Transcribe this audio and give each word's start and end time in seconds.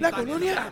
La 0.00 0.10
colonia. 0.10 0.70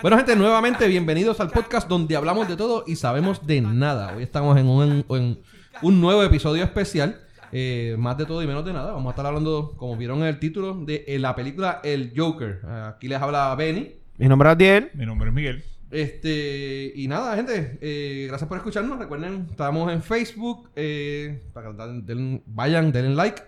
Bueno, 0.00 0.16
gente, 0.16 0.36
nuevamente 0.36 0.86
bienvenidos 0.86 1.40
al 1.40 1.50
podcast 1.50 1.88
donde 1.88 2.14
hablamos 2.14 2.46
de 2.46 2.56
todo 2.56 2.84
y 2.86 2.94
sabemos 2.94 3.44
de 3.44 3.62
nada. 3.62 4.14
Hoy 4.16 4.22
estamos 4.22 4.56
en 4.56 4.68
un, 4.68 5.04
en 5.08 5.40
un 5.82 6.00
nuevo 6.00 6.22
episodio 6.22 6.62
especial. 6.62 7.20
eh, 7.50 7.96
más 7.98 8.16
de 8.16 8.26
todo 8.26 8.44
y 8.44 8.46
menos 8.46 8.64
de 8.64 8.72
nada. 8.72 8.92
Vamos 8.92 9.08
a 9.08 9.10
estar 9.10 9.26
hablando, 9.26 9.74
como 9.76 9.96
vieron 9.96 10.20
en 10.20 10.26
el 10.26 10.38
título, 10.38 10.74
de 10.74 11.04
eh, 11.08 11.18
la 11.18 11.34
película 11.34 11.80
El 11.82 12.12
Joker. 12.16 12.60
Aquí 12.64 13.08
les 13.08 13.20
habla 13.20 13.52
Benny. 13.56 13.92
Mi 14.18 14.28
nombre 14.28 14.48
es 14.50 14.52
Adiel. 14.54 14.90
Mi 14.94 15.04
nombre 15.04 15.28
es 15.30 15.34
Miguel. 15.34 15.64
Este, 15.90 16.92
y 16.96 17.06
nada, 17.08 17.36
gente, 17.36 17.78
eh, 17.80 18.26
gracias 18.28 18.48
por 18.48 18.56
escucharnos. 18.58 18.98
Recuerden, 18.98 19.46
estamos 19.50 19.92
en 19.92 20.02
Facebook. 20.02 20.70
eh, 20.76 21.42
para 21.52 21.70
que 21.70 21.76
den- 22.02 22.42
vayan, 22.46 22.90
denle 22.92 23.14
like. 23.14 23.42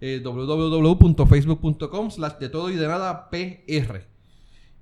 Eh, 0.00 0.20
www.facebook.com 0.22 2.10
slash 2.10 2.34
de 2.38 2.48
todo 2.50 2.68
y 2.70 2.76
de 2.76 2.86
nada 2.86 3.30
PR. 3.30 4.04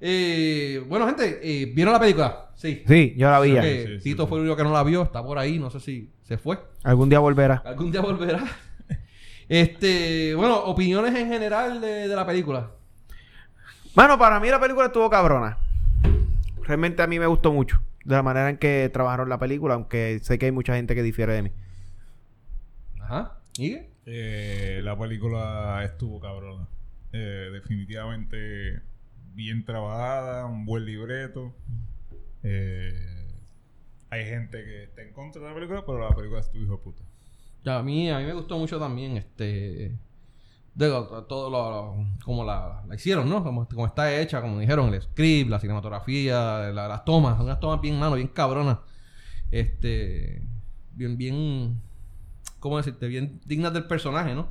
Eh, 0.00 0.82
bueno, 0.88 1.06
gente, 1.06 1.40
eh, 1.42 1.66
¿vieron 1.74 1.92
la 1.92 2.00
película? 2.00 2.50
Sí. 2.56 2.82
Sí, 2.86 3.14
yo 3.16 3.30
la 3.30 3.40
vi 3.40 3.50
Sí, 3.52 3.86
sí, 3.98 3.98
Tito 4.02 4.24
sí. 4.24 4.28
fue 4.28 4.38
el 4.38 4.42
único 4.44 4.56
que 4.56 4.64
no 4.64 4.72
la 4.72 4.82
vio, 4.82 5.02
está 5.02 5.22
por 5.22 5.38
ahí, 5.38 5.58
no 5.58 5.70
sé 5.70 5.78
si 5.80 6.10
se 6.24 6.36
fue. 6.36 6.58
Algún 6.82 7.08
día 7.08 7.20
volverá. 7.20 7.62
Algún 7.64 7.92
día 7.92 8.00
volverá. 8.00 8.42
Este, 9.48 10.34
bueno, 10.34 10.56
opiniones 10.64 11.14
en 11.14 11.28
general 11.28 11.80
de, 11.80 12.08
de 12.08 12.16
la 12.16 12.26
película. 12.26 12.70
Bueno, 13.94 14.18
para 14.18 14.40
mí 14.40 14.48
la 14.48 14.58
película 14.58 14.86
estuvo 14.86 15.08
cabrona. 15.10 15.58
Realmente 16.64 17.02
a 17.02 17.06
mí 17.06 17.18
me 17.18 17.26
gustó 17.26 17.52
mucho. 17.52 17.80
De 18.04 18.14
la 18.14 18.22
manera 18.22 18.50
en 18.50 18.58
que 18.58 18.90
trabajaron 18.92 19.28
la 19.28 19.38
película, 19.38 19.74
aunque 19.74 20.18
sé 20.22 20.38
que 20.38 20.46
hay 20.46 20.52
mucha 20.52 20.74
gente 20.74 20.94
que 20.94 21.02
difiere 21.02 21.32
de 21.34 21.42
mí. 21.42 21.52
Ajá. 23.00 23.38
¿Y? 23.58 23.78
Eh, 24.06 24.80
la 24.82 24.98
película 24.98 25.82
estuvo 25.84 26.20
cabrona. 26.20 26.68
Eh, 27.12 27.50
definitivamente 27.52 28.82
bien 29.34 29.64
trabajada, 29.64 30.46
un 30.46 30.64
buen 30.66 30.84
libreto. 30.84 31.54
Eh, 32.42 32.92
hay 34.10 34.24
gente 34.26 34.64
que 34.64 34.84
está 34.84 35.02
en 35.02 35.12
contra 35.12 35.42
de 35.42 35.48
la 35.48 35.54
película, 35.54 35.84
pero 35.86 35.98
la 35.98 36.14
película 36.14 36.40
estuvo 36.40 36.62
hijo 36.62 36.76
de 36.76 36.82
puta. 36.82 37.02
Ya, 37.64 37.78
a 37.78 37.82
mí, 37.82 38.10
a 38.10 38.18
mí 38.18 38.24
me 38.24 38.34
gustó 38.34 38.58
mucho 38.58 38.78
también, 38.78 39.16
este... 39.16 39.96
Digo, 40.76 41.04
todo 41.28 41.50
lo, 41.50 41.70
lo- 41.70 42.06
como 42.24 42.44
la, 42.44 42.82
la 42.88 42.94
hicieron, 42.96 43.28
¿no? 43.28 43.44
Como, 43.44 43.68
como 43.68 43.86
está 43.86 44.12
hecha, 44.20 44.40
como 44.40 44.58
dijeron, 44.58 44.92
el 44.92 45.00
script, 45.02 45.48
la 45.50 45.60
cinematografía, 45.60 46.70
la- 46.72 46.88
las 46.88 47.04
tomas, 47.04 47.38
unas 47.40 47.60
tomas 47.60 47.80
bien 47.80 47.98
mano, 47.98 48.16
bien 48.16 48.28
cabronas. 48.28 48.78
Este... 49.50 50.42
Bien, 50.92 51.16
bien... 51.16 51.80
¿Cómo 52.60 52.76
decirte? 52.78 53.06
Bien 53.08 53.40
dignas 53.44 53.72
del 53.72 53.84
personaje, 53.86 54.34
¿no? 54.34 54.48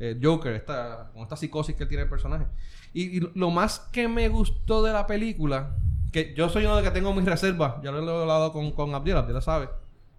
Eh, 0.00 0.18
Joker, 0.20 0.54
esta, 0.54 1.10
con 1.12 1.22
esta 1.22 1.36
psicosis 1.36 1.76
que 1.76 1.86
tiene 1.86 2.04
el 2.04 2.08
personaje. 2.08 2.46
Y, 2.92 3.18
y 3.18 3.20
lo 3.34 3.50
más 3.50 3.78
que 3.92 4.08
me 4.08 4.28
gustó 4.28 4.82
de 4.82 4.92
la 4.92 5.06
película, 5.06 5.76
que 6.10 6.34
yo 6.34 6.48
soy 6.48 6.64
uno 6.64 6.76
de 6.76 6.82
que 6.82 6.90
tengo 6.90 7.12
mis 7.14 7.24
reservas, 7.24 7.74
ya 7.82 7.92
lo 7.92 7.98
he 8.18 8.22
hablado 8.22 8.52
con, 8.52 8.72
con 8.72 8.94
Abdiel, 8.94 9.18
Abdiel 9.18 9.42
sabe. 9.42 9.68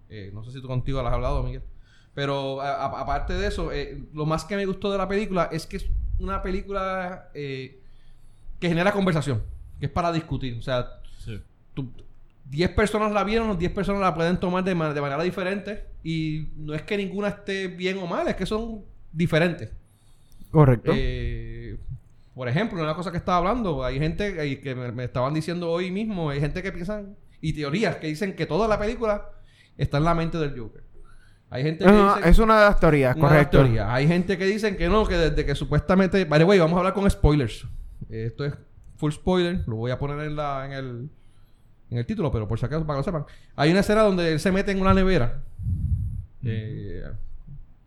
Eh, 0.08 0.30
no 0.32 0.42
sé 0.44 0.52
si 0.52 0.62
tú 0.62 0.68
contigo 0.68 1.02
lo 1.02 1.08
has 1.08 1.14
hablado, 1.14 1.42
Miguel. 1.42 1.62
Pero 2.14 2.60
aparte 2.60 3.32
de 3.32 3.46
eso, 3.46 3.72
eh, 3.72 4.02
lo 4.12 4.26
más 4.26 4.44
que 4.44 4.56
me 4.56 4.66
gustó 4.66 4.92
de 4.92 4.98
la 4.98 5.08
película 5.08 5.48
es 5.50 5.66
que 5.66 5.78
es 5.78 5.86
una 6.18 6.42
película 6.42 7.30
eh, 7.34 7.80
que 8.60 8.68
genera 8.68 8.92
conversación, 8.92 9.42
que 9.80 9.86
es 9.86 9.92
para 9.92 10.12
discutir. 10.12 10.56
O 10.58 10.62
sea, 10.62 11.00
Sí. 11.18 11.40
tú- 11.74 11.90
10 12.50 12.70
personas 12.70 13.12
la 13.12 13.24
vieron, 13.24 13.56
10 13.58 13.72
personas 13.72 14.02
la 14.02 14.14
pueden 14.14 14.38
tomar 14.38 14.62
de, 14.62 14.74
ma- 14.74 14.92
de 14.92 15.00
manera 15.00 15.22
diferente. 15.22 15.84
Y 16.04 16.48
no 16.56 16.74
es 16.74 16.82
que 16.82 16.96
ninguna 16.98 17.28
esté 17.28 17.68
bien 17.68 17.96
o 17.98 18.06
mal, 18.06 18.28
es 18.28 18.36
que 18.36 18.44
son 18.44 18.84
diferentes. 19.12 19.70
Correcto. 20.50 20.92
Eh, 20.94 21.78
por 22.34 22.46
ejemplo, 22.48 22.82
una 22.82 22.94
cosa 22.94 23.10
que 23.10 23.16
estaba 23.16 23.38
hablando, 23.38 23.82
hay 23.84 23.98
gente 23.98 24.34
que, 24.34 24.60
que 24.60 24.74
me, 24.74 24.92
me 24.92 25.04
estaban 25.04 25.32
diciendo 25.32 25.70
hoy 25.70 25.90
mismo, 25.90 26.28
hay 26.28 26.40
gente 26.40 26.62
que 26.62 26.72
piensan, 26.72 27.16
y 27.40 27.54
teorías 27.54 27.96
que 27.96 28.06
dicen 28.08 28.34
que 28.36 28.44
toda 28.46 28.68
la 28.68 28.78
película 28.78 29.30
está 29.78 29.96
en 29.98 30.04
la 30.04 30.14
mente 30.14 30.36
del 30.38 30.58
Joker. 30.58 30.82
Hay 31.54 31.62
gente 31.64 31.84
que 31.84 31.90
No, 31.92 32.16
dice... 32.16 32.30
es 32.30 32.38
una 32.38 32.58
de 32.58 32.64
las 32.64 32.80
teorías, 32.80 33.14
Una 33.14 33.28
de 33.28 33.34
las 33.34 33.46
correcto. 33.46 33.58
teorías. 33.58 33.86
Hay 33.90 34.08
gente 34.08 34.38
que 34.38 34.46
dicen 34.46 34.76
que 34.76 34.88
no, 34.88 35.04
que 35.06 35.16
desde 35.18 35.44
que 35.44 35.54
supuestamente. 35.54 36.24
Vale, 36.24 36.44
güey, 36.44 36.58
vamos 36.58 36.76
a 36.76 36.78
hablar 36.78 36.94
con 36.94 37.08
spoilers. 37.10 37.66
Esto 38.08 38.44
es 38.46 38.54
full 38.96 39.12
spoiler. 39.12 39.62
Lo 39.66 39.76
voy 39.76 39.90
a 39.90 39.98
poner 39.98 40.18
en, 40.26 40.34
la, 40.34 40.64
en, 40.64 40.72
el, 40.72 41.08
en 41.90 41.98
el 41.98 42.06
título, 42.06 42.32
pero 42.32 42.48
por 42.48 42.58
si 42.58 42.64
acaso, 42.64 42.86
para 42.86 42.96
que 42.96 43.00
lo 43.00 43.04
sepan. 43.04 43.24
Hay 43.54 43.70
una 43.70 43.80
escena 43.80 44.00
donde 44.02 44.32
él 44.32 44.40
se 44.40 44.50
mete 44.50 44.72
en 44.72 44.80
una 44.80 44.94
nevera. 44.94 45.42
eh, 46.44 47.02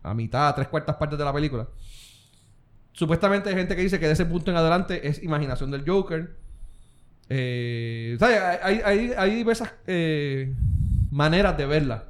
a 0.02 0.14
mitad, 0.14 0.46
a 0.48 0.54
tres 0.54 0.68
cuartas 0.68 0.94
partes 0.96 1.18
de 1.18 1.24
la 1.24 1.32
película. 1.32 1.66
Supuestamente 2.92 3.48
hay 3.48 3.56
gente 3.56 3.74
que 3.74 3.82
dice 3.82 3.98
que 3.98 4.06
de 4.06 4.12
ese 4.12 4.24
punto 4.26 4.50
en 4.52 4.56
adelante 4.56 5.08
es 5.08 5.22
imaginación 5.22 5.70
del 5.72 5.84
Joker. 5.84 6.36
Eh. 7.28 8.16
Hay, 8.62 8.80
hay, 8.84 9.12
hay 9.18 9.34
diversas 9.34 9.72
eh, 9.88 10.54
maneras 11.10 11.56
de 11.58 11.66
verla. 11.66 12.04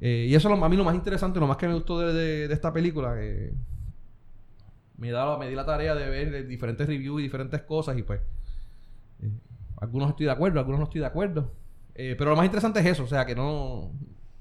Eh, 0.00 0.26
y 0.28 0.34
eso 0.34 0.48
es 0.52 0.58
lo- 0.58 0.64
a 0.64 0.68
mí 0.68 0.76
lo 0.76 0.84
más 0.84 0.94
interesante, 0.94 1.38
lo 1.40 1.46
más 1.46 1.56
que 1.56 1.68
me 1.68 1.74
gustó 1.74 1.98
de, 2.00 2.12
de- 2.12 2.48
de 2.48 2.54
esta 2.54 2.72
película. 2.72 3.14
me, 4.96 5.10
da, 5.10 5.36
me 5.38 5.48
di 5.48 5.54
la 5.54 5.64
tarea 5.66 5.94
de 5.94 6.08
ver 6.08 6.34
eh, 6.34 6.42
diferentes 6.44 6.86
reviews 6.86 7.20
y 7.20 7.24
diferentes 7.24 7.62
cosas 7.62 7.96
y 7.98 8.02
pues... 8.02 8.20
eh, 9.22 9.30
algunos 9.80 10.10
estoy 10.10 10.26
de 10.26 10.32
acuerdo, 10.32 10.58
algunos 10.58 10.78
no 10.80 10.84
estoy 10.84 11.00
de 11.00 11.06
acuerdo. 11.06 11.52
Eh, 11.94 12.14
pero 12.18 12.30
lo 12.30 12.36
más 12.36 12.44
interesante 12.46 12.80
es 12.80 12.86
eso, 12.86 13.04
o 13.04 13.08
sea, 13.08 13.24
que 13.26 13.34
no... 13.34 13.92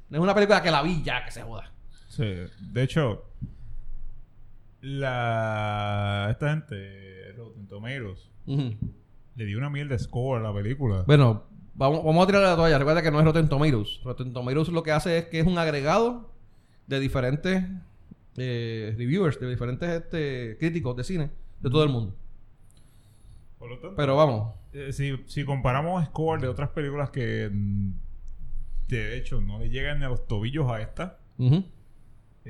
No 0.10 0.18
es 0.18 0.24
una 0.24 0.34
película 0.34 0.62
que 0.64 0.72
la 0.72 0.82
vi 0.82 1.02
ya, 1.04 1.24
que 1.24 1.32
se 1.32 1.44
joda. 1.44 1.72
Sí. 2.10 2.26
De 2.72 2.84
hecho, 2.84 3.26
la 4.82 6.28
esta 6.32 6.50
gente, 6.52 7.32
Rotten 7.38 7.68
Tomatoes, 7.68 8.30
le 8.46 9.46
dio 9.46 9.58
una 9.58 9.70
miel 9.70 9.88
de 9.88 10.00
score 10.00 10.40
a 10.40 10.44
la 10.44 10.54
película. 10.54 11.04
Bueno, 11.06 11.44
vamos, 11.80 12.04
vamos 12.04 12.24
a 12.24 12.28
tirar 12.28 12.44
la 12.44 12.56
toalla. 12.56 12.78
Recuerda 12.78 13.02
que 13.02 13.10
no 13.12 13.20
es 13.20 13.26
Rotten 13.26 13.50
Tomatoes. 13.50 14.02
Rotten 14.04 14.34
Tomatoes 14.34 14.70
lo 14.70 14.84
que 14.84 14.92
hace 14.92 15.18
es 15.18 15.26
que 15.26 15.40
es 15.40 15.48
un 15.48 15.58
agregado 15.58 16.30
de 16.86 17.00
diferentes 17.00 17.64
eh, 18.38 18.94
reviewers, 18.98 19.40
de 19.40 19.50
diferentes 19.50 19.90
este, 19.90 20.58
críticos 20.60 20.96
de 20.96 21.04
cine 21.04 21.30
de 21.62 21.70
todo 21.70 21.84
el 21.84 21.90
mundo. 21.90 22.16
Por 23.58 23.70
lo 23.70 23.80
tanto, 23.80 23.96
Pero 23.96 24.16
vamos. 24.16 24.54
eh, 24.74 24.94
si, 24.94 25.18
si 25.28 25.44
comparamos 25.44 26.06
score 26.06 26.40
de 26.42 26.48
otras 26.48 26.70
películas 26.70 27.10
que 27.10 27.50
mm, 27.52 27.92
de 28.88 29.18
hecho 29.18 29.42
no 29.42 29.60
le 29.60 29.70
llegan 29.70 30.00
ni 30.00 30.06
a 30.06 30.10
los 30.10 30.28
tobillos 30.28 30.72
a 30.72 30.82
esta. 30.82 31.20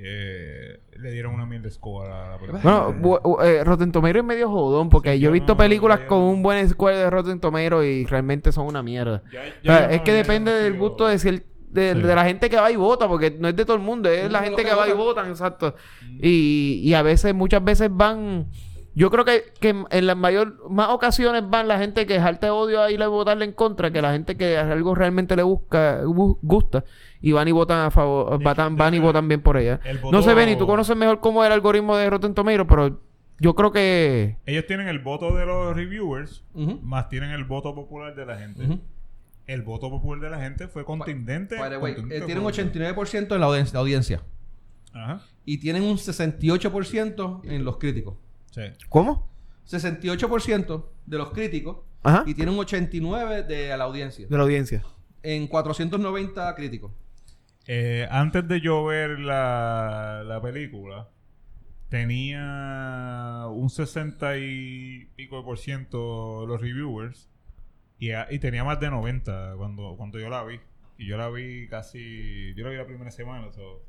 Eh, 0.04 0.80
le 0.98 1.12
dieron 1.12 1.34
una 1.34 1.46
miel 1.46 1.62
de 1.62 1.70
score 1.72 2.10
a 2.10 2.30
la 2.32 2.38
película. 2.38 2.62
Bueno, 2.62 2.94
bu- 3.02 3.22
bu- 3.22 3.44
eh, 3.46 3.64
Rotten 3.64 3.92
Tomatoes 3.92 4.22
es 4.22 4.26
medio 4.28 4.50
jodón 4.50 4.90
porque 4.90 5.14
Sí, 5.14 5.20
yo 5.20 5.30
he 5.30 5.34
visto 5.34 5.54
no- 5.54 5.58
películas 5.58 6.02
con 6.02 6.20
un 6.20 6.42
buen 6.44 6.68
score 6.70 6.96
de 6.96 7.10
Rotten 7.10 7.40
Tomatoes 7.40 7.88
y 7.88 8.06
realmente 8.06 8.52
son 8.52 8.68
una 8.68 8.82
mierda. 8.84 9.24
Ya- 9.32 9.40
O 9.42 9.44
ya 9.64 9.78
sea, 9.78 9.88
yo 9.90 9.96
es 9.96 10.02
que 10.02 10.14
depende 10.14 10.52
del 10.52 10.78
gusto 10.78 11.08
de, 11.08 11.16
cier- 11.18 11.44
de, 11.70 11.94
Sí. 11.94 12.02
de 12.02 12.16
la 12.16 12.26
gente 12.26 12.50
que 12.50 12.56
va 12.58 12.72
y 12.72 12.76
vota, 12.76 13.08
porque 13.08 13.32
no 13.40 13.48
es 13.48 13.56
de 13.56 13.64
todo 13.66 13.76
el 13.78 13.84
mundo, 13.84 14.10
es 14.10 14.24
No, 14.24 14.30
la 14.30 14.40
gente 14.44 14.64
que 14.64 14.70
que 14.70 14.76
va 14.76 14.88
y 14.90 14.94
votan, 14.94 15.30
exacto. 15.30 15.76
Y, 16.22 16.82
y 16.84 16.94
a 16.94 17.02
veces, 17.02 17.34
muchas 17.36 17.64
veces 17.64 17.90
van. 17.92 18.48
Yo 19.00 19.10
creo 19.10 19.24
que, 19.24 19.44
que 19.62 19.70
en 19.90 20.08
las 20.08 20.18
mayor 20.18 20.70
más 20.70 20.90
ocasiones 20.90 21.50
van 21.50 21.68
la 21.70 21.80
gente 21.80 22.06
que 22.06 22.20
jalta 22.20 22.54
odio 22.54 22.82
a 22.82 22.92
ir 22.92 23.02
a 23.02 23.08
votarle 23.08 23.46
en 23.46 23.54
contra 23.54 23.92
que 23.92 24.02
la 24.02 24.12
gente 24.12 24.36
que 24.36 24.58
algo 24.58 24.94
realmente 24.94 25.36
le 25.38 25.44
busca 25.44 26.02
bu- 26.04 26.38
gusta 26.42 26.84
y 27.22 27.32
van 27.32 27.48
y 27.48 27.52
votan 27.54 27.80
a 27.86 27.92
favor, 27.92 28.34
hecho, 28.36 28.44
van 28.78 28.94
y 28.94 28.98
votan 29.00 29.28
bien 29.30 29.42
por 29.42 29.56
ella. 29.58 29.80
el 29.86 30.02
No 30.12 30.22
sé, 30.22 30.34
Benny, 30.34 30.58
tú 30.58 30.68
conoces 30.68 30.98
mejor 30.98 31.22
cómo 31.22 31.44
es 31.44 31.48
el 31.48 31.54
algoritmo 31.54 31.96
de 31.96 32.10
Rotten 32.10 32.34
Tomatoes, 32.34 32.68
pero 32.68 33.00
yo 33.40 33.56
creo 33.56 33.72
que 33.72 34.38
Ellos 34.46 34.66
tienen 34.68 34.90
el 34.90 35.00
voto 35.00 35.34
de 35.34 35.46
los 35.46 35.74
reviewers, 35.76 36.44
más 36.84 37.08
tienen 37.08 37.30
el 37.32 37.46
voto 37.46 37.74
popular 37.74 38.14
de 38.16 38.26
la 38.26 38.38
gente. 38.38 38.80
El 39.48 39.62
voto 39.62 39.90
popular 39.90 40.22
de 40.22 40.30
la 40.30 40.42
gente 40.42 40.68
fue 40.68 40.84
contundente. 40.84 41.56
Eh, 41.56 42.22
tienen 42.26 42.40
un 42.40 42.44
por- 42.44 42.54
89% 42.54 43.34
en 43.34 43.40
la 43.40 43.48
audiencia, 43.48 43.74
la 43.76 43.80
audiencia. 43.80 44.22
Ajá. 44.94 45.22
Y 45.46 45.60
tienen 45.60 45.84
un 45.84 45.98
68% 45.98 47.42
en 47.46 47.64
los 47.64 47.78
críticos. 47.78 48.16
Sí. 48.52 48.62
¿Cómo? 48.90 49.30
68% 49.68 50.86
de 51.06 51.18
los 51.18 51.32
críticos 51.32 51.80
Ajá. 52.04 52.24
y 52.26 52.34
tienen 52.34 52.56
un 52.58 52.66
89% 52.66 53.46
de 53.46 53.78
la 53.78 53.84
audiencia. 53.84 54.28
De 54.28 54.38
la 54.38 54.44
audiencia. 54.44 54.84
En 55.24 55.48
490 55.48 56.56
críticos. 56.56 56.92
Eh, 57.68 58.08
antes 58.10 58.48
de 58.48 58.62
yo 58.62 58.84
ver 58.86 59.20
la, 59.20 60.24
la 60.26 60.42
película, 60.42 61.10
tenía 61.90 63.46
un 63.52 63.70
60 63.70 64.38
y 64.38 65.06
pico 65.16 65.38
de 65.38 65.44
por 65.44 65.58
ciento 65.60 66.46
los 66.48 66.60
reviewers 66.62 67.30
y, 68.00 68.12
a- 68.12 68.28
y 68.32 68.40
tenía 68.40 68.64
más 68.64 68.80
de 68.80 68.90
90 68.90 69.54
cuando, 69.58 69.96
cuando 69.98 70.20
yo 70.20 70.30
la 70.30 70.44
vi. 70.44 70.60
Y 70.98 71.08
yo 71.08 71.18
la 71.18 71.30
vi 71.30 71.68
casi... 71.68 72.54
Yo 72.56 72.66
la 72.66 72.72
vi 72.72 72.78
la 72.78 72.86
primera 72.86 73.12
semana, 73.12 73.52
so- 73.52 73.84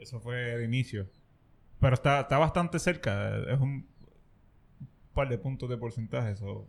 eso 0.00 0.20
fue 0.20 0.54
el 0.54 0.64
inicio. 0.64 1.08
Pero 1.80 1.94
está, 1.94 2.20
está 2.20 2.38
bastante 2.38 2.78
cerca. 2.78 3.36
Es 3.50 3.60
un 3.60 3.86
par 5.14 5.28
de 5.28 5.38
puntos 5.38 5.68
de 5.68 5.76
porcentaje. 5.76 6.36
so. 6.36 6.68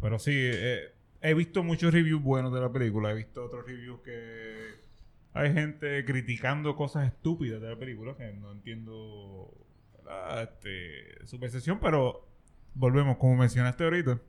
Pero 0.00 0.18
sí, 0.18 0.32
eh, 0.34 0.92
he 1.22 1.34
visto 1.34 1.62
muchos 1.62 1.92
reviews 1.92 2.22
buenos 2.22 2.52
de 2.52 2.60
la 2.60 2.72
película. 2.72 3.10
He 3.10 3.14
visto 3.14 3.44
otros 3.44 3.66
reviews 3.66 4.00
que 4.00 4.76
hay 5.32 5.52
gente 5.52 6.04
criticando 6.04 6.76
cosas 6.76 7.08
estúpidas 7.08 7.60
de 7.60 7.68
la 7.68 7.78
película 7.78 8.16
que 8.16 8.32
no 8.32 8.52
entiendo 8.52 9.52
¿verdad? 9.98 10.44
este, 10.44 11.26
su 11.26 11.38
percepción, 11.38 11.78
pero 11.80 12.26
volvemos, 12.74 13.18
como 13.18 13.36
mencionaste 13.36 13.84
ahorita. 13.84 14.20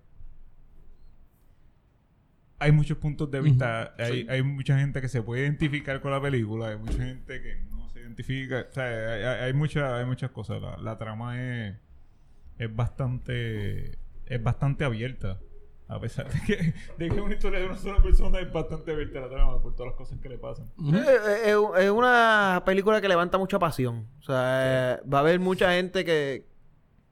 Hay 2.59 2.71
muchos 2.71 2.97
puntos 2.97 3.29
de 3.29 3.41
vista. 3.41 3.93
Hay, 3.99 4.21
sí. 4.23 4.27
hay 4.29 4.41
mucha 4.41 4.79
gente 4.79 4.99
que 5.01 5.07
se 5.09 5.21
puede 5.21 5.43
identificar 5.43 6.01
con 6.01 6.11
la 6.11 6.21
película. 6.21 6.69
Hay 6.69 6.77
mucha 6.77 7.03
gente 7.03 7.41
que 7.41 7.57
no 7.69 7.87
se 7.89 7.99
identifica. 7.99 8.65
O 8.69 8.73
sea, 8.73 8.83
hay, 8.85 9.23
hay, 9.23 9.39
hay 9.45 9.53
mucha- 9.53 9.97
hay 9.97 10.05
muchas 10.05 10.31
cosas. 10.31 10.61
La, 10.61 10.77
la 10.77 10.97
trama 10.97 11.39
es, 11.41 11.75
es 12.57 12.75
bastante 12.75 13.97
es 14.25 14.43
bastante 14.43 14.83
abierta. 14.85 15.39
A 15.89 16.01
pesar 16.01 16.29
de 16.29 16.41
que, 16.45 16.55
de 16.97 17.09
que 17.09 17.15
es 17.15 17.21
una 17.21 17.33
historia 17.33 17.59
de 17.59 17.65
una 17.67 17.77
sola 17.77 18.01
persona, 18.03 18.39
es 18.41 18.51
bastante 18.51 18.91
abierta 18.91 19.21
la 19.21 19.29
trama 19.29 19.61
por 19.61 19.73
todas 19.73 19.91
las 19.91 19.97
cosas 19.97 20.19
que 20.19 20.27
le 20.27 20.37
pasan. 20.37 20.69
Es 20.93 21.55
es 21.85 21.89
una 21.91 22.61
película 22.65 22.99
que 22.99 23.07
levanta 23.07 23.37
mucha 23.37 23.57
pasión. 23.57 24.05
O 24.19 24.23
sea, 24.23 24.95
eh, 24.95 25.01
va 25.07 25.19
a 25.19 25.21
haber 25.21 25.39
mucha 25.39 25.71
gente 25.71 26.03
que, 26.03 26.45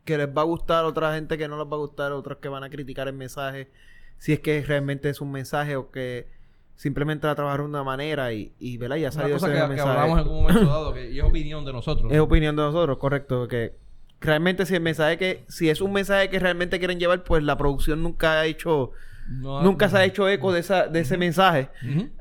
que 0.04 0.18
les 0.18 0.28
va 0.28 0.42
a 0.42 0.46
gustar, 0.46 0.84
otra 0.84 1.14
gente 1.16 1.38
que 1.38 1.48
no 1.48 1.58
les 1.58 1.72
va 1.72 1.76
a 1.78 1.80
gustar, 1.80 2.12
otros 2.12 2.40
que 2.40 2.50
van 2.50 2.66
a 2.66 2.70
criticar 2.70 3.08
el 3.08 3.14
mensaje. 3.14 3.72
Si 4.18 4.34
es 4.34 4.40
que 4.40 4.62
realmente 4.64 5.10
es 5.10 5.22
un 5.22 5.32
mensaje 5.32 5.76
o 5.76 5.92
que 5.92 6.28
simplemente 6.76 7.26
la 7.28 7.36
trabajaron 7.36 7.68
de 7.68 7.70
una 7.78 7.84
manera 7.84 8.34
y, 8.34 8.52
y 8.60 8.78
¿verdad? 8.78 8.98
ya 8.98 9.12
salió 9.12 9.36
ese 9.38 9.46
que, 9.48 9.54
que 9.54 9.68
mensaje. 9.68 9.82
hablamos 9.90 10.12
en 10.14 10.18
algún 10.20 10.42
momento 10.44 10.66
dado, 10.70 10.94
que 10.94 11.12
y 11.12 11.20
es 11.20 11.24
opinión 11.24 11.64
de 11.66 11.74
nosotros. 11.74 12.12
Es 12.12 12.20
opinión 12.20 12.56
de 12.56 12.64
nosotros, 12.64 12.98
correcto. 12.98 13.48
Que 13.48 13.74
realmente 14.20 14.66
si 14.66 14.76
el 14.76 14.82
mensaje 14.82 15.18
que, 15.18 15.44
si 15.48 15.70
es 15.70 15.80
un 15.82 15.94
mensaje 15.94 16.30
que 16.30 16.40
realmente 16.40 16.80
quieren 16.80 17.00
llevar, 17.00 17.24
pues 17.24 17.44
la 17.44 17.58
producción 17.58 18.02
nunca 18.04 18.40
ha 18.42 18.46
hecho, 18.46 18.92
No- 19.30 19.62
nunca 19.62 19.88
se 19.90 19.98
ha 19.98 20.04
hecho 20.06 20.28
eco 20.28 20.52
de 20.52 20.60
esa, 20.62 20.88
de 20.88 21.00
ese 21.02 21.18
mensaje. 21.18 21.70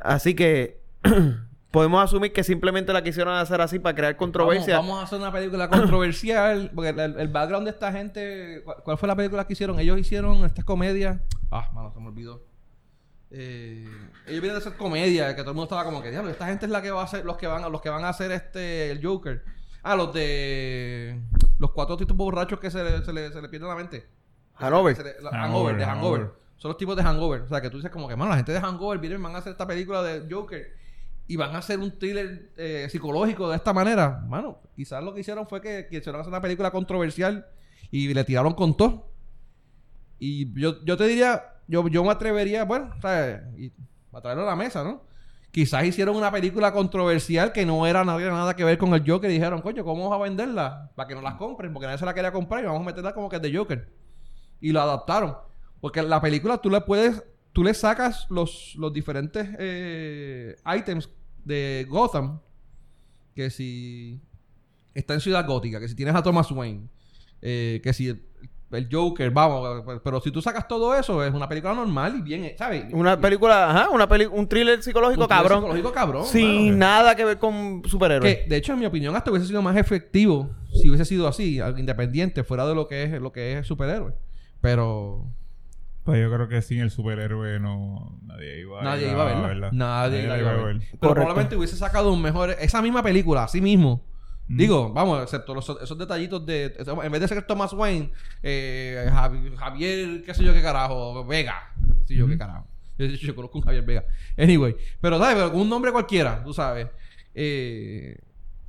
Así 0.00 0.35
que 0.35 0.79
podemos 1.70 2.05
asumir 2.05 2.32
que 2.32 2.44
simplemente 2.44 2.93
la 2.93 3.02
quisieron 3.02 3.35
hacer 3.35 3.61
así 3.61 3.79
para 3.81 3.97
crear 3.97 4.17
controversia. 4.17 4.76
Vamos, 4.76 4.90
vamos 4.90 5.02
a 5.02 5.06
hacer 5.06 5.19
una 5.19 5.32
película 5.32 5.69
controversial. 5.69 6.70
Porque 6.75 6.90
el, 6.90 7.19
el 7.19 7.29
background 7.29 7.67
de 7.67 7.73
esta 7.73 7.90
gente. 7.93 8.62
¿cuál, 8.85 8.97
fue 8.99 9.08
la 9.08 9.17
película 9.17 9.44
que 9.47 9.55
hicieron? 9.55 9.81
Ellos 9.81 9.99
hicieron 9.99 10.44
esta 10.44 10.62
comedia. 10.62 11.20
Ah, 11.50 11.70
mano, 11.75 11.93
se 11.93 12.00
me 12.00 12.08
olvidó. 12.08 12.43
Eh, 13.31 13.85
ellos 14.26 14.41
vienen 14.41 14.52
de 14.52 14.58
hacer 14.58 14.75
comedia, 14.76 15.35
que 15.35 15.43
todo 15.43 15.50
el 15.50 15.56
mundo 15.56 15.64
estaba 15.64 15.85
como 15.85 16.02
que, 16.02 16.11
diablo, 16.11 16.31
esta 16.31 16.46
gente 16.46 16.67
es 16.67 16.73
la 16.73 16.82
que 16.82 16.91
va 16.91 17.00
a 17.00 17.05
hacer, 17.05 17.25
los 17.25 17.37
que 17.37 17.46
van, 17.46 17.70
los 17.70 17.81
que 17.81 17.88
van 17.88 18.05
a 18.05 18.11
hacer 18.11 18.31
este 18.32 18.91
el 18.91 19.05
Joker. 19.05 19.44
Ah, 19.82 19.96
los 19.96 20.12
de 20.14 21.20
los 21.58 21.73
cuatro 21.73 21.96
tipos 21.96 22.17
borrachos 22.17 22.58
que 22.61 22.70
se 22.70 22.82
le, 22.82 23.05
se 23.05 23.12
le, 23.12 23.32
se 23.32 23.43
le 23.43 23.49
pierde 23.49 23.67
la 23.67 23.75
mente. 23.75 24.06
Hanover. 24.56 24.96
Se 24.96 25.02
le- 25.05 25.20
la- 25.20 25.31
Hangover, 25.31 25.41
hangover, 25.41 25.76
de 25.76 25.85
hangover. 25.85 26.20
Hangover. 26.23 26.44
Son 26.56 26.69
los 26.70 26.79
tipos 26.79 26.96
de 26.96 27.02
hangover. 27.02 27.41
O 27.43 27.49
sea, 27.49 27.61
que 27.61 27.69
tú 27.70 27.76
dices 27.79 27.90
como 27.90 28.08
que, 28.08 28.17
mano, 28.17 28.31
la 28.31 28.37
gente 28.37 28.52
de 28.52 28.61
hangover 28.61 28.99
vienen, 28.99 29.23
van 29.23 29.35
a 29.35 29.38
hacer 29.38 29.52
esta 29.52 29.67
película 29.67 30.02
de 30.02 30.32
Joker 30.32 30.73
y 31.26 31.37
van 31.37 31.55
a 31.55 31.58
hacer 31.58 31.79
un 31.81 31.99
thriller 31.99 32.52
eh, 32.56 32.87
psicológico 32.90 33.49
de 33.50 33.56
esta 33.56 33.73
manera. 33.73 34.23
Mano, 34.29 34.61
quizás 34.76 35.02
lo 35.02 35.12
que 35.12 35.20
hicieron 35.20 35.47
fue 35.47 35.61
que 35.61 35.88
quisieron 35.90 36.20
hacer 36.20 36.31
una 36.31 36.40
película 36.40 36.70
controversial 36.70 37.47
y 37.90 38.14
le 38.14 38.25
tiraron 38.25 38.55
con 38.55 38.76
todo. 38.76 39.11
Y 40.26 40.59
yo, 40.59 40.82
yo 40.85 40.97
te 40.97 41.06
diría, 41.06 41.61
yo, 41.69 41.87
yo 41.88 42.03
me 42.03 42.11
atrevería, 42.11 42.65
bueno, 42.65 42.91
¿sabes? 43.03 43.43
Y 43.59 43.73
a 44.11 44.21
traerlo 44.23 44.44
a 44.44 44.47
la 44.47 44.56
mesa, 44.56 44.82
¿no? 44.82 45.03
Quizás 45.50 45.85
hicieron 45.85 46.17
una 46.17 46.32
película 46.32 46.73
controversial 46.73 47.53
que 47.53 47.67
no 47.67 47.87
era 47.87 48.05
nada, 48.05 48.19
nada 48.31 48.56
que 48.56 48.65
ver 48.65 48.79
con 48.79 48.94
el 48.94 49.05
Joker 49.06 49.31
y 49.31 49.35
dijeron, 49.35 49.61
coño, 49.61 49.85
¿cómo 49.85 50.09
vamos 50.09 50.19
a 50.19 50.23
venderla? 50.23 50.91
Para 50.97 51.09
que 51.09 51.15
no 51.15 51.21
las 51.21 51.35
compren, 51.35 51.75
porque 51.75 51.87
nadie 51.87 51.99
se 51.99 52.06
la 52.06 52.15
quería 52.15 52.32
comprar 52.32 52.65
y 52.65 52.67
vamos 52.67 52.81
a 52.81 52.85
meterla 52.85 53.12
como 53.12 53.29
que 53.29 53.37
es 53.37 53.43
de 53.43 53.55
Joker. 53.55 53.93
Y 54.61 54.73
lo 54.73 54.81
adaptaron. 54.81 55.37
Porque 55.81 56.03
la 56.03 56.23
película 56.23 56.56
tú 56.56 56.71
le 56.71 56.81
puedes, 56.81 57.23
tú 57.53 57.62
le 57.62 57.75
sacas 57.75 58.26
los, 58.31 58.75
los 58.76 58.93
diferentes 58.94 59.47
eh, 59.59 60.56
items 60.75 61.11
de 61.44 61.87
Gotham. 61.88 62.41
Que 63.35 63.50
si 63.50 64.23
está 64.94 65.12
en 65.12 65.21
Ciudad 65.21 65.47
Gótica, 65.47 65.79
que 65.79 65.88
si 65.88 65.94
tienes 65.94 66.15
a 66.15 66.23
Thomas 66.23 66.50
Wayne, 66.50 66.88
eh, 67.43 67.81
que 67.82 67.93
si 67.93 68.25
el, 68.75 68.88
Joker, 68.91 69.31
vamos, 69.31 69.85
pero 70.03 70.21
si 70.21 70.31
tú 70.31 70.43
sacas 70.43 70.67
todo 70.69 70.94
eso, 70.94 71.25
es 71.25 71.32
una 71.32 71.49
película 71.49 71.75
normal 71.75 72.17
y 72.19 72.23
bien, 72.23 72.53
¿sabes? 72.59 72.85
Una 72.93 73.19
película, 73.21 73.71
ajá, 73.71 73.91
una 73.91 74.09
peli 74.09 74.26
un 74.26 74.49
thriller 74.49 74.82
psicológico 74.82 75.23
Un 75.23 75.29
thriller 75.29 75.43
cabrón. 75.43 75.61
psicológico 75.61 75.93
cabrón, 75.93 76.25
Sin 76.26 76.79
nada 76.79 77.15
que 77.15 77.25
ver 77.25 77.38
con 77.38 77.82
superhéroes. 77.87 78.37
Que, 78.37 78.49
de 78.49 78.56
hecho, 78.56 78.73
en 78.73 78.79
mi 78.81 78.87
opinión, 78.87 79.15
hasta 79.17 79.31
hubiese 79.31 79.47
sido 79.47 79.62
más 79.62 79.76
efectivo 79.76 80.50
si 80.73 80.88
hubiese 80.88 81.05
sido 81.05 81.29
así, 81.29 81.61
independiente, 81.76 82.43
fuera 82.44 82.67
de 82.67 82.75
lo 82.75 82.88
que 82.88 83.05
es 83.05 83.12
lo 83.21 83.32
que 83.32 83.59
es 83.59 83.67
superhéroe. 83.67 84.12
Pero 84.61 85.26
Pues 86.05 86.21
yo 86.21 86.31
creo 86.32 86.49
que 86.49 86.61
sin 86.62 86.81
el 86.81 86.91
superhéroe 86.91 87.61
no 87.61 88.19
nadie 88.23 88.61
iba, 88.61 88.82
nadie 88.82 89.11
iba 89.11 89.23
a 89.23 89.47
verla. 89.47 89.71
Nadie, 89.73 90.26
la 90.26 90.38
iba 90.38 90.50
a 90.50 90.55
ver. 90.55 90.65
Pero 90.79 90.99
Correcto. 90.99 91.15
probablemente 91.15 91.56
hubiese 91.56 91.76
sacado 91.76 92.12
un 92.12 92.21
mejor... 92.21 92.50
Esa 92.59 92.82
misma 92.82 93.03
película, 93.03 93.44
así 93.44 93.61
mismo. 93.61 94.03
Mm. 94.49 94.56
Digo, 94.58 94.93
vamos, 94.93 95.23
excepto 95.23 95.55
los- 95.55 95.69
esos 95.82 95.96
detallitos 95.99 96.44
de... 96.44 96.75
En 97.02 97.12
vez 97.12 97.20
de 97.20 97.29
ser 97.29 97.46
Thomas 97.46 97.73
Wayne, 97.73 98.11
eh, 98.43 99.08
Javi- 99.11 99.56
Javier, 99.56 100.23
qué 100.25 100.35
sé 100.35 100.44
yo 100.44 100.52
qué 100.52 100.61
carajo, 100.62 101.25
Vega. 101.25 101.73
Qué 102.06 102.08
sé 102.08 102.14
yo 102.17 102.26
qué 102.26 102.37
carajo. 102.37 102.67
Yo, 102.99 103.06
yo, 103.06 103.17
yo 103.17 103.35
conozco 103.35 103.58
un 103.58 103.64
Javier 103.64 103.85
Vega. 103.85 104.05
Anyway. 104.37 104.76
Pero, 105.00 105.19
¿sabes? 105.19 105.35
Pero 105.37 105.50
con 105.52 105.61
un 105.62 105.69
nombre 105.70 105.91
cualquiera, 105.93 106.43
tú 106.44 106.52
sabes. 106.52 106.88
Eh, 107.35 108.19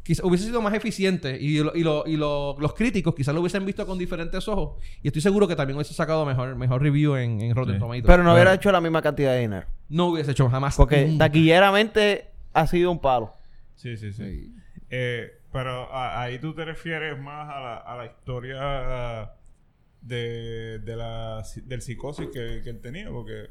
quizá 0.03 0.25
hubiese 0.25 0.45
sido 0.45 0.61
más 0.61 0.73
eficiente 0.73 1.37
y, 1.39 1.57
lo- 1.59 1.75
y, 1.75 1.83
lo- 1.83 2.03
y 2.07 2.15
lo- 2.15 2.55
los 2.59 2.73
críticos 2.73 3.13
quizás 3.15 3.33
lo 3.33 3.41
hubiesen 3.41 3.65
visto 3.65 3.85
con 3.85 3.97
diferentes 3.97 4.47
ojos 4.47 4.81
y 5.03 5.07
estoy 5.07 5.21
seguro 5.21 5.47
que 5.47 5.55
también 5.55 5.75
hubiese 5.75 5.93
sacado 5.93 6.25
mejor, 6.25 6.55
mejor 6.55 6.81
review 6.81 7.15
en, 7.15 7.41
en 7.41 7.55
Rotten 7.55 7.75
Sí. 7.75 7.79
Tomatoes. 7.79 8.05
Pero 8.05 8.23
no 8.23 8.31
hubiera 8.33 8.51
Bueno, 8.51 8.61
hecho 8.61 8.71
la 8.71 8.81
misma 8.81 9.01
cantidad 9.01 9.33
de 9.33 9.41
dinero. 9.41 9.67
no 9.89 10.07
hubiese 10.07 10.31
hecho 10.31 10.47
jamás. 10.49 10.75
Porque 10.77 11.15
taquilleramente 11.17 12.29
ha 12.53 12.65
sido 12.67 12.91
un 12.91 12.99
palo. 12.99 13.33
Sí, 13.75 13.97
sí, 13.97 14.13
sí. 14.13 14.23
Sí. 14.23 14.55
Eh, 14.89 15.31
pero 15.55 15.91
a- 15.93 16.21
ahí 16.21 16.37
tú 16.39 16.53
te 16.53 16.65
refieres 16.65 17.17
más 17.17 17.47
a 17.49 17.59
la, 17.61 17.77
a 17.77 17.95
la 17.97 18.05
historia 18.07 19.31
de, 20.01 20.79
de 20.79 20.95
la, 20.97 21.43
del 21.63 21.81
psicosis 21.81 22.27
que, 22.27 22.61
que 22.61 22.69
él 22.69 22.81
tenía, 22.81 23.09
porque 23.09 23.47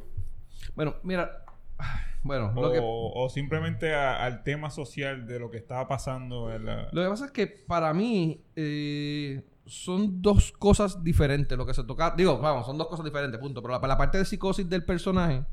Bueno, 0.75 0.97
mira. 1.03 1.45
Bueno, 2.27 2.53
o, 2.56 2.62
lo 2.62 2.73
que, 2.73 2.79
o 2.83 3.29
simplemente 3.29 3.95
a- 3.95 4.25
al 4.25 4.43
tema 4.45 4.71
social 4.71 5.27
de 5.27 5.39
lo 5.39 5.51
que 5.51 5.59
estaba 5.59 5.87
pasando 5.89 6.51
en 6.55 6.65
la... 6.65 6.89
lo 6.91 7.03
que 7.03 7.09
pasa 7.11 7.27
es 7.27 7.33
que 7.33 7.47
para 7.47 7.93
mí 7.93 8.43
eh, 8.56 9.43
son 9.67 10.23
dos 10.23 10.51
cosas 10.53 11.05
diferentes 11.05 11.56
lo 11.59 11.67
que 11.67 11.75
se 11.75 11.85
toca. 11.85 12.15
Digo, 12.17 12.39
vamos, 12.39 12.65
son 12.65 12.79
dos 12.79 12.87
cosas 12.89 13.05
diferentes, 13.05 13.39
punto. 13.39 13.61
Pero 13.61 13.79
la, 13.79 13.87
la 13.87 13.99
parte 13.99 14.17
de 14.17 14.25
psicosis 14.25 14.67
del 14.71 14.85
personaje, 14.87 15.45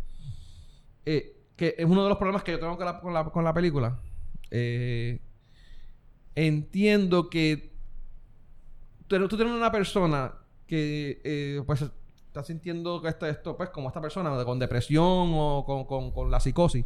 eh, 1.06 1.36
que 1.58 1.76
es 1.78 1.86
uno 1.86 2.04
de 2.04 2.10
los 2.10 2.18
problemas 2.18 2.44
que 2.44 2.54
yo 2.54 2.60
tengo 2.60 2.78
con 2.78 2.86
la, 2.86 3.00
con 3.02 3.14
la, 3.14 3.24
con 3.26 3.44
la 3.44 3.54
película. 3.54 4.00
eh, 4.50 5.20
entiendo 6.36 7.30
que 7.30 7.72
tú, 9.08 9.28
tú 9.28 9.36
tienes 9.38 9.54
una 9.56 9.72
persona 9.72 10.34
que 10.68 11.22
eh, 11.24 11.62
pues 11.66 11.82
está 12.28 12.44
sintiendo 12.44 13.02
que 13.02 13.10
está 13.10 13.28
esto, 13.30 13.58
pues 13.58 13.70
como 13.70 13.90
esta 13.90 14.00
persona, 14.02 14.32
con 14.46 14.58
depresión 14.60 15.32
o 15.34 15.64
con, 15.66 15.86
con- 15.86 16.12
con 16.12 16.32
la 16.32 16.40
psicosis. 16.40 16.86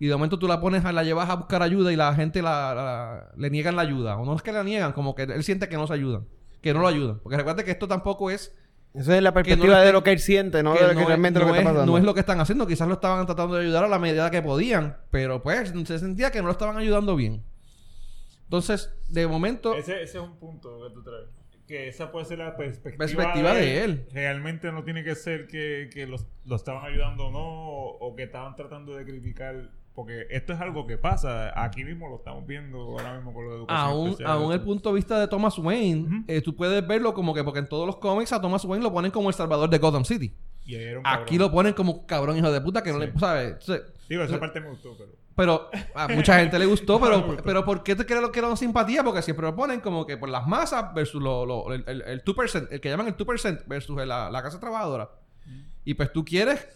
Y 0.00 0.06
de 0.06 0.12
momento 0.14 0.38
tú 0.38 0.46
la 0.46 0.60
pones, 0.60 0.84
a, 0.84 0.92
la 0.92 1.02
llevas 1.02 1.28
a 1.28 1.34
buscar 1.34 1.60
ayuda 1.62 1.92
y 1.92 1.96
la 1.96 2.14
gente 2.14 2.40
la, 2.42 2.72
la- 2.74 3.32
le 3.36 3.50
niegan 3.50 3.74
la 3.74 3.82
ayuda. 3.82 4.16
O 4.16 4.24
no 4.24 4.36
es 4.36 4.42
que 4.42 4.52
la 4.52 4.62
niegan, 4.62 4.92
como 4.92 5.16
que 5.16 5.24
él 5.24 5.42
siente 5.42 5.68
que 5.68 5.76
no 5.76 5.88
se 5.88 5.94
ayudan. 5.94 6.26
Que 6.62 6.72
no 6.72 6.80
lo 6.80 6.86
ayudan. 6.86 7.18
Porque 7.18 7.36
recuerda 7.36 7.64
que 7.64 7.72
esto 7.72 7.88
tampoco 7.88 8.30
es... 8.30 8.54
Esa 8.94 9.16
es 9.16 9.22
la 9.22 9.30
no 9.30 9.34
perspectiva 9.34 9.80
de 9.82 9.92
lo 9.92 10.02
que 10.04 10.12
él 10.12 10.18
siente, 10.20 10.62
no 10.62 10.72
que 10.74 10.80
de 10.80 10.84
lo 10.84 10.90
que 10.90 10.94
no 10.94 11.00
es- 11.02 11.06
realmente 11.08 11.40
no 11.40 11.46
lo 11.46 11.52
que 11.52 11.58
está 11.58 11.70
es- 11.70 11.74
pasando. 11.74 11.92
no 11.92 11.98
es 11.98 12.04
lo 12.04 12.14
que 12.14 12.20
están 12.20 12.40
haciendo. 12.40 12.66
Quizás 12.68 12.86
lo 12.86 12.94
estaban 12.94 13.26
tratando 13.26 13.56
de 13.56 13.64
ayudar 13.64 13.84
a 13.84 13.88
la 13.88 13.98
medida 13.98 14.30
que 14.30 14.40
podían. 14.40 14.96
Pero 15.10 15.42
pues 15.42 15.70
se 15.84 15.98
sentía 15.98 16.30
que 16.30 16.38
no 16.40 16.46
lo 16.46 16.52
estaban 16.52 16.76
ayudando 16.76 17.16
bien. 17.16 17.42
Entonces, 18.48 18.90
de 19.08 19.26
momento... 19.26 19.74
Ese, 19.74 20.02
ese 20.02 20.16
es 20.16 20.24
un 20.24 20.36
punto 20.36 20.80
que 20.88 20.94
tú 20.94 21.02
traes. 21.02 21.26
Que 21.66 21.86
esa 21.88 22.10
puede 22.10 22.24
ser 22.24 22.38
la 22.38 22.56
perspectiva, 22.56 23.04
Perspectiva 23.04 23.52
de 23.52 23.84
él. 23.84 24.06
Realmente 24.10 24.72
no 24.72 24.84
tiene 24.84 25.04
que 25.04 25.14
ser 25.14 25.46
que, 25.46 25.90
que 25.92 26.06
los, 26.06 26.24
lo 26.46 26.56
estaban 26.56 26.82
ayudando 26.90 27.26
o 27.26 27.30
no, 27.30 27.40
o, 27.40 27.98
o 28.08 28.16
que 28.16 28.22
estaban 28.22 28.56
tratando 28.56 28.96
de 28.96 29.04
criticar. 29.04 29.70
Porque 29.94 30.28
esto 30.30 30.54
es 30.54 30.60
algo 30.60 30.86
que 30.86 30.96
pasa. 30.96 31.52
Aquí 31.62 31.84
mismo 31.84 32.08
lo 32.08 32.16
estamos 32.16 32.46
viendo 32.46 32.78
ahora 32.78 33.16
mismo 33.16 33.34
con 33.34 33.44
lo 33.44 33.50
de 33.50 33.56
educación 33.58 33.86
Aún, 33.86 34.16
aún 34.24 34.52
el 34.52 34.62
punto 34.62 34.88
de 34.88 34.94
vista 34.94 35.20
de 35.20 35.28
Thomas 35.28 35.58
Wayne, 35.58 36.24
eh, 36.26 36.40
tú 36.40 36.56
puedes 36.56 36.86
verlo 36.86 37.12
como 37.12 37.34
que, 37.34 37.44
porque 37.44 37.58
en 37.58 37.68
todos 37.68 37.86
los 37.86 37.96
cómics 37.96 38.32
a 38.32 38.40
Thomas 38.40 38.64
Wayne 38.64 38.82
lo 38.82 38.92
ponen 38.92 39.10
como 39.10 39.28
el 39.28 39.34
salvador 39.34 39.68
de 39.68 39.76
Gotham 39.76 40.06
City. 40.06 40.32
Y 40.64 40.74
ahí 40.76 40.84
era 40.84 41.00
un 41.00 41.06
Aquí 41.06 41.36
lo 41.36 41.50
ponen 41.50 41.74
como 41.74 42.06
cabrón 42.06 42.38
hijo 42.38 42.50
de 42.50 42.60
puta 42.62 42.82
que 42.82 42.92
no 42.92 43.00
Sí. 43.00 43.06
le, 43.06 43.18
¿sabes? 43.18 43.56
Digo, 44.08 44.22
esa 44.22 44.40
parte 44.40 44.60
me 44.60 44.70
gustó, 44.70 44.96
pero... 44.96 45.10
Pero 45.38 45.70
a 45.94 46.08
mucha 46.08 46.36
gente 46.40 46.58
le 46.58 46.66
gustó, 46.66 46.98
No 46.98 47.04
pero, 47.06 47.36
pero 47.44 47.64
¿por 47.64 47.84
qué 47.84 47.94
te 47.94 48.04
crees 48.04 48.28
que 48.30 48.40
era 48.40 48.56
simpatía? 48.56 49.04
Porque 49.04 49.22
siempre 49.22 49.46
lo 49.46 49.54
ponen 49.54 49.78
como 49.80 50.04
que 50.04 50.16
por 50.16 50.28
las 50.28 50.48
masas 50.48 50.92
versus 50.92 51.22
lo, 51.22 51.46
lo- 51.46 51.72
el, 51.72 51.84
el, 51.86 52.02
el 52.02 52.24
2%, 52.24 52.68
el 52.72 52.80
que 52.80 52.88
llaman 52.90 53.06
el 53.06 53.16
2% 53.16 53.64
versus 53.68 53.96
la, 54.04 54.28
la 54.30 54.42
clase 54.42 54.58
trabajadora. 54.58 55.08
Y 55.84 55.94
pues 55.94 56.12
tú 56.12 56.24
quieres, 56.24 56.66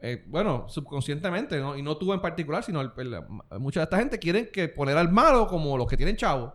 eh, 0.00 0.24
bueno, 0.26 0.66
subconscientemente, 0.68 1.60
¿no? 1.60 1.78
y 1.78 1.82
no 1.82 1.96
tú 1.96 2.12
en 2.12 2.20
particular, 2.20 2.64
sino 2.64 2.80
el- 2.80 2.90
el- 2.96 3.60
mucha 3.60 3.78
de 3.80 3.84
esta 3.84 3.98
gente 3.98 4.18
quieren 4.18 4.48
que 4.52 4.68
poner 4.68 4.96
al 4.98 5.12
malo 5.12 5.46
como 5.46 5.78
los 5.78 5.86
que 5.86 5.96
tienen 5.96 6.16
chavos. 6.16 6.52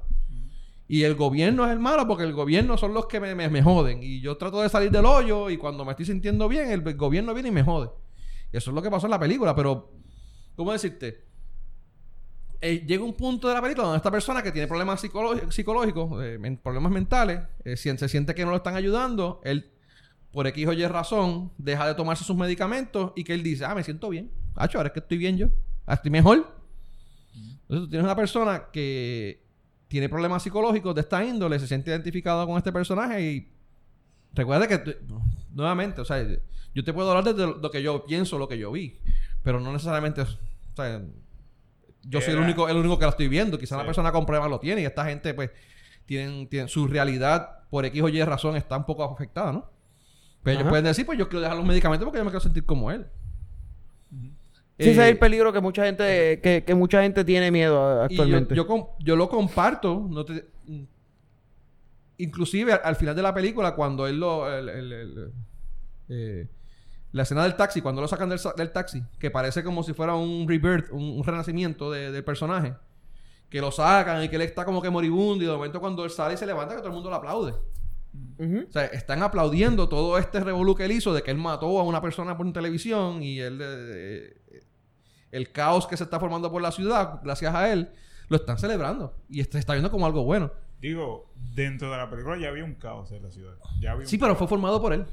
Y 0.89 1.03
el 1.03 1.15
gobierno 1.15 1.65
es 1.65 1.71
el 1.71 1.79
malo 1.79 2.05
porque 2.05 2.23
el 2.25 2.33
gobierno 2.33 2.77
son 2.77 2.93
los 2.93 3.05
que 3.05 3.21
me, 3.21 3.33
me- 3.33 3.47
me 3.47 3.63
joden. 3.63 4.03
Y 4.03 4.19
yo 4.19 4.35
trato 4.35 4.61
de 4.61 4.67
salir 4.67 4.91
del 4.91 5.05
hoyo 5.05 5.49
y 5.49 5.55
cuando 5.57 5.85
me 5.85 5.91
estoy 5.91 6.05
sintiendo 6.05 6.49
bien, 6.49 6.69
el, 6.69 6.81
gobierno 6.97 7.33
viene 7.33 7.47
y 7.47 7.51
me 7.53 7.63
jode. 7.63 7.91
Eso 8.51 8.71
es 8.71 8.75
lo 8.75 8.81
que 8.81 8.91
pasó 8.91 9.07
en 9.07 9.11
la 9.11 9.19
película, 9.19 9.55
pero, 9.55 9.93
¿cómo 10.57 10.71
decirte? 10.73 11.28
Eh, 12.61 12.83
llega 12.85 13.03
un 13.03 13.13
punto 13.13 13.47
de 13.47 13.53
la 13.53 13.61
película 13.61 13.85
donde 13.85 13.97
esta 13.97 14.11
persona 14.11 14.43
que 14.43 14.51
tiene 14.51 14.67
problemas 14.67 14.99
psicológicos, 14.99 16.23
eh, 16.23 16.59
problemas 16.61 16.91
mentales, 16.91 17.41
eh, 17.63 17.77
se 17.77 18.09
siente 18.09 18.35
que 18.35 18.43
no 18.43 18.51
lo 18.51 18.57
están 18.57 18.75
ayudando, 18.75 19.39
él, 19.45 19.71
por 20.31 20.45
X 20.47 20.67
o 20.67 20.73
Y 20.73 20.85
razón, 20.85 21.51
deja 21.57 21.87
de 21.87 21.95
tomarse 21.95 22.25
sus 22.25 22.35
medicamentos 22.35 23.13
y 23.15 23.23
que 23.23 23.33
él 23.33 23.43
dice, 23.43 23.63
ah, 23.63 23.73
me 23.73 23.83
siento 23.83 24.09
bien. 24.09 24.29
Hacho, 24.55 24.77
ahora 24.77 24.87
es 24.87 24.93
que 24.93 24.99
estoy 24.99 25.17
bien 25.17 25.37
yo. 25.37 25.47
Estoy 25.87 26.11
mejor. 26.11 26.37
Entonces 27.33 27.85
tú 27.85 27.89
tienes 27.89 28.03
una 28.03 28.15
persona 28.15 28.65
que 28.73 29.41
tiene 29.87 30.09
problemas 30.09 30.43
psicológicos 30.43 30.93
de 30.93 31.01
esta 31.01 31.23
índole, 31.23 31.59
se 31.59 31.67
siente 31.67 31.91
identificado 31.91 32.45
con 32.45 32.57
este 32.57 32.71
personaje 32.71 33.21
y 33.21 33.51
recuerda 34.33 34.67
que, 34.67 34.97
nuevamente, 35.51 36.01
o 36.01 36.05
sea, 36.05 36.27
yo 36.75 36.83
te 36.83 36.93
puedo 36.93 37.09
hablar 37.09 37.33
desde 37.33 37.47
lo 37.59 37.71
que 37.71 37.81
yo 37.81 38.05
pienso, 38.05 38.37
lo 38.37 38.47
que 38.47 38.57
yo 38.57 38.71
vi, 38.71 38.99
pero 39.43 39.59
no 39.59 39.71
necesariamente, 39.71 40.21
o 40.21 40.27
sea, 40.75 41.01
yo 42.03 42.21
soy 42.21 42.33
el 42.33 42.39
único, 42.39 42.67
el 42.69 42.77
único 42.77 42.97
que 42.97 43.05
lo 43.05 43.09
estoy 43.11 43.27
viendo. 43.27 43.57
Quizá 43.57 43.75
Sí. 43.75 43.79
la 43.81 43.85
persona 43.85 44.11
con 44.11 44.25
problemas 44.25 44.49
lo 44.49 44.59
tiene 44.59 44.81
y 44.81 44.85
esta 44.85 45.05
gente, 45.05 45.33
pues, 45.33 45.51
tienen, 46.05 46.47
tienen 46.47 46.67
su 46.69 46.87
realidad 46.87 47.59
por 47.69 47.85
X 47.85 48.01
o 48.01 48.09
Y 48.09 48.23
razón 48.23 48.55
está 48.55 48.77
un 48.77 48.85
poco 48.85 49.03
afectada, 49.03 49.51
¿no? 49.51 49.69
Pero 50.41 50.53
ellos 50.53 50.61
Ajá. 50.61 50.69
pueden 50.69 50.85
decir, 50.85 51.05
pues 51.05 51.19
yo 51.19 51.27
quiero 51.29 51.41
dejar 51.41 51.57
los 51.57 51.65
medicamentos 51.65 52.05
porque 52.05 52.17
yo 52.19 52.23
me 52.25 52.31
quiero 52.31 52.39
sentir 52.41 52.65
como 52.65 52.89
él. 52.91 53.05
Sí, 54.11 54.33
ese 54.77 54.91
es 54.91 54.97
Eh, 54.97 55.09
el 55.09 55.17
peligro 55.19 55.51
que 55.51 55.59
mucha 55.59 55.83
gente, 55.83 56.39
que, 56.41 56.63
que 56.65 56.73
mucha 56.73 57.01
gente 57.01 57.25
tiene 57.25 57.51
miedo 57.51 57.77
a- 58.03 58.05
Y 58.09 58.15
yo, 58.15 58.23
actualmente. 58.23 58.55
yo, 58.55 59.15
lo 59.17 59.27
comparto. 59.29 60.07
No 60.09 60.23
te- 60.23 60.45
inclusive 62.17 62.73
al, 62.73 62.81
al 62.83 62.95
final 62.95 63.15
de 63.15 63.21
la 63.21 63.33
película, 63.33 63.75
cuando 63.75 64.07
él 64.07 64.19
lo... 64.19 64.51
el- 64.51 64.69
el- 64.69 64.91
el- 64.93 65.31
eh, 66.09 66.47
la 67.11 67.23
escena 67.23 67.43
del 67.43 67.55
taxi, 67.55 67.81
cuando 67.81 68.01
lo 68.01 68.07
sacan 68.07 68.29
del, 68.29 68.71
taxi, 68.71 69.03
que 69.19 69.31
parece 69.31 69.63
como 69.63 69.83
si 69.83 69.93
fuera 69.93 70.15
un 70.15 70.47
rebirth, 70.47 70.91
un, 70.91 71.03
un 71.17 71.23
renacimiento 71.23 71.91
de- 71.91 72.11
del 72.11 72.23
personaje. 72.23 72.75
Que 73.49 73.61
lo 73.61 73.71
sacan 73.71 74.23
y 74.23 74.29
que 74.29 74.35
él 74.35 74.43
está 74.43 74.63
como 74.63 74.79
que 74.81 74.91
moribundo 74.91 75.43
y 75.43 75.47
de 75.47 75.53
momento 75.53 75.79
cuando 75.79 76.03
él 76.05 76.11
sale 76.11 76.35
y 76.35 76.37
se 76.37 76.45
levanta 76.45 76.75
que 76.75 76.79
todo 76.81 76.89
el 76.89 76.93
mundo 76.93 77.09
lo 77.09 77.15
aplaude. 77.15 77.53
O 78.39 78.71
sea, 78.71 78.85
están 78.85 79.21
aplaudiendo 79.23 79.89
todo 79.89 80.17
este 80.17 80.39
revolú 80.39 80.75
que 80.75 80.85
él 80.85 80.91
hizo 80.91 81.13
de 81.13 81.21
que 81.23 81.31
él 81.31 81.37
mató 81.37 81.79
a 81.79 81.83
una 81.83 82.01
persona 82.01 82.37
por 82.37 82.51
televisión 82.53 83.21
y 83.23 83.39
él, 83.39 83.59
eh, 83.61 84.37
eh, 84.51 84.63
el 85.31 85.51
caos 85.51 85.87
que 85.87 85.97
se 85.97 86.03
está 86.03 86.19
formando 86.19 86.51
por 86.51 86.61
la 86.61 86.71
ciudad, 86.71 87.21
gracias 87.23 87.53
a 87.55 87.71
él, 87.71 87.89
lo 88.29 88.37
están 88.37 88.57
celebrando. 88.59 89.15
Y 89.29 89.39
este- 89.41 89.53
se 89.53 89.59
está 89.59 89.73
viendo 89.73 89.89
como 89.91 90.05
algo 90.05 90.23
bueno. 90.23 90.51
Digo, 90.79 91.31
dentro 91.35 91.91
de 91.91 91.97
la 91.97 92.09
película 92.09 92.37
ya 92.39 92.49
había 92.49 92.63
un 92.63 92.75
caos 92.75 93.11
en 93.11 93.23
la 93.23 93.31
ciudad. 93.31 93.55
Ya 93.81 93.91
había 93.93 94.05
Sí, 94.07 94.17
pero 94.17 94.29
caos. 94.33 94.37
fue 94.39 94.47
formado 94.47 94.79
por 94.81 94.93
él. 94.93 95.05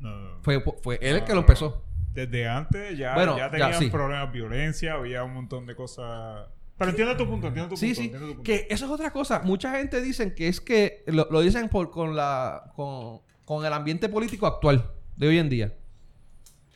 No. 0.00 0.38
Fue, 0.42 0.62
fue 0.82 0.98
él 1.02 1.16
el 1.16 1.24
que 1.24 1.32
lo 1.34 1.40
empezó. 1.40 1.84
Desde 2.12 2.48
antes 2.48 2.98
ya, 2.98 3.14
Bueno, 3.14 3.36
ya 3.36 3.44
ya, 3.46 3.50
tenían 3.50 3.74
sí. 3.74 3.88
problemas, 3.90 4.32
violencia, 4.32 4.94
había 4.94 5.22
un 5.22 5.32
montón 5.34 5.66
de 5.66 5.76
cosas. 5.76 6.46
Pero 6.76 6.90
entiendo 6.90 7.16
tu 7.16 7.26
punto, 7.28 7.46
entiendo 7.48 7.68
tu 7.70 7.76
Sí, 7.76 7.86
punto. 7.88 8.00
sí. 8.00 8.04
entiendo 8.06 8.26
tu 8.28 8.34
punto. 8.36 8.42
Que 8.46 8.66
eso 8.70 8.86
es 8.86 8.90
otra 8.90 9.12
cosa. 9.12 9.40
Mucha 9.44 9.70
gente 9.76 10.00
dicen 10.00 10.34
que 10.34 10.48
es 10.48 10.60
que 10.60 11.04
lo, 11.06 11.28
lo 11.30 11.40
dicen 11.40 11.68
por, 11.68 11.90
con 11.90 12.16
la 12.16 12.72
con, 12.74 13.20
con 13.44 13.64
el 13.64 13.72
ambiente 13.72 14.08
político 14.08 14.46
actual 14.46 14.90
de 15.16 15.28
hoy 15.28 15.38
en 15.38 15.48
día. 15.50 15.74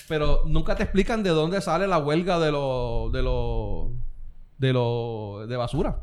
Pero 0.07 0.43
nunca 0.47 0.77
te 0.77 0.83
explican 0.83 1.23
de 1.23 1.31
dónde 1.31 1.61
sale 1.63 1.87
la 1.87 1.99
huelga 1.99 2.39
de 2.39 2.53
los 2.53 3.11
de 3.11 3.23
los 3.23 3.91
de 4.59 4.73
los 4.75 5.49
de 5.49 5.57
basura. 5.57 6.01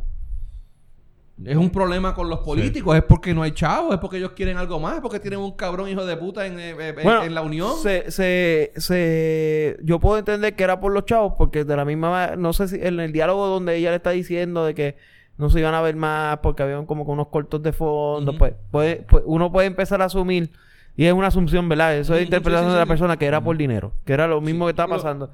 Es 1.46 1.58
un 1.58 1.70
problema 1.70 2.14
con 2.14 2.30
los 2.30 2.40
políticos, 2.40 2.96
es 2.96 3.04
porque 3.04 3.34
no 3.34 3.42
hay 3.42 3.52
chavos, 3.52 3.94
es 3.94 4.00
porque 4.00 4.18
ellos 4.18 4.32
quieren 4.36 4.58
algo 4.58 4.80
más, 4.80 4.96
es 4.96 5.02
porque 5.02 5.20
tienen 5.20 5.40
un 5.40 5.52
cabrón 5.54 5.90
hijo 5.90 6.06
de 6.06 6.16
puta 6.18 6.46
en, 6.46 6.60
eh, 6.60 6.72
eh, 6.80 6.90
en- 6.98 7.04
Bueno, 7.04 7.24
en 7.24 7.34
la 7.34 7.42
unión. 7.42 7.78
Se, 7.82 8.12
se, 8.12 8.72
se, 8.76 9.78
yo 9.84 10.00
puedo 10.00 10.18
entender 10.18 10.56
que 10.56 10.64
era 10.64 10.80
por 10.80 10.92
los 10.92 11.06
chavos, 11.06 11.34
porque 11.38 11.64
de 11.66 11.76
la 11.76 11.86
misma 11.86 12.10
ma- 12.12 12.36
no 12.36 12.54
sé 12.54 12.68
si 12.68 12.76
en 12.82 13.00
el 13.00 13.12
diálogo 13.12 13.48
donde 13.48 13.76
ella 13.76 13.90
le 13.90 13.96
está 13.98 14.12
diciendo 14.12 14.66
de 14.66 14.76
que 14.76 14.98
no 15.38 15.50
se 15.50 15.60
iban 15.60 15.74
a 15.74 15.82
ver 15.82 15.96
más 15.96 16.38
porque 16.44 16.62
habían 16.64 16.86
como 16.86 17.06
que 17.06 17.12
unos 17.12 17.28
cortos 17.30 17.64
de 17.64 17.72
fondo, 17.74 18.38
pues, 18.38 18.54
puede- 18.70 18.96
pues 19.10 19.24
uno 19.26 19.52
puede 19.52 19.68
empezar 19.68 20.02
a 20.02 20.06
asumir, 20.06 20.52
y 21.01 21.05
es 21.08 21.13
una 21.13 21.27
asunción, 21.27 21.67
¿verdad? 21.67 21.98
Eso 21.98 22.13
es 22.15 22.24
interpretación 22.25 22.67
sí, 22.70 22.72
sí, 22.72 22.74
de 22.75 22.79
la 22.79 22.86
persona 22.86 23.17
que 23.17 23.25
era 23.25 23.41
por 23.41 23.58
dinero, 23.58 23.93
que 24.05 24.13
era 24.13 24.27
lo 24.27 24.39
mismo 24.41 24.65
que 24.65 24.70
estaba 24.72 24.96
Lo- 24.96 25.01
pasando. 25.01 25.31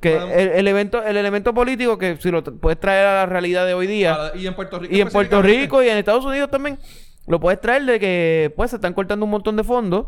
Que 0.00 0.14
Bueno, 0.16 0.32
el, 0.34 0.48
el 0.50 0.68
evento, 0.68 1.02
el 1.02 1.16
elemento 1.16 1.52
político 1.54 1.98
que 1.98 2.16
si 2.18 2.30
lo 2.30 2.44
tra- 2.44 2.56
puedes 2.58 2.78
traer 2.78 3.06
a 3.06 3.14
la 3.14 3.26
realidad 3.26 3.66
de 3.66 3.74
hoy 3.74 3.86
día, 3.86 4.30
y 4.34 4.46
en 4.46 4.54
Puerto 4.54 4.78
Rico 4.78 4.94
y 4.94 5.00
en 5.00 5.08
Puerto. 5.08 5.42
Rico 5.42 5.82
y 5.82 5.88
en 5.88 5.96
Estados 5.96 6.24
Unidos 6.24 6.50
también, 6.50 6.78
lo 7.26 7.40
puedes 7.40 7.60
traer 7.60 7.84
de 7.84 7.98
que 7.98 8.52
pues 8.56 8.70
se 8.70 8.76
están 8.76 8.94
cortando 8.94 9.24
un 9.24 9.30
montón 9.32 9.56
de 9.56 9.64
fondos 9.64 10.06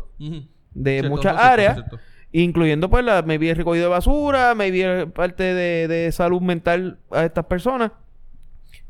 de 0.73 0.91
Cierto, 0.99 1.09
muchas 1.09 1.33
cierto, 1.33 1.51
áreas, 1.51 1.73
cierto. 1.75 1.99
incluyendo 2.31 2.89
pues 2.89 3.03
la 3.03 3.21
maybe 3.23 3.49
el 3.49 3.57
recogido 3.57 3.85
de 3.85 3.89
basura, 3.89 4.55
maybe 4.55 5.07
parte 5.07 5.43
de, 5.43 5.87
de 5.89 6.11
salud 6.13 6.41
mental 6.41 6.99
a 7.11 7.25
estas 7.25 7.45
personas. 7.45 7.91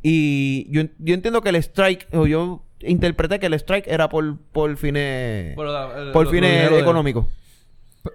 Y 0.04 0.68
yo, 0.72 0.84
yo 1.00 1.14
entiendo 1.14 1.42
que 1.42 1.50
el 1.50 1.56
strike, 1.58 2.08
o 2.14 2.26
yo 2.28 2.64
interpreté 2.84 3.40
que 3.40 3.46
el 3.48 3.54
strike 3.56 3.88
era 3.88 4.10
por, 4.10 4.38
por 4.52 4.76
fines, 4.78 5.56
Por 5.56 5.68
la- 5.68 5.98
el- 5.98 6.12
por 6.12 6.26
lo- 6.26 6.32
fines 6.32 6.50
lo 6.52 6.56
dinero 6.58 6.76
de- 6.76 6.82
económicos. 6.82 7.26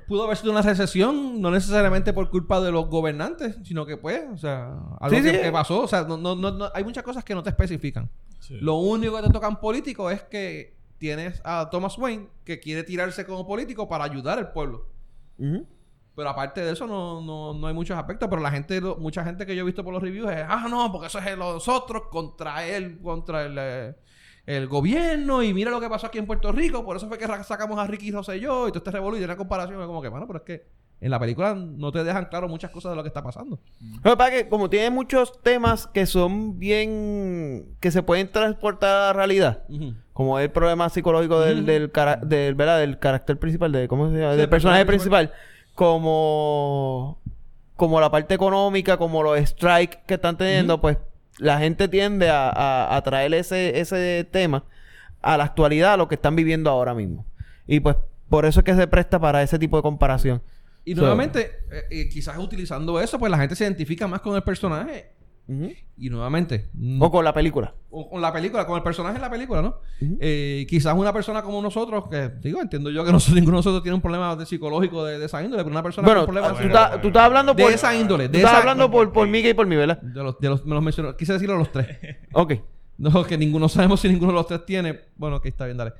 Pudo 0.08 0.24
haber 0.24 0.36
sido 0.36 0.50
una 0.50 0.62
recesión, 0.62 1.40
no 1.40 1.50
necesariamente 1.52 2.12
por 2.12 2.28
culpa 2.28 2.60
de 2.60 2.72
los 2.72 2.88
gobernantes, 2.88 3.56
sino 3.62 3.86
que 3.86 3.96
pues, 3.96 4.22
o 4.32 4.36
sea, 4.36 4.72
algo 5.00 5.16
Sí, 5.16 5.22
que, 5.22 5.30
sí. 5.30 5.38
que 5.40 5.52
pasó, 5.52 5.82
o 5.82 5.86
sea, 5.88 6.02
no, 6.02 6.16
no, 6.16 6.34
no, 6.34 6.50
no- 6.50 6.70
hay 6.74 6.82
muchas 6.82 7.04
cosas 7.04 7.22
que 7.22 7.34
no 7.34 7.42
te 7.44 7.50
especifican. 7.50 8.10
Sí. 8.40 8.58
Lo 8.60 8.74
único 8.76 9.16
que 9.16 9.22
te 9.22 9.30
tocan 9.32 9.60
político 9.60 10.10
es 10.10 10.22
que 10.24 10.74
tienes 10.98 11.40
a 11.44 11.68
Thomas 11.70 11.96
Wayne 11.98 12.28
que 12.44 12.58
quiere 12.58 12.82
tirarse 12.82 13.24
como 13.26 13.46
político 13.46 13.88
para 13.88 14.02
ayudar 14.04 14.38
al 14.38 14.50
pueblo. 14.52 14.86
Pero 16.16 16.30
aparte 16.30 16.62
de 16.62 16.72
eso 16.72 16.86
no, 16.86 17.20
no, 17.20 17.52
no 17.52 17.66
hay 17.66 17.74
muchos 17.74 17.96
aspectos, 17.96 18.28
pero 18.30 18.40
la 18.40 18.50
gente, 18.50 18.80
lo- 18.80 18.96
mucha 18.96 19.22
gente 19.22 19.44
que 19.44 19.54
yo 19.54 19.62
he 19.62 19.66
visto 19.66 19.84
por 19.84 19.92
los 19.92 20.02
reviews 20.02 20.30
es, 20.32 20.44
ah, 20.48 20.66
no, 20.68 20.90
porque 20.90 21.08
eso 21.08 21.18
es 21.18 21.36
nosotros 21.36 22.04
contra 22.10 22.66
él, 22.66 22.98
contra 23.02 23.44
el, 23.44 23.56
eh, 23.58 23.94
el 24.46 24.68
gobierno 24.68 25.42
y 25.42 25.52
mira 25.52 25.70
lo 25.70 25.80
que 25.80 25.88
pasó 25.88 26.06
aquí 26.06 26.18
en 26.18 26.26
Puerto 26.26 26.52
Rico, 26.52 26.84
por 26.84 26.96
eso 26.96 27.08
fue 27.08 27.18
que 27.18 27.26
sacamos 27.44 27.78
a 27.78 27.86
Ricky 27.86 28.12
Rosselló 28.12 28.68
y 28.68 28.70
todo 28.70 28.78
este 28.78 28.90
revolú 28.92 29.16
y 29.16 29.24
una 29.24 29.36
comparación 29.36 29.80
es 29.80 29.86
como 29.86 30.00
que, 30.00 30.08
bueno, 30.08 30.26
pero 30.26 30.38
es 30.38 30.44
que 30.44 30.66
en 31.00 31.10
la 31.10 31.18
película 31.20 31.54
no 31.54 31.92
te 31.92 32.02
dejan 32.04 32.26
claro 32.26 32.48
muchas 32.48 32.70
cosas 32.70 32.92
de 32.92 32.96
lo 32.96 33.02
que 33.02 33.08
está 33.08 33.22
pasando. 33.22 33.58
Pasa 34.02 34.28
es 34.28 34.42
que 34.44 34.48
como 34.48 34.70
tiene 34.70 34.88
muchos 34.90 35.42
temas 35.42 35.86
que 35.88 36.06
son 36.06 36.58
bien... 36.58 37.76
que 37.80 37.90
se 37.90 38.02
pueden 38.02 38.30
transportar 38.32 38.96
a 38.96 39.06
la 39.08 39.12
realidad. 39.12 39.64
Como 40.14 40.38
el 40.38 40.50
problema 40.50 40.88
psicológico 40.88 41.40
del, 41.40 41.66
del, 41.66 41.90
cara- 41.92 42.16
del, 42.16 42.54
¿verdad? 42.54 42.78
del 42.78 42.98
carácter 42.98 43.38
principal, 43.38 43.72
de 43.72 43.88
¿cómo 43.88 44.08
se 44.08 44.14
llama? 44.16 44.30
Sí, 44.30 44.36
del 44.36 44.44
el 44.44 44.48
personaje 44.48 44.86
principal. 44.86 45.32
Como, 46.06 47.18
como 47.76 48.00
la 48.00 48.10
parte 48.10 48.34
económica, 48.34 48.96
como 48.96 49.22
los 49.22 49.38
strikes 49.40 49.98
que 50.06 50.14
están 50.14 50.36
teniendo, 50.38 50.80
pues 50.80 50.96
la 51.38 51.58
gente 51.58 51.88
tiende 51.88 52.30
a, 52.30 52.48
a, 52.50 52.96
a 52.96 53.02
traer 53.02 53.34
ese, 53.34 53.78
ese 53.80 54.26
tema 54.30 54.64
a 55.22 55.36
la 55.36 55.44
actualidad, 55.44 55.94
a 55.94 55.96
lo 55.96 56.08
que 56.08 56.14
están 56.14 56.36
viviendo 56.36 56.70
ahora 56.70 56.94
mismo. 56.94 57.26
Y 57.66 57.80
pues 57.80 57.96
por 58.28 58.44
eso 58.46 58.60
es 58.60 58.64
que 58.64 58.74
se 58.74 58.86
presta 58.86 59.18
para 59.18 59.42
ese 59.42 59.58
tipo 59.58 59.76
de 59.76 59.82
comparación. 59.82 60.42
Y 60.84 60.94
So- 60.94 61.00
nuevamente, 61.00 61.50
eh, 61.70 61.82
eh, 61.90 62.08
quizás 62.08 62.38
utilizando 62.38 63.00
eso, 63.00 63.18
pues 63.18 63.30
la 63.30 63.38
gente 63.38 63.56
se 63.56 63.64
identifica 63.64 64.06
más 64.06 64.20
con 64.20 64.36
el 64.36 64.42
personaje. 64.42 65.10
Y 65.96 66.10
nuevamente, 66.10 66.68
mm, 66.74 67.00
O 67.00 67.10
con 67.10 67.24
la 67.24 67.32
película. 67.32 67.72
o 67.90 68.10
con 68.10 68.20
la 68.20 68.32
película, 68.32 68.66
con 68.66 68.76
el 68.76 68.82
personaje 68.82 69.14
en 69.16 69.22
la 69.22 69.30
película, 69.30 69.62
¿no? 69.62 69.76
Eh, 70.20 70.66
quizás 70.68 70.92
una 70.94 71.12
persona 71.12 71.42
como 71.42 71.62
nosotros, 71.62 72.08
que 72.10 72.30
digo, 72.40 72.60
entiendo 72.60 72.90
yo 72.90 73.04
que 73.04 73.12
nosotros, 73.12 73.36
ninguno 73.36 73.56
de 73.56 73.58
nosotros 73.60 73.82
tiene 73.82 73.94
un 73.94 74.00
problema 74.02 74.34
de 74.34 74.44
psicológico 74.44 75.04
de, 75.04 75.18
de 75.20 75.26
esa 75.26 75.42
índole, 75.42 75.62
pero 75.62 75.72
una 75.72 75.82
persona 75.84 76.04
Bueno, 76.06 76.20
con 76.22 76.26
problemas 76.34 76.50
tú, 76.50 76.56
bueno, 76.56 76.68
estás- 76.74 76.88
bueno, 76.88 77.02
tú 77.02 77.08
estás 77.08 77.22
hablando 77.22 77.54
de 77.54 77.62
por... 77.62 77.72
esa 77.72 77.94
índole, 77.94 78.26
tú 78.26 78.32
de 78.32 78.38
estás 78.38 78.52
esa 78.52 78.60
hablando 78.60 78.90
por, 78.90 79.12
por 79.12 79.28
Miguel 79.28 79.52
y 79.52 79.54
por 79.54 79.66
mí, 79.66 79.76
¿verdad? 79.76 80.00
de 80.02 80.22
los, 80.22 80.38
de 80.40 80.48
los, 80.48 80.64
me 80.66 80.74
los 80.74 80.82
mencionó, 80.82 81.16
quise 81.16 81.32
decirlo 81.34 81.54
a 81.54 81.58
los 81.58 81.70
tres. 81.70 81.86
Ok. 82.32 82.54
No, 82.98 83.24
que 83.24 83.36
ninguno 83.38 83.68
sabemos 83.68 84.00
si 84.00 84.08
ninguno 84.08 84.32
de 84.32 84.38
los 84.38 84.46
tres 84.46 84.64
tiene. 84.66 84.98
Bueno, 85.16 85.40
que 85.40 85.50
está 85.50 85.66
bien, 85.66 85.76
dale. 85.76 85.92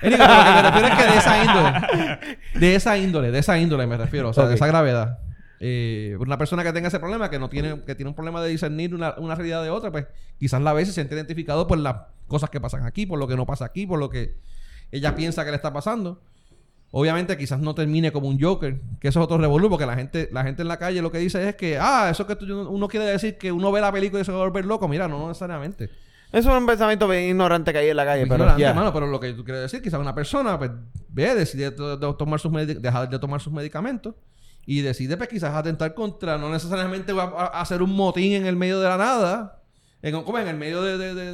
Anyway, 0.00 0.18
pero 0.18 0.36
lo 0.36 0.44
que 0.44 0.50
me 0.52 0.62
refiero 0.62 0.88
es 0.88 0.94
que 0.94 1.10
de 1.12 1.18
esa 1.18 1.44
índole, 1.44 2.18
de 2.54 2.74
esa 2.76 2.98
índole, 2.98 3.30
de 3.32 3.38
esa 3.40 3.58
índole 3.58 3.86
me 3.86 3.96
refiero, 3.96 4.28
o 4.28 4.32
sea, 4.32 4.44
Ok. 4.44 4.50
de 4.50 4.54
esa 4.56 4.66
gravedad. 4.68 5.18
Eh, 5.60 6.16
una 6.20 6.36
persona 6.38 6.62
que 6.62 6.72
tenga 6.72 6.88
ese 6.88 6.98
problema, 7.00 7.30
que 7.30 7.38
no 7.38 7.48
tiene, 7.48 7.80
que 7.84 7.94
tiene 7.94 8.08
un 8.10 8.14
problema 8.14 8.42
de 8.42 8.50
discernir 8.50 8.94
una, 8.94 9.14
una 9.18 9.34
realidad 9.34 9.62
de 9.62 9.70
otra, 9.70 9.90
pues 9.90 10.06
quizás 10.38 10.60
la 10.60 10.72
vez 10.72 10.88
se 10.88 10.94
siente 10.94 11.14
identificado 11.14 11.66
por 11.66 11.78
las 11.78 11.96
cosas 12.28 12.50
que 12.50 12.60
pasan 12.60 12.84
aquí, 12.84 13.06
por 13.06 13.18
lo 13.18 13.26
que 13.26 13.36
no 13.36 13.46
pasa 13.46 13.64
aquí, 13.64 13.86
por 13.86 13.98
lo 13.98 14.10
que 14.10 14.36
ella 14.92 15.14
piensa 15.14 15.44
que 15.44 15.50
le 15.50 15.56
está 15.56 15.72
pasando. 15.72 16.20
Obviamente 16.92 17.36
quizás 17.36 17.58
no 17.60 17.74
termine 17.74 18.12
como 18.12 18.28
un 18.28 18.40
Joker, 18.40 18.80
que 19.00 19.08
eso 19.08 19.18
es 19.20 19.24
otro 19.24 19.38
revolú, 19.38 19.68
porque 19.68 19.86
la 19.86 19.96
gente, 19.96 20.28
la 20.32 20.44
gente 20.44 20.62
en 20.62 20.68
la 20.68 20.78
calle 20.78 21.02
lo 21.02 21.10
que 21.10 21.18
dice 21.18 21.48
es 21.48 21.56
que, 21.56 21.78
ah, 21.78 22.08
eso 22.10 22.26
que 22.26 22.36
tú- 22.36 22.68
uno 22.68 22.86
quiere 22.88 23.06
decir 23.06 23.36
que 23.38 23.50
uno 23.50 23.72
ve 23.72 23.80
la 23.80 23.90
película 23.92 24.22
y 24.22 24.24
se 24.24 24.32
va 24.32 24.38
a 24.38 24.44
volver 24.44 24.64
loco. 24.64 24.86
Mira, 24.88 25.08
no 25.08 25.26
necesariamente. 25.28 25.90
Eso 26.32 26.50
es 26.50 26.58
un 26.58 26.66
pensamiento 26.66 27.08
bien 27.08 27.24
ignorante 27.30 27.72
que 27.72 27.78
hay 27.78 27.88
en 27.88 27.96
la 27.96 28.04
calle, 28.04 28.22
pero 28.24 28.34
Ignorante, 28.36 28.60
ya. 28.62 28.70
hermano, 28.70 28.92
pero 28.92 29.06
lo 29.06 29.18
que 29.20 29.32
tú 29.32 29.44
quieres 29.44 29.62
decir, 29.62 29.82
quizás 29.82 30.00
una 30.00 30.14
persona 30.14 30.58
pues, 30.58 30.70
ve, 31.08 31.34
decide 31.34 31.70
to- 31.70 31.96
de 31.96 32.14
tomar 32.14 32.40
sus 32.40 32.52
dejar 32.52 33.08
de 33.08 33.18
tomar 33.18 33.40
sus 33.40 33.52
medicamentos 33.52 34.14
y 34.66 34.80
decide 34.82 35.16
pues 35.16 35.28
quizás 35.28 35.54
atentar 35.54 35.94
contra, 35.94 36.36
no 36.38 36.50
necesariamente 36.50 37.12
va 37.12 37.24
a, 37.24 37.46
a 37.58 37.60
hacer 37.60 37.82
un 37.82 37.94
motín 37.94 38.32
en 38.32 38.46
el 38.46 38.56
medio 38.56 38.80
de 38.80 38.88
la 38.88 38.96
nada, 38.96 39.62
en, 40.02 40.22
como 40.22 40.38
en 40.38 40.48
el 40.48 40.56
medio 40.56 40.82
de, 40.82 40.98
de, 40.98 41.14
de, 41.14 41.32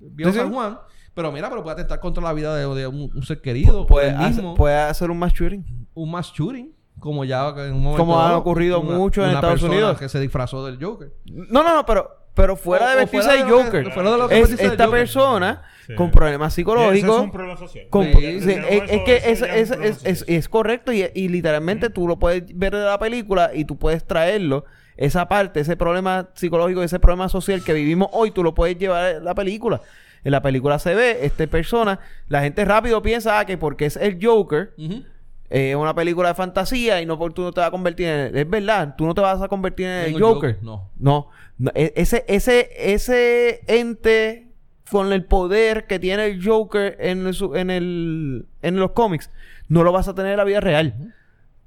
de-. 0.00 0.32
San 0.32 0.52
Juan, 0.52 0.78
pero 1.14 1.30
mira, 1.32 1.48
pero 1.50 1.62
puede 1.62 1.74
atentar 1.74 2.00
contra 2.00 2.22
la 2.22 2.32
vida 2.32 2.56
de, 2.56 2.86
un, 2.86 3.10
un 3.14 3.22
ser 3.22 3.40
querido, 3.40 3.86
puede, 3.86 4.10
hacer, 4.10 4.34
mismo, 4.34 4.54
puede 4.54 4.76
hacer 4.76 5.10
un 5.10 5.18
mass 5.18 5.32
shooting. 5.34 5.86
un 5.94 6.10
mass 6.10 6.32
shooting. 6.32 6.72
como 6.98 7.24
ya 7.24 7.48
en 7.48 7.74
un 7.74 7.82
momento 7.82 7.98
Como 7.98 8.18
ha 8.18 8.36
ocurrido 8.36 8.82
mucho 8.82 9.24
en 9.24 9.30
Estados 9.34 9.62
Unidos. 9.62 9.98
que 9.98 10.08
se 10.08 10.18
disfrazó 10.20 10.64
del 10.64 10.82
Joker. 10.82 11.12
No, 11.26 11.62
no, 11.62 11.74
no, 11.74 11.84
pero, 11.84 12.08
pero 12.38 12.56
fuera 12.56 12.86
O- 12.86 12.90
de 12.90 12.96
vestirse 12.96 13.30
de 13.32 13.36
que- 13.44 13.50
Joker. 13.50 13.92
fuera 13.92 14.10
de 14.12 14.18
lo 14.18 14.28
que 14.28 14.40
es 14.40 14.50
esta 14.52 14.68
Joker. 14.86 14.90
persona 14.90 15.62
Sí. 15.86 15.94
con 15.94 16.10
problemas 16.10 16.54
psicológicos. 16.54 17.16
es 17.16 17.22
un 17.24 17.30
problema 17.30 17.58
social. 17.58 17.86
con- 17.90 18.04
Sí. 18.06 18.24
es, 18.24 18.46
eso- 18.46 18.60
es 18.88 19.00
que 19.02 19.16
es, 19.16 19.42
es 19.42 19.42
es- 19.42 19.70
es- 19.72 20.04
es- 20.04 20.24
es 20.26 20.48
correcto 20.48 20.92
y, 20.92 21.04
y 21.14 21.28
literalmente 21.28 21.90
tú 21.90 22.08
lo 22.08 22.18
puedes 22.18 22.44
ver 22.56 22.74
de 22.74 22.84
la 22.84 22.98
película 22.98 23.50
y 23.54 23.64
tú 23.64 23.76
puedes 23.76 24.06
traerlo. 24.06 24.64
Esa 24.96 25.28
parte, 25.28 25.60
ese 25.60 25.76
problema 25.76 26.30
psicológico, 26.34 26.82
ese 26.82 26.98
problema 26.98 27.28
social 27.28 27.62
que 27.62 27.72
vivimos 27.72 28.08
hoy, 28.12 28.30
tú 28.32 28.42
lo 28.42 28.54
puedes 28.54 28.78
llevar 28.78 29.04
a 29.04 29.20
la 29.20 29.34
película. 29.34 29.80
En 30.24 30.32
la 30.32 30.42
película 30.42 30.78
se 30.80 30.94
ve, 30.94 31.18
esta 31.22 31.46
persona, 31.46 32.00
la 32.28 32.42
gente 32.42 32.64
rápido 32.64 33.00
piensa 33.02 33.38
ah, 33.38 33.46
que 33.46 33.56
porque 33.56 33.86
es 33.86 33.96
el 33.96 34.18
Joker, 34.20 34.72
eh, 34.76 35.02
es 35.50 35.76
una 35.76 35.94
película 35.94 36.28
de 36.28 36.34
fantasía 36.34 37.00
y 37.00 37.06
no 37.06 37.18
por 37.18 37.32
tú 37.32 37.42
no 37.42 37.52
te 37.52 37.60
vas 37.60 37.68
a 37.68 37.70
convertir 37.70 38.06
en... 38.06 38.36
Es 38.36 38.48
verdad, 38.48 38.94
tú 38.96 39.06
no 39.06 39.14
te 39.14 39.20
vas 39.20 39.40
a 39.40 39.48
convertir 39.48 39.86
en 39.86 39.92
el 39.92 40.12
Joker. 40.20 40.54
Joker, 40.54 40.58
no. 40.62 40.90
No, 40.98 41.28
no, 41.58 41.70
e- 41.74 41.92
ese, 41.96 42.24
ese, 42.28 42.70
ese 42.76 43.62
ente 43.66 44.48
con 44.90 45.12
el 45.12 45.24
poder 45.24 45.86
que 45.86 45.98
tiene 45.98 46.26
el 46.26 46.44
Joker 46.44 46.96
en, 47.00 47.26
el 47.26 47.36
en, 47.54 47.70
el, 47.70 48.46
en 48.62 48.76
los 48.76 48.92
cómics, 48.92 49.30
no 49.68 49.82
lo 49.84 49.92
vas 49.92 50.08
a 50.08 50.14
tener 50.14 50.32
en 50.32 50.38
la 50.38 50.44
vida 50.44 50.60
real. 50.60 51.14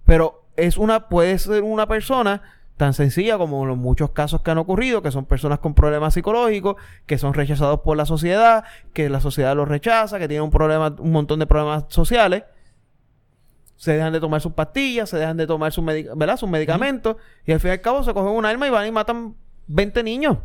Pero 0.05 0.45
es 0.57 0.77
una, 0.77 1.07
puede 1.07 1.37
ser 1.37 1.63
una 1.63 1.87
persona 1.87 2.41
tan 2.77 2.93
sencilla 2.93 3.37
como 3.37 3.65
los 3.67 3.77
muchos 3.77 4.09
casos 4.09 4.41
que 4.41 4.49
han 4.49 4.57
ocurrido, 4.57 5.03
que 5.03 5.11
son 5.11 5.25
personas 5.25 5.59
con 5.59 5.75
problemas 5.75 6.15
psicológicos, 6.15 6.77
que 7.05 7.19
son 7.19 7.35
rechazados 7.35 7.81
por 7.81 7.95
la 7.95 8.07
sociedad, 8.07 8.63
que 8.93 9.07
la 9.07 9.19
sociedad 9.21 9.55
los 9.55 9.67
rechaza, 9.67 10.17
que 10.17 10.27
tienen 10.27 10.43
un 10.43 10.49
problema, 10.49 10.95
un 10.97 11.11
montón 11.11 11.37
de 11.39 11.45
problemas 11.45 11.85
sociales. 11.89 12.43
Se 13.81 13.93
dejan 13.93 14.13
de 14.13 14.19
tomar 14.19 14.39
sus 14.41 14.51
pastillas, 14.53 15.09
se 15.09 15.17
dejan 15.17 15.37
de 15.37 15.47
tomar 15.47 15.71
sus, 15.71 15.83
¿verdad? 15.83 16.37
sus 16.37 16.47
medicamentos, 16.47 17.15
y 17.47 17.51
al 17.51 17.59
fin 17.59 17.69
y 17.69 17.71
al 17.71 17.81
cabo 17.81 18.03
se 18.03 18.13
cogen 18.13 18.31
un 18.31 18.45
arma 18.45 18.67
y 18.67 18.69
van 18.69 18.85
y 18.87 18.91
matan 18.91 19.33
20 19.65 20.03
niños. 20.03 20.37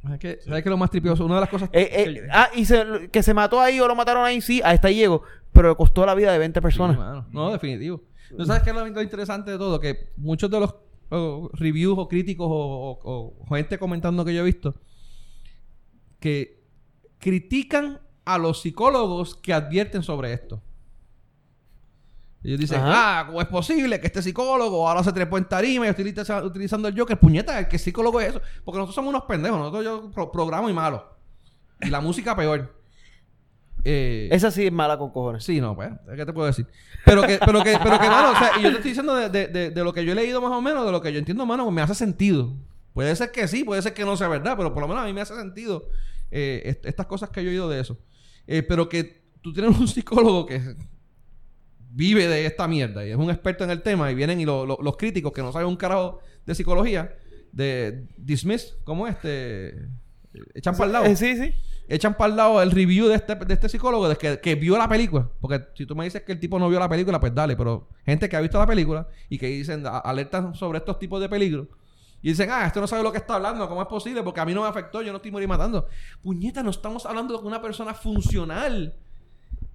¿Sabes 0.00 0.20
qué? 0.20 0.38
¿Sabes 0.44 0.62
qué 0.62 0.68
es 0.68 0.70
lo 0.70 0.76
más 0.76 0.90
tripioso? 0.90 1.24
Una 1.24 1.34
de 1.34 1.40
las 1.40 1.50
cosas... 1.50 1.70
Eh, 1.72 1.88
eh, 1.90 2.04
que- 2.14 2.28
ah, 2.30 2.50
y 2.54 2.64
se- 2.66 3.08
que 3.10 3.22
se 3.24 3.34
mató 3.34 3.60
ahí 3.60 3.80
o 3.80 3.88
lo 3.88 3.96
mataron 3.96 4.24
ahí, 4.24 4.40
sí, 4.40 4.60
hasta 4.64 4.86
ahí 4.86 4.94
llegó. 4.94 5.22
Pero 5.52 5.70
le 5.70 5.74
costó 5.74 6.06
la 6.06 6.14
vida 6.14 6.30
de 6.30 6.38
20 6.38 6.60
Sí, 6.60 6.62
personas. 6.62 6.96
mano. 6.96 7.26
No, 7.32 7.50
definitivo. 7.50 8.00
¿No 8.30 8.44
sabes 8.44 8.62
qué 8.62 8.70
es 8.70 8.76
lo, 8.76 9.02
interesante 9.02 9.50
de 9.50 9.58
todo? 9.58 9.80
Que 9.80 10.10
muchos 10.16 10.48
de 10.50 10.60
los 10.60 10.74
reviews 11.54 11.98
o 11.98 12.06
críticos 12.06 12.46
o, 12.48 13.00
o- 13.02 13.34
o 13.40 13.46
gente 13.56 13.76
comentando 13.76 14.24
que 14.24 14.32
yo 14.34 14.42
he 14.42 14.44
visto 14.44 14.72
que 16.20 16.62
critican 17.18 17.98
a 18.24 18.38
los 18.38 18.60
psicólogos 18.62 19.34
que 19.34 19.52
advierten 19.52 20.02
sobre 20.04 20.32
esto. 20.32 20.62
Ellos 22.44 22.60
dicen, 22.60 22.78
Ajá. 22.80 23.20
ah, 23.20 23.26
¿cómo 23.26 23.40
es 23.40 23.48
posible 23.48 23.98
que 24.00 24.06
este 24.06 24.20
psicólogo 24.22 24.86
ahora 24.86 25.02
se 25.02 25.12
trepó 25.12 25.38
en 25.38 25.46
tarima 25.46 25.86
y 25.86 25.90
utiliza, 25.90 26.44
utilizando 26.44 26.86
el 26.88 26.98
Joker? 26.98 27.18
Puñeta, 27.18 27.66
¿qué 27.68 27.78
psicólogo 27.78 28.20
es 28.20 28.28
eso? 28.28 28.40
Porque 28.64 28.76
nosotros 28.78 28.94
somos 28.94 29.08
unos 29.08 29.22
pendejos. 29.24 29.58
Nosotros 29.58 29.82
yo 29.84 30.10
pro- 30.10 30.30
programo 30.30 30.68
y 30.68 30.74
malo. 30.74 31.16
Y 31.80 31.88
la 31.88 32.00
música 32.02 32.36
peor. 32.36 32.72
Eh, 33.86 34.28
Esa 34.30 34.50
sí 34.50 34.66
es 34.66 34.72
mala 34.72 34.96
con 34.98 35.10
cojones. 35.10 35.44
Sí, 35.44 35.60
no, 35.60 35.74
pues, 35.74 35.90
¿qué 36.16 36.24
te 36.24 36.32
puedo 36.32 36.46
decir? 36.46 36.66
Pero 37.04 37.22
que, 37.22 37.38
pero 37.44 37.62
que, 37.62 37.78
pero 37.82 37.98
que, 38.00 38.08
mano, 38.08 38.30
o 38.32 38.36
sea, 38.36 38.52
y 38.58 38.62
yo 38.62 38.70
te 38.70 38.76
estoy 38.76 38.90
diciendo 38.92 39.14
de, 39.14 39.28
de, 39.28 39.46
de, 39.48 39.70
de 39.70 39.84
lo 39.84 39.92
que 39.92 40.04
yo 40.04 40.12
he 40.12 40.14
leído 40.14 40.40
más 40.40 40.52
o 40.52 40.62
menos, 40.62 40.86
de 40.86 40.92
lo 40.92 41.02
que 41.02 41.12
yo 41.12 41.18
entiendo, 41.18 41.44
mano, 41.44 41.70
me 41.70 41.82
hace 41.82 41.94
sentido. 41.94 42.52
Puede 42.94 43.14
ser 43.16 43.30
que 43.30 43.46
sí, 43.48 43.64
puede 43.64 43.82
ser 43.82 43.92
que 43.92 44.04
no 44.04 44.16
sea 44.16 44.28
verdad, 44.28 44.54
pero 44.56 44.72
por 44.72 44.80
lo 44.82 44.88
menos 44.88 45.02
a 45.02 45.06
mí 45.06 45.12
me 45.12 45.20
hace 45.20 45.34
sentido 45.34 45.88
eh, 46.30 46.62
est- 46.64 46.86
estas 46.86 47.06
cosas 47.06 47.28
que 47.30 47.42
yo 47.42 47.48
he 47.50 47.52
oído 47.52 47.68
de 47.68 47.80
eso. 47.80 47.98
Eh, 48.46 48.62
pero 48.62 48.88
que 48.88 49.22
tú 49.42 49.52
tienes 49.52 49.76
un 49.78 49.88
psicólogo 49.88 50.46
que 50.46 50.60
vive 51.96 52.26
de 52.26 52.44
esta 52.46 52.66
mierda 52.66 53.06
y 53.06 53.10
es 53.10 53.16
un 53.16 53.30
experto 53.30 53.62
en 53.64 53.70
el 53.70 53.82
tema 53.82 54.10
y 54.10 54.14
vienen 54.16 54.40
y 54.40 54.44
lo- 54.44 54.66
lo- 54.66 54.78
los 54.82 54.96
críticos 54.96 55.32
que 55.32 55.42
no 55.42 55.52
saben 55.52 55.68
un 55.68 55.76
carajo 55.76 56.18
de 56.44 56.54
psicología, 56.54 57.14
de 57.52 58.06
dismiss, 58.16 58.76
¿cómo 58.84 59.06
este? 59.06 59.88
Echan 60.54 60.74
para 60.76 60.86
el 60.86 60.92
lado 60.92 61.04
Eh, 61.04 61.14
sí, 61.14 61.36
sí. 61.36 61.54
echan 61.86 62.16
para 62.16 62.30
el 62.30 62.36
lado 62.36 62.60
el 62.60 62.72
review 62.72 63.06
de 63.06 63.14
este, 63.14 63.36
de 63.36 63.54
este 63.54 63.68
psicólogo 63.68 64.08
de 64.08 64.16
que, 64.16 64.40
que 64.40 64.56
vio 64.56 64.76
la 64.76 64.88
película. 64.88 65.30
Porque 65.40 65.62
si 65.76 65.86
tú 65.86 65.94
me 65.94 66.02
dices 66.04 66.22
que 66.22 66.32
el 66.32 66.40
tipo 66.40 66.58
no 66.58 66.68
vio 66.68 66.80
la 66.80 66.88
película, 66.88 67.20
pues 67.20 67.32
dale. 67.32 67.54
Pero 67.56 67.88
gente 68.04 68.28
que 68.28 68.34
ha 68.36 68.40
visto 68.40 68.58
la 68.58 68.66
película 68.66 69.06
y 69.28 69.38
que 69.38 69.46
dicen, 69.46 69.84
alertan 69.86 70.52
sobre 70.56 70.78
estos 70.78 70.98
tipos 70.98 71.20
de 71.20 71.28
peligros. 71.28 71.68
Y 72.20 72.30
dicen, 72.30 72.48
ah, 72.50 72.66
esto 72.66 72.80
no 72.80 72.88
sabe 72.88 73.04
lo 73.04 73.12
que 73.12 73.18
está 73.18 73.36
hablando, 73.36 73.68
¿cómo 73.68 73.80
es 73.82 73.86
posible? 73.86 74.22
Porque 74.24 74.40
a 74.40 74.44
mí 74.46 74.52
no 74.54 74.62
me 74.62 74.66
afectó, 74.68 75.02
yo 75.02 75.12
no 75.12 75.18
estoy 75.18 75.30
morir 75.30 75.46
matando. 75.46 75.86
Puñeta, 76.22 76.62
no 76.64 76.70
estamos 76.70 77.06
hablando 77.06 77.38
de 77.38 77.46
una 77.46 77.62
persona 77.62 77.94
funcional. 77.94 78.94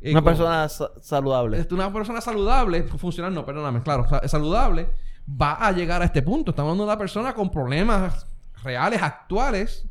Eh, 0.01 0.11
Una 0.11 0.21
persona 0.23 0.69
sa- 0.69 0.91
saludable. 1.01 1.67
una 1.71 1.91
persona 1.91 2.21
saludable, 2.21 2.83
funcional 2.83 3.33
no, 3.33 3.45
perdóname, 3.45 3.81
claro, 3.81 4.07
sa- 4.07 4.25
saludable, 4.27 4.89
va 5.29 5.53
a 5.55 5.71
llegar 5.71 6.01
a 6.01 6.05
este 6.05 6.21
punto. 6.21 6.51
Estamos 6.51 6.69
hablando 6.69 6.85
de 6.85 6.89
una 6.91 6.97
persona 6.97 7.33
con 7.33 7.49
problemas 7.51 8.25
reales, 8.63 9.01
actuales. 9.01 9.85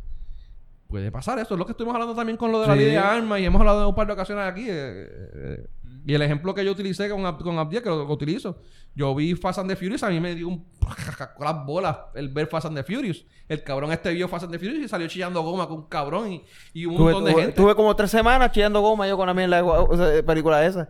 Puede 0.88 1.12
pasar 1.12 1.38
eso. 1.38 1.54
Es 1.54 1.58
lo 1.58 1.66
que 1.66 1.72
estuvimos 1.72 1.94
hablando 1.94 2.14
también 2.14 2.38
con 2.38 2.50
lo 2.50 2.60
de 2.62 2.66
la 2.68 2.74
ley 2.74 2.86
de 2.86 2.96
armas 2.98 3.40
y 3.40 3.44
hemos 3.44 3.60
hablado 3.60 3.80
de 3.80 3.86
un 3.86 3.94
par 3.94 4.06
de 4.06 4.14
ocasiones 4.14 4.46
aquí. 4.50 4.64
eh, 4.68 5.08
eh, 5.34 5.66
y 6.08 6.14
el 6.14 6.22
ejemplo 6.22 6.54
que 6.54 6.64
yo 6.64 6.72
utilicé 6.72 7.08
con, 7.10 7.22
con 7.36 7.58
Abdiel, 7.58 7.82
que 7.82 7.88
lo, 7.90 8.04
lo 8.04 8.12
utilizo. 8.12 8.60
Yo 8.94 9.14
vi 9.14 9.34
Fast 9.34 9.58
and 9.60 9.68
the 9.70 9.76
Furious, 9.76 10.02
a 10.02 10.08
mí 10.10 10.18
me 10.18 10.34
dio 10.34 10.48
un 10.48 10.64
con 10.80 11.44
las 11.46 11.64
bolas 11.66 11.96
el 12.14 12.30
ver 12.30 12.46
Fast 12.48 12.66
and 12.66 12.76
the 12.76 12.82
Furious. 12.82 13.24
El 13.46 13.62
cabrón 13.62 13.92
este 13.92 14.10
vio 14.12 14.26
Fast 14.26 14.44
and 14.44 14.52
the 14.52 14.58
Furious 14.58 14.84
y 14.84 14.88
salió 14.88 15.06
chillando 15.06 15.42
goma 15.42 15.68
con 15.68 15.78
un 15.80 15.86
cabrón 15.88 16.32
y, 16.32 16.44
y 16.72 16.86
un 16.86 16.96
Tuve, 16.96 17.12
montón 17.12 17.24
de 17.26 17.32
tuve- 17.32 17.40
gente. 17.42 17.56
tuve 17.56 17.74
como 17.74 17.94
tres 17.94 18.10
semanas 18.10 18.50
chillando 18.52 18.80
goma 18.80 19.06
yo 19.06 19.16
con 19.16 19.26
la 19.26 19.34
mierda 19.34 19.62
de 20.10 20.22
película 20.22 20.64
esa. 20.66 20.88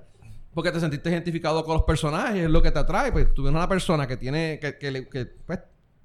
Porque 0.55 0.73
te 0.73 0.81
sentiste 0.81 1.11
identificado 1.11 1.65
con 1.65 1.75
los 1.75 1.83
personajes, 1.85 2.45
es 2.45 2.51
lo 2.51 2.63
que 2.63 2.71
te 2.71 2.79
atrae. 2.79 3.13
Pues 3.13 3.35
tú 3.35 3.43
ves 3.43 3.53
una 3.53 3.69
persona 3.69 4.07
que 4.07 4.17
tiene, 4.17 4.59
que, 4.61 4.79
que, 4.79 5.27
pues, 5.47 5.59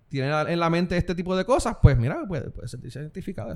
tiene 0.10 0.30
en 0.52 0.60
la 0.60 0.70
mente 0.70 0.98
este 0.98 1.16
tipo 1.16 1.36
de 1.36 1.46
cosas, 1.46 1.78
pues 1.82 1.98
mira, 1.98 2.24
puede, 2.28 2.50
puede 2.52 2.68
sentirse 2.68 3.00
identificado. 3.00 3.52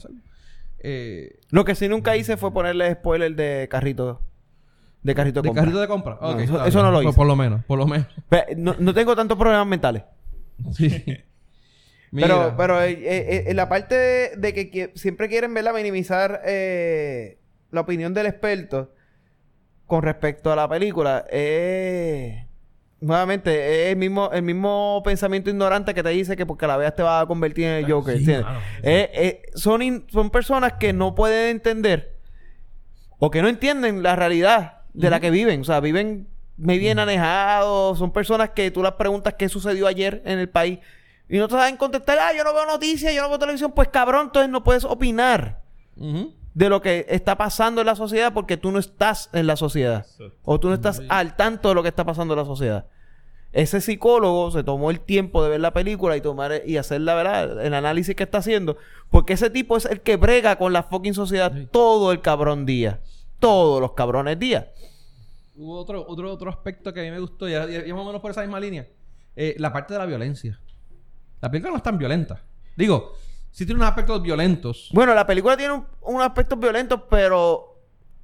Eh, 0.79 1.39
Lo 1.49 1.65
que 1.65 1.75
sí 1.75 1.87
nunca 1.87 2.15
hice 2.15 2.37
fue 2.37 2.51
ponerle 2.53 2.93
spoiler 2.93 3.35
de 3.35 3.67
carrito. 3.69 4.21
De 5.03 5.15
carrito 5.15 5.41
de 5.41 5.43
de 5.43 5.49
compra. 5.49 5.61
carrito 5.63 5.79
de 5.81 5.87
compra. 5.87 6.17
No, 6.21 6.39
eso- 6.39 6.83
no 6.83 6.91
lo 6.91 7.01
hice. 7.03 7.13
Por, 7.13 7.27
lo 7.27 7.35
menos, 7.35 7.63
por 7.65 7.77
lo 7.77 7.85
menos. 7.87 8.07
No, 8.57 8.75
no 8.79 8.93
tengo 8.93 9.15
tantos 9.15 9.37
problemas 9.37 9.67
mentales. 9.67 10.03
Sí. 10.73 10.89
Pero, 12.09 12.37
Mira. 12.37 12.55
pero 12.55 12.81
eh, 12.81 12.91
eh, 12.93 13.43
eh, 13.47 13.53
la 13.53 13.67
parte 13.67 13.93
de, 13.93 14.35
de 14.37 14.53
que, 14.53 14.91
siempre 14.95 15.27
quieren 15.27 15.53
verla 15.53 15.73
minimizar 15.73 16.41
eh, 16.45 17.37
la 17.69 17.81
opinión 17.81 18.13
del 18.13 18.27
experto 18.27 18.93
con 19.87 20.03
respecto 20.03 20.49
a 20.49 20.55
la 20.55 20.69
película, 20.69 21.25
eh, 21.29 22.47
nuevamente, 23.01 23.83
es 23.87 23.91
el 23.91 23.97
mismo, 23.97 24.31
el 24.31 24.41
mismo 24.41 25.01
pensamiento 25.03 25.49
ignorante 25.49 25.93
que 25.93 26.01
te 26.01 26.07
dice 26.09 26.37
que 26.37 26.45
porque 26.45 26.65
la 26.65 26.77
veas 26.77 26.95
te 26.95 27.03
vas 27.03 27.23
a 27.23 27.25
convertir 27.25 27.65
en 27.65 27.71
el 27.85 27.91
Joker. 27.91 28.13
Sí, 28.13 28.19
¿entiendes? 28.21 28.45
mano, 28.45 28.59
sí. 28.61 28.81
Eh, 28.83 29.09
eh, 29.13 29.41
son, 29.55 29.81
in- 29.81 30.05
son 30.09 30.29
personas 30.29 30.73
que 30.79 30.93
no 30.93 31.13
pueden 31.13 31.49
entender 31.57 32.15
o 33.19 33.29
que 33.29 33.41
no 33.41 33.49
entienden 33.49 34.01
la 34.01 34.15
realidad 34.15 34.76
de 34.97 35.09
la 35.09 35.19
que 35.19 35.29
viven. 35.31 35.61
O 35.61 35.63
sea, 35.63 35.79
viven 35.79 36.27
muy 36.57 36.79
bien 36.79 36.99
anejados. 36.99 37.99
Son 37.99 38.11
personas 38.11 38.49
que 38.51 38.71
tú 38.71 38.81
las 38.81 38.93
preguntas 38.93 39.35
qué 39.37 39.47
sucedió 39.47 39.87
ayer 39.87 40.21
en 40.25 40.39
el 40.39 40.49
país 40.49 40.79
y 41.29 41.37
no 41.37 41.47
te 41.47 41.55
saben 41.55 41.77
contestar. 41.77 42.17
Ah, 42.19 42.33
yo 42.35 42.43
no 42.43 42.53
veo 42.53 42.65
noticias, 42.65 43.13
yo 43.13 43.21
no 43.21 43.29
veo 43.29 43.39
televisión. 43.39 43.71
Pues 43.73 43.89
cabrón, 43.89 44.27
entonces 44.27 44.49
no 44.49 44.63
puedes 44.63 44.83
opinar 44.83 45.61
de 46.53 46.69
lo 46.69 46.81
que 46.81 47.05
está 47.09 47.37
pasando 47.37 47.81
en 47.81 47.87
la 47.87 47.95
sociedad 47.95 48.33
porque 48.33 48.57
tú 48.57 48.71
no 48.71 48.79
estás 48.79 49.29
en 49.33 49.47
la 49.47 49.55
sociedad. 49.55 50.05
Exacto. 50.09 50.35
O 50.43 50.59
tú 50.59 50.69
no 50.69 50.73
estás 50.73 51.01
al 51.09 51.35
tanto 51.35 51.69
de 51.69 51.75
lo 51.75 51.83
que 51.83 51.89
está 51.89 52.05
pasando 52.05 52.33
en 52.33 52.39
la 52.39 52.45
sociedad. 52.45 52.85
Ese 53.53 53.81
psicólogo 53.81 54.51
se 54.51 54.63
tomó 54.63 54.91
el 54.91 54.99
tiempo 54.99 55.43
de 55.43 55.49
ver 55.49 55.59
la 55.59 55.73
película 55.73 56.15
y 56.17 56.21
tomar 56.21 56.61
y 56.65 56.77
hacer 56.77 57.01
la 57.01 57.15
verdad, 57.15 57.65
el 57.65 57.73
análisis 57.73 58.15
que 58.15 58.23
está 58.23 58.39
haciendo. 58.39 58.77
Porque 59.09 59.33
ese 59.33 59.49
tipo 59.49 59.77
es 59.77 59.85
el 59.85 60.01
que 60.01 60.17
brega 60.17 60.57
con 60.57 60.73
la 60.73 60.83
fucking 60.83 61.13
sociedad 61.13 61.51
todo 61.71 62.11
el 62.11 62.21
cabrón 62.21 62.65
día. 62.65 62.99
Todos 63.39 63.81
los 63.81 63.91
cabrones 63.93 64.37
días. 64.39 64.65
Hubo 65.55 65.77
otro, 65.79 66.05
otro, 66.07 66.31
otro 66.31 66.49
aspecto 66.49 66.93
que 66.93 67.01
a 67.01 67.03
mí 67.03 67.11
me 67.11 67.19
gustó, 67.19 67.47
y, 67.49 67.53
más 67.53 68.01
o 68.01 68.05
menos 68.05 68.21
por 68.21 68.31
esa 68.31 68.41
misma 68.41 68.59
línea. 68.59 68.87
Eh, 69.35 69.55
la 69.59 69.71
parte 69.73 69.93
de 69.93 69.99
la 69.99 70.05
violencia. 70.05 70.59
La 71.41 71.49
película 71.49 71.71
no 71.71 71.77
es 71.77 71.83
tan 71.83 71.97
violenta. 71.97 72.43
Digo, 72.75 73.13
sí 73.51 73.65
tiene 73.65 73.79
unos 73.79 73.89
aspectos 73.89 74.21
violentos. 74.21 74.89
Bueno, 74.93 75.13
la 75.13 75.25
película 75.25 75.55
tiene 75.57 75.73
un- 75.73 75.85
unos 76.01 76.23
aspectos 76.25 76.59
violentos, 76.59 77.01
pero 77.09 77.75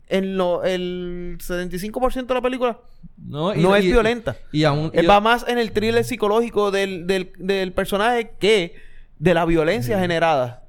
en 0.08 0.38
lo, 0.38 0.63
el 0.63 1.38
75% 1.39 2.28
de 2.28 2.34
la 2.34 2.41
película 2.41 2.80
No, 3.17 3.54
no 3.56 3.76
es 3.76 3.84
violenta. 3.84 4.36
Y 4.52 4.63
aún. 4.63 4.91
Eh, 4.93 5.06
va 5.08 5.19
más 5.21 5.45
en 5.47 5.58
el 5.58 5.71
thriller 5.71 6.04
psicológico 6.04 6.71
del, 6.71 7.08
del, 7.08 7.32
del 7.38 7.73
personaje 7.73 8.32
que 8.39 8.76
de 9.17 9.34
la 9.34 9.45
violencia 9.45 9.97
generada. 9.99 10.65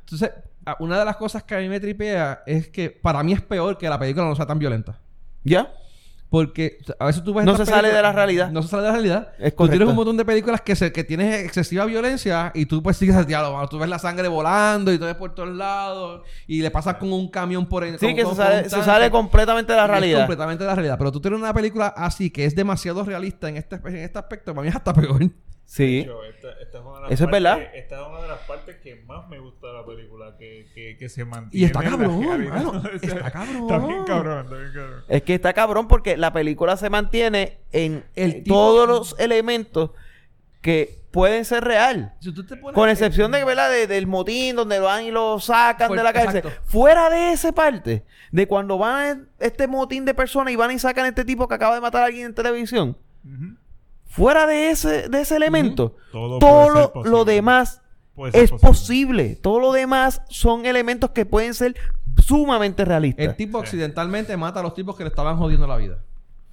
Entonces, 0.00 0.30
una 0.80 0.98
de 0.98 1.04
las 1.04 1.16
cosas 1.16 1.42
que 1.44 1.54
a 1.54 1.58
mí 1.58 1.68
me 1.68 1.80
tripea 1.80 2.42
es 2.46 2.68
que 2.68 2.90
para 2.90 3.22
mí 3.22 3.32
es 3.32 3.40
peor 3.42 3.78
que 3.78 3.88
la 3.88 3.98
película 3.98 4.26
no 4.26 4.34
sea 4.36 4.46
tan 4.46 4.58
violenta. 4.58 4.98
¿Ya? 5.44 5.72
Porque 6.30 6.76
a 6.98 7.06
veces 7.06 7.24
tú 7.24 7.32
ves 7.32 7.46
No 7.46 7.56
se 7.56 7.64
sale 7.64 7.88
de 7.90 8.02
la 8.02 8.12
realidad. 8.12 8.50
No 8.50 8.60
se 8.62 8.68
sale 8.68 8.82
de 8.82 8.88
la 8.88 8.92
realidad. 8.92 9.32
Es 9.38 9.56
tú 9.56 9.66
tienes 9.66 9.88
un 9.88 9.94
montón 9.94 10.14
de 10.18 10.26
películas 10.26 10.60
que, 10.60 10.76
se, 10.76 10.92
que 10.92 11.02
tienes 11.02 11.42
excesiva 11.42 11.86
violencia 11.86 12.52
y 12.54 12.66
tú 12.66 12.82
pues 12.82 12.98
sigues 12.98 13.16
el 13.16 13.24
diálogo. 13.24 13.66
Tú 13.68 13.78
ves 13.78 13.88
la 13.88 13.98
sangre 13.98 14.28
volando 14.28 14.92
y 14.92 14.98
todo 14.98 15.08
es 15.08 15.14
por 15.14 15.34
todos 15.34 15.48
lados 15.56 16.20
y 16.46 16.60
le 16.60 16.70
pasas 16.70 16.96
con 16.96 17.10
un 17.14 17.28
camión 17.30 17.64
por 17.66 17.82
en- 17.84 17.98
Sí, 17.98 18.04
con- 18.08 18.14
que 18.14 18.22
con- 18.24 18.36
se 18.36 18.42
sale, 18.42 18.68
se 18.68 18.82
sale 18.82 19.10
completamente 19.10 19.72
de 19.72 19.78
la 19.78 19.84
es 19.84 19.90
realidad. 19.90 20.18
completamente 20.18 20.64
de 20.64 20.68
la 20.68 20.74
realidad. 20.74 20.98
Pero 20.98 21.12
tú 21.12 21.20
tienes 21.22 21.40
una 21.40 21.54
película 21.54 21.86
así 21.96 22.28
que 22.30 22.44
es 22.44 22.54
demasiado 22.54 23.02
realista 23.04 23.48
en 23.48 23.56
este, 23.56 23.76
en 23.76 23.96
este 23.96 24.18
aspecto. 24.18 24.52
Para 24.52 24.62
mí 24.64 24.68
es 24.68 24.76
hasta 24.76 24.92
peor. 24.92 25.22
Sí. 25.70 25.98
hecho, 25.98 26.24
esta, 26.24 26.50
esta 26.62 26.78
es 26.78 26.84
una 26.84 26.94
de 26.96 27.02
las 27.02 27.12
Eso 27.12 27.24
es 27.24 27.30
partes- 27.30 27.42
verdad. 27.42 27.60
Esta 27.74 28.00
es 28.00 28.08
una 28.08 28.22
de 28.22 28.28
las 28.28 28.38
partes 28.38 28.76
que 28.76 28.96
más 29.06 29.28
me 29.28 29.38
gusta 29.38 29.66
de 29.66 29.72
la 29.74 29.84
película, 29.84 30.34
que, 30.38 30.66
que, 30.74 30.96
que 30.96 31.08
se 31.10 31.20
Y 31.20 31.24
mantiene. 31.26 31.66
está 31.66 31.78
en 31.80 31.84
la 31.84 31.90
cabrón, 31.90 32.48
mano. 32.48 32.70
O 32.94 32.98
sea, 32.98 33.14
Está 33.16 33.30
cabrón. 33.30 33.62
Está 33.62 33.78
bien 33.86 34.04
cabrón, 34.06 34.44
está 34.46 34.56
bien 34.56 34.72
cabrón. 34.72 35.04
Es 35.08 35.22
que 35.22 35.34
está 35.34 35.52
cabrón 35.52 35.86
porque 35.86 36.16
la 36.16 36.32
película 36.32 36.76
se 36.78 36.88
mantiene 36.88 37.58
en 37.72 38.04
El 38.14 38.42
tipo- 38.44 38.54
todos 38.54 38.88
los 38.88 39.14
elementos 39.20 39.90
que 40.62 41.02
pueden 41.10 41.44
ser 41.44 41.64
real. 41.64 42.14
Si 42.20 42.32
tú 42.32 42.46
te 42.46 42.56
pones- 42.56 42.74
Con 42.74 42.88
excepción 42.88 43.30
de, 43.30 43.44
¿verdad? 43.44 43.70
de- 43.70 43.86
del 43.86 44.06
motín 44.06 44.56
donde 44.56 44.78
van 44.80 45.04
y 45.04 45.10
lo 45.10 45.38
sacan 45.38 45.90
de 45.94 46.02
la 46.02 46.12
cárcel. 46.14 46.38
exacto. 46.38 46.62
Fuera 46.64 47.10
de 47.10 47.32
esa 47.32 47.52
parte, 47.52 48.04
de 48.32 48.48
cuando 48.48 48.78
van 48.78 49.28
a 49.38 49.44
este 49.44 49.66
motín 49.68 50.06
de 50.06 50.14
personas 50.14 50.50
y 50.52 50.56
van 50.56 50.70
y 50.70 50.78
sacan 50.78 51.04
a 51.04 51.08
este 51.08 51.24
tipo 51.26 51.46
que 51.46 51.54
acaba 51.54 51.74
de 51.74 51.80
matar 51.82 52.02
a 52.02 52.06
alguien 52.06 52.26
en 52.26 52.34
televisión. 52.34 52.96
Ujú. 53.24 53.56
Fuera 54.08 54.46
de 54.46 54.70
ese, 54.70 55.08
de 55.08 55.20
ese 55.20 55.36
elemento, 55.36 55.94
Todo 56.10 56.40
lo, 57.04 57.24
demás 57.24 57.82
es 58.32 58.50
posible. 58.50 58.58
posible. 58.68 59.36
Todo 59.36 59.60
lo 59.60 59.72
demás 59.72 60.22
son 60.28 60.66
elementos 60.66 61.10
que 61.10 61.24
pueden 61.26 61.54
ser 61.54 61.76
sumamente 62.24 62.84
realistas. 62.84 63.24
El 63.26 63.36
tipo 63.36 63.58
accidentalmente 63.58 64.36
mata 64.36 64.60
a 64.60 64.62
los 64.62 64.74
tipos 64.74 64.96
que 64.96 65.04
le 65.04 65.10
estaban 65.10 65.36
jodiendo 65.36 65.66
la 65.66 65.76
vida. 65.76 65.98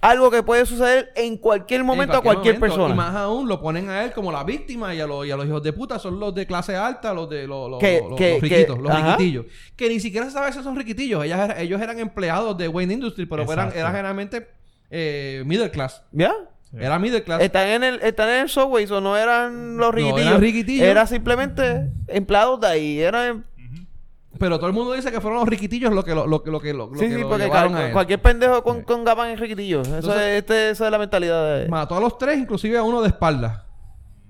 Algo 0.02 0.30
que 0.30 0.42
puede 0.42 0.64
suceder 0.66 1.10
en 1.16 1.38
cualquier 1.38 1.82
momento 1.82 2.12
En 2.14 2.18
a 2.20 2.22
cualquier 2.22 2.56
momento. 2.56 2.76
persona. 2.76 2.94
Y 2.94 2.96
más 2.96 3.16
aún 3.16 3.48
lo 3.48 3.60
ponen 3.60 3.88
a 3.88 4.04
él 4.04 4.12
como 4.12 4.30
la 4.30 4.44
víctima 4.44 4.94
y 4.94 5.00
a 5.00 5.06
los, 5.06 5.26
y 5.26 5.30
a 5.30 5.36
los 5.36 5.46
hijos 5.46 5.62
de 5.62 5.72
puta 5.72 5.98
son 5.98 6.20
los 6.20 6.34
de 6.34 6.46
clase 6.46 6.76
alta, 6.76 7.12
los 7.14 7.28
de 7.28 7.46
los, 7.48 7.70
los, 7.70 7.80
Que- 7.80 8.02
los- 8.06 8.16
que- 8.16 8.32
los 8.32 8.40
que- 8.40 8.48
riquitos, 8.56 8.78
los 8.78 8.92
ajá. 8.92 9.16
riquitillos. 9.16 9.46
Que 9.74 9.88
ni 9.88 9.98
siquiera 9.98 10.26
se 10.26 10.32
sabe 10.32 10.52
si 10.52 10.62
son 10.62 10.76
riquitillos. 10.76 11.24
Ellas 11.24 11.40
era- 11.50 11.60
ellos 11.60 11.80
eran 11.80 11.98
empleados 11.98 12.56
de 12.58 12.68
Wayne 12.68 12.92
Industries, 12.94 13.26
pero 13.28 13.50
eran, 13.50 13.72
eran 13.74 13.90
generalmente 13.92 14.46
eh, 14.90 15.42
middle 15.46 15.70
class. 15.70 16.02
¿Ya? 16.12 16.32
Era 16.78 16.98
middle 16.98 17.22
class. 17.22 17.40
Están 17.42 17.68
en 17.68 17.84
el, 17.84 18.00
están 18.02 18.28
en 18.28 18.40
el 18.42 18.48
subway, 18.48 18.84
o 18.90 19.00
no 19.00 19.16
eran 19.16 19.76
los 19.76 19.86
No, 19.88 19.92
riquitillos. 19.92 20.26
eran 20.28 20.40
riquitillos. 20.40 20.86
Era 20.86 21.06
simplemente 21.06 21.90
empleados 22.08 22.60
de 22.60 22.66
ahí. 22.66 23.00
Eran... 23.00 23.36
Ujú. 23.56 23.86
Pero 24.38 24.58
todo 24.58 24.66
el 24.68 24.74
mundo 24.74 24.92
dice 24.92 25.10
que 25.10 25.20
fueron 25.20 25.40
los 25.40 25.48
riquitillos 25.48 25.92
lo 25.92 26.04
que 26.04 26.14
lo, 26.14 26.26
lo, 26.26 26.42
que- 26.42 26.50
lo 26.50 26.60
que 26.60 26.74
lo, 26.74 26.88
lo 26.88 26.94
Sí, 26.98 27.08
que 27.08 27.16
sí, 27.16 27.22
porque 27.22 27.44
a 27.44 27.86
él. 27.86 27.92
cualquier 27.92 28.20
pendejo 28.20 28.62
con, 28.62 28.78
Sí. 28.78 28.82
con 28.84 29.04
gafas 29.04 29.28
es 29.28 29.40
riquitillo. 29.40 29.80
Eso, 29.80 29.94
Entonces- 29.96 30.20
es, 30.22 30.38
este, 30.38 30.70
esa 30.70 30.84
es 30.86 30.90
la 30.90 30.98
mentalidad 30.98 31.58
de... 31.60 31.68
Mató 31.68 31.96
a 31.96 32.00
los 32.00 32.18
tres, 32.18 32.38
inclusive 32.38 32.76
a 32.76 32.82
uno 32.82 33.00
de 33.00 33.08
espalda. 33.08 33.64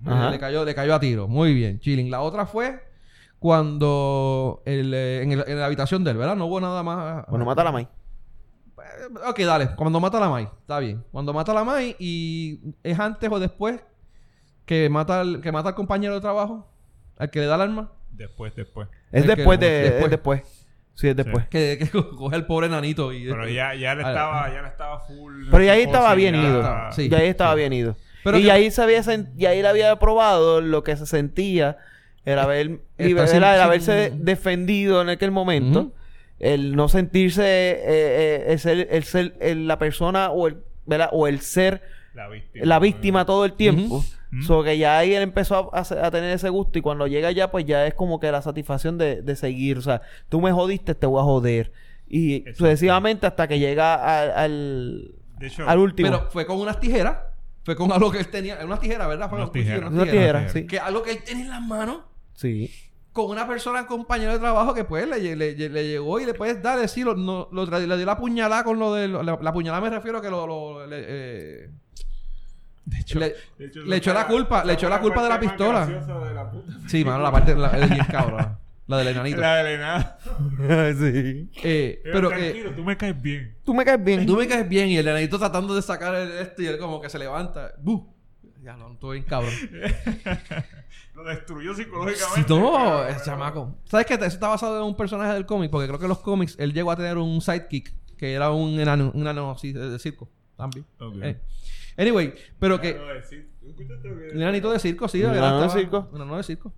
Ajá. 0.07 0.29
Eh, 0.29 0.31
Le 0.33 0.39
cayó, 0.39 0.65
le 0.65 0.75
cayó 0.75 0.95
a 0.95 1.01
tiro. 1.01 1.27
Muy 1.27 1.53
bien, 1.55 1.81
chilling. 1.81 2.11
La 2.11 2.21
otra 2.21 2.47
fue 2.47 2.81
cuando 3.41 4.63
el, 4.67 4.93
eh, 4.95 5.23
en, 5.23 5.33
el- 5.33 5.45
en 5.47 5.59
la 5.59 5.67
habitación 5.67 6.05
de 6.05 6.11
él, 6.13 6.17
¿verdad? 6.17 6.37
No 6.37 6.47
hubo 6.47 6.61
nada 6.61 6.83
más. 6.83 7.25
Bueno, 7.29 7.45
mata 7.45 7.63
a 7.63 7.65
la 7.65 7.73
May. 7.73 7.89
Ok, 9.29 9.39
dale. 9.41 9.75
Cuando 9.77 10.01
mata 10.01 10.19
a 10.19 10.21
la 10.21 10.29
Mai. 10.29 10.45
Está 10.45 10.79
bien. 10.79 11.05
Cuando 11.13 11.33
mata 11.33 11.53
a 11.53 11.55
la 11.55 11.65
Mai 11.65 11.97
y 11.99 12.61
es 12.83 12.99
antes 12.99 13.31
o 13.31 13.39
después 13.39 13.81
que 14.65 14.89
mata 14.89 15.21
al, 15.21 15.41
que 15.41 15.53
mata 15.53 15.71
al 15.71 15.75
compañero 15.75 16.15
de 16.15 16.21
trabajo, 16.21 16.69
al 17.19 17.31
que 17.31 17.41
le 17.41 17.47
da 17.47 17.55
el 17.57 17.61
arma. 17.63 17.93
Después, 18.11 18.55
después. 18.55 18.89
Es 19.13 19.23
Es 19.25 19.31
que- 19.31 19.37
después 19.37 19.61
de... 19.61 19.67
después. 19.69 20.05
Es 20.05 20.11
después. 20.11 20.43
Sí, 20.95 21.09
es 21.09 21.17
después. 21.17 21.47
Que, 21.49 21.77
que 21.79 21.91
coge 22.17 22.35
al 22.37 22.47
pobre 22.47 22.69
nanito 22.69 23.13
y... 23.13 23.27
Pero 23.29 23.47
ya, 23.49 23.75
ya 23.75 23.95
le 23.95 24.03
estaba, 24.03 24.49
ya 24.53 24.63
le 24.63 24.69
estaba 24.69 25.01
full. 25.01 25.49
Pero 25.51 25.63
ya 25.65 25.73
ahí 25.73 25.83
estaba 25.83 26.15
bien 26.15 26.35
ya- 26.35 26.43
ido. 26.43 26.93
Sí. 26.93 27.09
ya 27.11 27.19
ahí 27.19 27.29
estaba 27.29 27.53
sí. 27.53 27.59
bien 27.59 27.73
ido. 27.75 27.97
Pero 28.25 28.39
y 28.39 28.45
que- 28.45 28.51
ahí 28.53 28.71
se 28.71 28.83
había 28.83 29.01
sen- 29.03 29.31
y 29.37 29.45
ahí 29.47 29.61
le 29.63 29.69
había 29.69 29.95
probado 29.99 30.61
lo 30.63 30.83
que 30.83 30.97
se 30.97 31.05
sentía 31.07 31.77
era 32.25 32.43
haber, 32.45 32.81
Estar 32.99 33.29
sin- 33.29 33.37
era 33.37 33.53
el 33.53 33.61
sin- 33.61 33.93
haberse 33.93 34.13
defendido 34.17 35.03
en 35.03 35.11
aquel 35.11 35.31
momento. 35.31 35.93
El 36.39 36.77
no 36.77 36.89
sentirse 36.89 37.43
eh, 37.45 37.79
eh, 37.87 38.45
el 38.49 38.59
ser, 38.59 38.89
el 38.91 39.05
ser 39.05 39.37
el- 39.41 39.67
la 39.67 39.79
persona 39.79 40.31
o 40.31 40.49
el, 40.49 40.59
¿verdad? 40.85 41.09
o 41.13 41.27
el 41.27 41.41
ser 41.41 41.83
La 42.15 42.29
víctima. 42.29 42.67
la 42.67 42.79
víctima 42.79 43.25
todo 43.27 43.45
el 43.45 43.53
tiempo. 43.55 43.97
Ujú. 44.33 44.43
So 44.43 44.63
que 44.63 44.77
ya 44.77 44.99
ahí 44.99 45.15
él 45.15 45.23
empezó 45.23 45.71
a, 45.75 45.79
a- 45.81 46.07
a 46.07 46.11
tener 46.11 46.31
ese 46.33 46.49
gusto 46.51 46.79
y 46.79 46.83
cuando 46.83 47.07
llega 47.07 47.31
ya 47.31 47.51
pues 47.51 47.65
ya 47.65 47.87
es 47.87 47.95
como 47.95 48.21
que 48.21 48.31
la 48.31 48.43
satisfacción 48.43 48.99
de, 48.99 49.23
de 49.23 49.37
seguir. 49.37 49.79
O 49.79 49.83
sea, 49.83 50.03
tú 50.29 50.41
me 50.41 50.53
jodiste, 50.53 50.95
te 50.95 51.07
voy 51.07 51.21
a 51.21 51.25
joder. 51.25 51.73
Y 52.09 52.37
Exacto. 52.37 52.59
sucesivamente 52.59 53.27
hasta 53.27 53.49
que 53.49 53.59
llega 53.59 53.95
al, 54.21 54.31
al, 54.33 55.15
De 55.39 55.47
hecho, 55.47 55.67
al 55.69 55.79
último. 55.79 56.11
Pero 56.11 56.31
fue 56.31 56.45
con 56.47 56.61
unas 56.61 56.79
tijeras. 56.81 57.17
Fue 57.65 57.75
con 57.75 57.91
algo 57.91 58.13
que 58.13 58.19
él 58.19 58.29
tenía. 58.29 58.59
Unas 58.65 58.79
tijeras, 58.81 59.09
¿verdad? 59.09 59.29
Fue 59.29 59.39
Unas 59.39 59.51
tijeras. 59.53 59.91
Una 59.91 60.05
tijera, 60.05 60.41
tijera. 60.41 60.49
sí. 60.51 60.67
Que 60.67 60.79
algo 60.79 61.03
que 61.03 61.13
él 61.13 61.19
tenía 61.25 61.45
en 61.45 61.51
las 61.51 61.63
manos. 61.63 62.03
Sí. 62.35 62.71
Con 63.17 63.31
una 63.31 63.49
persona, 63.49 63.87
compañero 63.87 64.33
de 64.33 64.39
trabajo, 64.39 64.75
que 64.75 64.85
pues 64.85 65.09
le, 65.09 65.19
le- 65.35 65.55
le- 65.57 65.69
le 65.71 65.89
llegó 65.89 66.21
y 66.21 66.27
le 66.27 66.35
puedes 66.35 66.63
dar, 66.63 66.79
decir, 66.79 67.07
lo, 67.07 67.15
no, 67.15 67.49
lo 67.51 67.65
le 67.65 67.97
dio 67.97 68.05
la 68.05 68.19
puñalada 68.19 68.63
con 68.63 68.79
lo 68.79 68.93
de... 68.93 69.09
La, 69.09 69.39
la 69.41 69.53
puñalada 69.55 69.81
me 69.83 69.89
refiero 69.89 70.21
que 70.21 70.29
lo... 70.29 70.47
lo- 70.47 70.87
le, 70.87 70.97
eh, 71.01 71.71
de 72.85 72.99
hecho, 72.99 73.19
le- 73.19 73.35
de 73.59 73.65
hecho, 73.69 73.81
le 73.81 73.87
esa 73.87 73.97
echó 73.97 74.13
la 74.13 74.27
culpa- 74.27 74.65
le 74.67 74.75
echó 74.75 74.91
la 74.91 75.01
culpa 75.01 75.23
de 75.23 75.29
la 75.31 75.41
pistola. 75.41 75.87
graciosa 75.87 76.19
de 76.29 76.35
la 76.35 76.51
puta. 76.51 76.73
sí, 76.87 77.05
mano, 77.07 77.23
la 77.23 77.33
parte... 77.33 77.55
La, 77.55 77.71
bien 77.71 78.05
cabrón. 78.11 78.59
La 78.87 78.99
del 78.99 79.09
enanito. 79.09 79.41
La 79.41 79.57
de 79.57 79.61
Elena. 79.75 80.17
sí. 80.99 81.51
Eh, 81.65 82.01
pero 82.05 82.29
que... 82.29 82.37
Tranquilo, 82.37 82.71
tú 82.77 82.85
me 82.85 82.97
caes 82.99 83.23
bien. 83.23 83.57
Tú 83.65 83.73
me 83.73 83.85
caes 83.87 84.05
bien. 84.05 84.27
Tú 84.27 84.37
me 84.37 84.47
caes 84.47 84.69
bien 84.69 84.89
y 84.91 84.99
el 84.99 85.09
enanito 85.09 85.39
tratando 85.39 85.75
de 85.75 85.81
sacar 85.81 86.15
el, 86.15 86.33
esto 86.33 86.61
y 86.61 86.67
él 86.67 86.77
como 86.79 87.01
que 87.01 87.09
se 87.09 87.19
levanta. 87.19 87.73
¡Bu! 87.81 88.15
Ya 88.63 88.77
no, 88.77 88.93
estoy 88.93 89.21
bien 89.21 89.29
cabrón. 89.29 89.53
Lo 91.17 91.25
destruyó 91.25 91.75
psicológicamente. 91.75 92.49
no, 92.55 93.05
es 93.07 93.25
chamaco. 93.25 93.75
¿Sabes 93.85 94.07
qué? 94.07 94.15
Eso 94.15 94.25
está 94.27 94.49
basado 94.49 94.77
en 94.79 94.85
un 94.85 94.97
personaje 94.97 95.33
del 95.33 95.47
cómic, 95.47 95.71
porque 95.71 95.87
creo 95.89 95.99
que 95.99 96.05
en 96.05 96.11
los 96.11 96.19
cómics 96.19 96.55
él 96.59 96.73
llegó 96.75 96.91
a 96.91 96.97
tener 96.97 97.17
un 97.17 97.41
sidekick, 97.41 97.95
que 98.19 98.35
era 98.35 98.51
un 98.51 98.79
enano, 98.79 99.11
un 99.15 99.23
enano 99.23 99.51
así 99.51 99.73
de, 99.73 99.99
circo, 99.99 100.29
también. 100.57 100.85
Ok. 101.01 101.17
Eh. 101.23 101.41
Anyway, 101.97 102.35
pero 102.59 102.79
que... 102.81 102.95
No, 102.95 103.07
decir- 103.07 103.49
¿escuchaste 103.67 104.09
lo 104.09 104.15
Un 104.35 104.43
enanito 104.43 104.71
de 104.71 104.79
circo, 104.79 105.09
sí. 105.09 105.25
¿Un 105.25 105.35
enano 105.35 105.63
de 105.63 105.71
circo? 105.71 106.09
Un 106.13 106.17
enano 106.21 106.37
de 106.37 106.43
circo. 106.43 106.73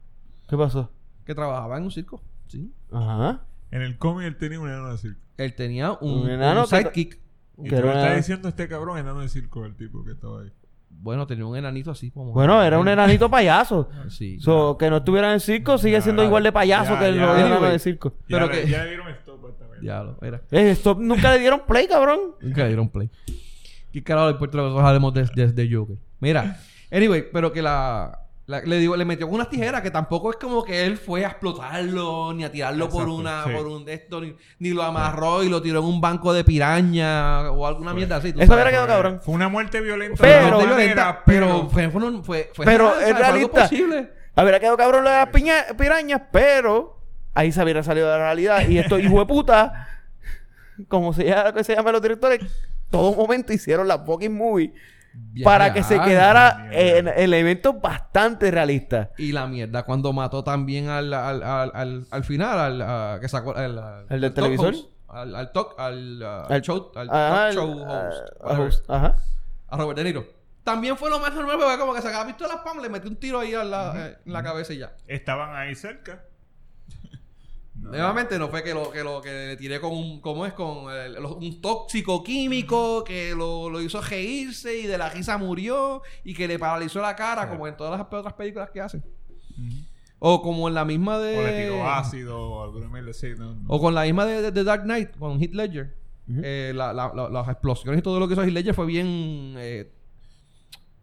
¿Qué 0.48 0.56
pasó? 0.56 0.90
Que 1.26 1.34
trabajaba 1.34 1.76
en 1.76 1.82
un 1.84 1.90
circo, 1.90 2.22
sí. 2.46 2.72
Ajá. 2.92 3.44
En 3.72 3.82
el 3.82 3.98
cómic 3.98 4.26
él 4.28 4.36
tenía 4.38 4.60
un 4.60 4.68
enano 4.68 4.92
de 4.92 4.98
circo. 4.98 5.20
Él 5.36 5.54
tenía 5.54 5.92
un, 6.00 6.20
Un 6.22 6.30
enano 6.30 6.60
un 6.62 6.66
sidekick. 6.68 7.18
Y 7.58 7.68
le 7.68 7.76
estás 7.76 7.92
una- 7.92 8.14
diciendo 8.14 8.48
este 8.48 8.68
cabrón 8.68 8.98
enano 8.98 9.18
de 9.20 9.28
circo, 9.28 9.64
el 9.66 9.74
tipo 9.74 10.04
que 10.04 10.12
estaba 10.12 10.42
ahí. 10.42 10.52
Bueno, 11.00 11.26
tenía 11.26 11.46
un 11.46 11.56
enanito 11.56 11.92
así 11.92 12.10
como... 12.10 12.32
Bueno, 12.32 12.60
era 12.62 12.78
un 12.78 12.88
enanito 12.88 13.30
payaso. 13.30 13.88
Sí. 14.08 14.40
So, 14.40 14.76
que 14.76 14.90
no 14.90 14.96
estuviera 14.98 15.28
en 15.28 15.34
el 15.34 15.40
circo 15.40 15.78
sigue 15.78 15.92
Ya, 15.94 16.00
siendo 16.02 16.24
igual 16.24 16.42
de 16.42 16.50
payaso 16.52 16.94
ya, 16.94 16.98
que 16.98 17.06
el 17.06 17.14
ya. 17.16 17.26
los 17.26 17.36
enanos 17.38 17.56
Anyway. 17.58 17.72
de 17.72 17.78
circo. 17.78 18.10
Ya, 18.10 18.24
Pero 18.38 18.46
le, 18.46 18.52
que- 18.62 18.68
ya 18.68 18.82
le 18.84 18.88
dieron 18.90 19.08
stop 19.10 19.46
a 19.46 19.48
esta 19.50 19.64
mierda. 19.64 19.80
Diablo, 19.80 20.18
era. 20.22 20.36
Eh, 20.50 20.70
esto 20.70 20.96
nunca 20.98 21.32
le 21.32 21.38
dieron 21.38 21.62
play, 21.66 21.86
cabrón. 21.86 22.18
Nunca 22.40 22.62
le 22.62 22.68
dieron 22.68 22.88
play. 22.88 23.10
¿Qué 23.92 24.02
carajo 24.02 24.26
le 24.26 24.32
importa 24.32 24.56
lo 24.58 24.62
que 24.64 24.68
nosotros 24.70 24.86
hablemos 24.88 25.14
de, 25.14 25.46
de, 25.46 25.52
de 25.52 25.74
Joker? 25.74 25.96
Mira, 26.20 26.58
anyway, 26.90 27.24
pero 27.32 27.52
que 27.52 27.62
la, 27.62 28.18
la- 28.48 28.60
le 28.62 28.78
digo, 28.78 28.96
le 28.96 29.04
metió 29.04 29.26
con 29.26 29.36
unas 29.36 29.48
tijeras 29.50 29.82
que 29.82 29.90
tampoco 29.90 30.30
es 30.30 30.36
como 30.38 30.64
que 30.64 30.84
él 30.86 30.96
fue 30.96 31.24
a 31.24 31.28
explotarlo, 31.28 32.32
ni 32.34 32.44
a 32.44 32.50
tirarlo 32.50 32.88
por 32.88 33.06
una, 33.08 33.44
sí. 33.44 33.50
por 33.52 33.66
un 33.68 33.84
de 33.84 33.92
esto, 33.94 34.20
ni, 34.20 34.34
ni 34.58 34.70
lo 34.70 34.82
amarró 34.82 35.44
y 35.44 35.48
lo 35.48 35.60
tiró 35.62 35.80
en 35.80 35.84
un 35.84 36.00
banco 36.00 36.32
de 36.32 36.42
piraña 36.44 37.50
o 37.52 37.66
alguna 37.66 37.92
mierda 37.94 38.16
así. 38.16 38.34
Eso 38.36 38.52
hubiera 38.54 38.70
quedado 38.70 38.86
cabrón. 38.88 39.20
Fue 39.22 39.34
una 39.34 39.48
muerte 39.48 39.80
violenta. 39.80 40.16
Pero- 40.20 40.58
violenta, 40.58 41.22
pero 41.24 41.68
fue, 41.68 41.90
fue, 41.90 42.50
fue, 42.54 42.64
Pero 42.66 42.98
es 42.98 43.16
realista. 43.16 43.62
posible. 43.62 44.10
Habría 44.34 44.58
quedado 44.60 44.76
cabrón 44.76 45.04
lo 45.04 45.10
de 45.10 45.16
las 45.16 45.28
piña- 45.28 45.66
pirañas, 45.76 46.22
pero 46.32 46.98
ahí 47.34 47.52
se 47.52 47.62
hubiera 47.62 47.82
salido 47.82 48.06
de 48.06 48.12
la 48.14 48.18
realidad. 48.24 48.66
Y 48.68 48.78
estos 48.78 49.00
hijos 49.00 49.18
de 49.20 49.26
puta, 49.26 49.88
como 50.88 51.12
se 51.12 51.24
llama, 51.24 51.52
que 51.52 51.64
se 51.64 51.74
llaman 51.74 51.92
los 51.92 52.02
directores, 52.02 52.40
todo 52.90 53.14
momento 53.14 53.52
hicieron 53.52 53.86
la 53.88 53.98
fucking 53.98 54.34
movie 54.34 54.72
Bien 55.14 55.44
para 55.44 55.72
que 55.72 55.82
se 55.82 56.00
quedara 56.00 56.68
bien 56.70 57.08
en 57.08 57.08
elementos 57.08 57.80
bastante 57.80 58.50
realistas. 58.50 59.08
Y 59.18 59.32
la 59.32 59.46
mierda, 59.46 59.82
cuando 59.84 60.12
mató 60.12 60.42
también 60.44 60.88
al, 60.88 61.12
al, 61.12 61.42
al, 61.42 61.70
al, 61.74 62.06
al 62.10 62.24
final, 62.24 62.58
al, 62.58 62.82
a- 62.82 63.18
que 63.20 63.28
sacó 63.28 63.56
al, 63.56 63.78
al- 63.78 64.06
¿El 64.08 64.20
del 64.20 64.34
televisor? 64.34 64.74
host, 64.74 64.88
al, 65.08 65.34
al 65.34 65.52
talk, 65.52 65.74
al, 65.78 66.22
uh, 66.22 66.52
Al- 66.52 66.62
show, 66.62 66.92
al 66.94 67.08
Ajá, 67.10 67.36
talk 67.36 67.48
el- 67.48 67.54
show 67.54 67.84
ah, 67.86 68.08
host, 68.08 68.58
host, 68.60 68.90
Ajá. 68.90 69.16
a 69.68 69.76
Robert 69.76 69.98
De 69.98 70.04
Niro. 70.04 70.26
También 70.64 70.96
fue 70.98 71.08
lo 71.08 71.18
más 71.18 71.34
normal, 71.34 71.56
porque 71.58 71.78
como 71.78 71.94
que 71.94 72.02
sacaba 72.02 72.26
pistola, 72.26 72.62
pam, 72.62 72.78
le 72.82 72.88
metió 72.90 73.08
un 73.08 73.16
tiro 73.16 73.40
ahí 73.40 73.54
a 73.54 73.64
la, 73.64 73.92
eh, 73.96 74.18
en 74.26 74.32
la 74.32 74.42
cabeza 74.42 74.72
y 74.74 74.78
ya. 74.78 74.92
Estaban 75.06 75.56
ahí 75.56 75.74
cerca. 75.74 76.24
Nuevamente 77.90 78.38
no 78.38 78.48
fue 78.48 78.62
que 78.62 78.74
lo 78.74 78.90
que 78.90 79.02
lo 79.02 79.20
que 79.22 79.30
le 79.30 79.56
tiré 79.56 79.80
con 79.80 79.92
un 79.92 80.20
¿cómo 80.20 80.44
es? 80.46 80.52
con 80.52 80.92
el- 80.92 81.14
lo- 81.14 81.36
un 81.36 81.60
tóxico 81.60 82.22
químico 82.22 83.02
que 83.04 83.34
lo, 83.34 83.68
lo 83.70 83.80
hizo 83.80 84.00
reírse 84.00 84.78
y 84.78 84.86
de 84.86 84.98
la 84.98 85.08
risa 85.08 85.38
murió 85.38 86.02
y 86.24 86.34
que 86.34 86.46
le 86.46 86.58
paralizó 86.58 87.00
la 87.00 87.16
cara 87.16 87.48
como 87.48 87.66
en 87.66 87.76
todas 87.76 87.98
las 87.98 88.06
otras 88.06 88.34
películas 88.34 88.70
que 88.70 88.80
hacen. 88.80 89.02
O 90.20 90.42
como 90.42 90.68
en 90.68 90.74
la 90.74 90.84
misma 90.84 91.18
de 91.18 91.38
O 91.38 91.42
le 91.42 91.62
tiró 91.62 91.88
ácido 91.88 92.38
o 92.38 92.62
alguna 92.64 92.88
mierda 92.88 93.10
así. 93.10 93.28
No, 93.38 93.54
no. 93.54 93.64
O 93.68 93.80
con 93.80 93.94
la 93.94 94.02
misma 94.02 94.24
de, 94.26 94.42
de- 94.42 94.50
de 94.52 94.64
Dark 94.64 94.82
Knight, 94.82 95.16
con 95.18 95.40
Heath 95.40 95.54
Ledger. 95.54 95.96
eh, 96.42 96.72
la- 96.74 96.92
la- 96.92 97.12
la- 97.14 97.28
las 97.30 97.48
explosiones 97.48 98.00
y 98.00 98.02
todo 98.02 98.18
lo 98.20 98.26
que 98.28 98.34
hizo 98.34 98.42
Heath 98.42 98.52
Ledger 98.52 98.74
fue 98.74 98.84
bien 98.86 99.54
eh, 99.56 99.90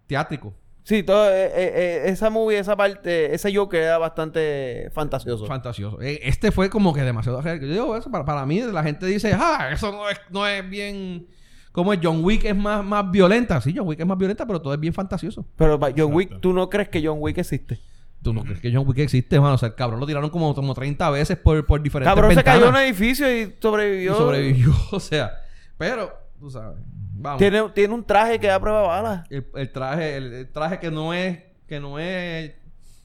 teátrico. 0.08 0.54
Sí, 0.86 1.02
todo, 1.02 1.28
eh, 1.32 1.46
eh, 1.48 1.52
eh, 1.56 2.02
esa 2.06 2.30
movie, 2.30 2.60
esa 2.60 2.76
parte, 2.76 3.34
ese 3.34 3.54
Joker 3.54 3.82
era 3.82 3.98
bastante 3.98 4.92
fantasioso. 4.94 5.48
Fantasioso. 5.48 6.00
Eh, 6.00 6.20
Este 6.22 6.52
fue 6.52 6.70
como 6.70 6.94
que 6.94 7.02
demasiado 7.02 7.42
real. 7.42 7.60
Yo 7.60 7.68
digo, 7.68 7.98
eso 7.98 8.12
para, 8.12 8.24
para 8.24 8.46
mí, 8.46 8.62
la 8.62 8.84
gente 8.84 9.08
dice, 9.08 9.34
ah, 9.34 9.70
eso 9.74 9.92
no 9.92 10.08
es, 10.08 10.22
no 10.30 10.46
es 10.48 10.70
bien. 10.70 11.26
Como 11.72 11.92
es 11.92 12.00
John 12.04 12.24
Wick 12.24 12.46
es 12.46 12.56
más, 12.56 12.86
más 12.86 13.10
violenta. 13.10 13.60
Sí, 13.62 13.74
John 13.76 13.88
Wick 13.88 14.00
es 14.00 14.06
más 14.06 14.18
violenta, 14.18 14.46
pero 14.46 14.62
todo 14.62 14.76
es 14.76 14.80
bien 14.80 14.94
fantasioso. 14.94 15.44
Pero 15.56 15.80
John 15.98 16.14
Wick. 16.14 16.40
¿tú 16.40 16.54
no 16.54 16.70
crees 16.70 16.90
que 16.90 17.04
John 17.04 17.18
Wick 17.20 17.40
existe? 17.40 17.80
¿Tú 18.22 18.32
no 18.32 18.44
crees 18.44 18.60
que 18.60 18.72
John 18.72 18.88
Wick 18.88 19.00
existe, 19.00 19.40
mano? 19.40 19.56
O 19.56 19.58
sea, 19.58 19.70
el 19.70 19.76
cabrón 19.76 20.00
lo 20.00 20.06
tiraron 20.06 20.30
como, 20.30 20.54
como 20.54 20.76
30 20.76 21.10
veces 21.10 21.36
por, 21.36 21.66
por 21.66 21.82
diferentes 21.82 22.14
Cabrón 22.14 22.34
se 22.36 22.44
cayó 22.44 22.66
en 22.66 22.76
un 22.76 22.80
edificio 22.80 23.28
y 23.36 23.42
y 23.42 23.56
sobrevivió. 23.60 24.16
sobrevivió. 24.16 24.72
O 24.92 25.00
sea, 25.00 25.32
pero, 25.80 26.14
tú 26.40 26.52
sabes. 26.52 26.78
Vamos. 27.26 27.40
Tiene, 27.40 27.70
tiene 27.74 27.94
un 27.94 28.04
traje 28.06 28.40
que 28.40 28.48
da 28.48 28.60
prueba 28.60 28.82
de 28.82 28.88
balas. 28.88 29.28
El, 29.30 29.46
el 29.56 29.72
traje, 29.72 30.16
el, 30.18 30.34
el 30.34 30.52
traje 30.52 30.80
que 30.80 30.92
no 30.92 31.14
es, 31.14 31.40
que 31.68 31.80
no 31.80 32.00
es. 32.00 32.54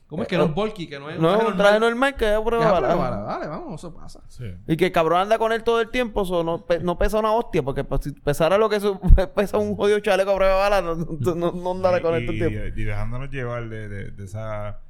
¿Cómo 0.07 0.23
es 0.23 0.29
que 0.29 0.37
no 0.37 0.47
es 0.47 0.55
bulky? 0.55 0.89
Que 0.89 0.99
no 0.99 1.09
es 1.09 1.21
No 1.21 1.37
es 1.37 1.45
un 1.47 1.57
traje 1.57 1.79
normal 1.79 2.17
que 2.17 2.25
da 2.25 2.45
prueba 2.45 2.65
de 2.67 2.73
balas. 2.73 2.99
vale, 2.99 3.23
vale, 3.23 3.47
vamos, 3.47 3.81
eso 3.81 3.95
pasa. 3.95 4.21
Sí. 4.29 4.45
Y 4.67 4.77
que 4.77 4.87
el 4.87 4.93
cabrón 4.93 5.21
anda 5.21 5.39
con 5.39 5.53
él 5.53 5.63
todo 5.63 5.81
el 5.81 5.89
tiempo, 5.91 6.25
so 6.25 6.43
no, 6.43 6.67
pe- 6.67 6.81
no 6.81 6.99
pesa 6.99 7.21
una 7.21 7.31
hostia, 7.33 7.63
porque 7.63 7.85
pues, 7.85 8.01
si 8.03 8.11
pesara 8.13 8.59
lo 8.59 8.69
que 8.69 8.81
su- 8.81 8.99
pesa 9.37 9.59
un 9.59 9.77
jodido 9.77 10.01
chaleco 10.01 10.33
a 10.33 10.37
prueba 10.37 10.55
de 10.55 10.61
balas, 10.61 10.83
no, 10.83 10.95
no, 10.97 11.53
no, 11.53 11.53
con 11.53 11.95
él 11.95 12.03
todo 12.03 12.17
el 12.17 12.27
tiempo. 12.27 12.77
y 12.81 12.85
dejándonos 12.85 13.31
llevar 13.31 13.69
de, 13.69 13.89
de- 13.89 14.11
de 14.11 14.25
esa 14.25 14.81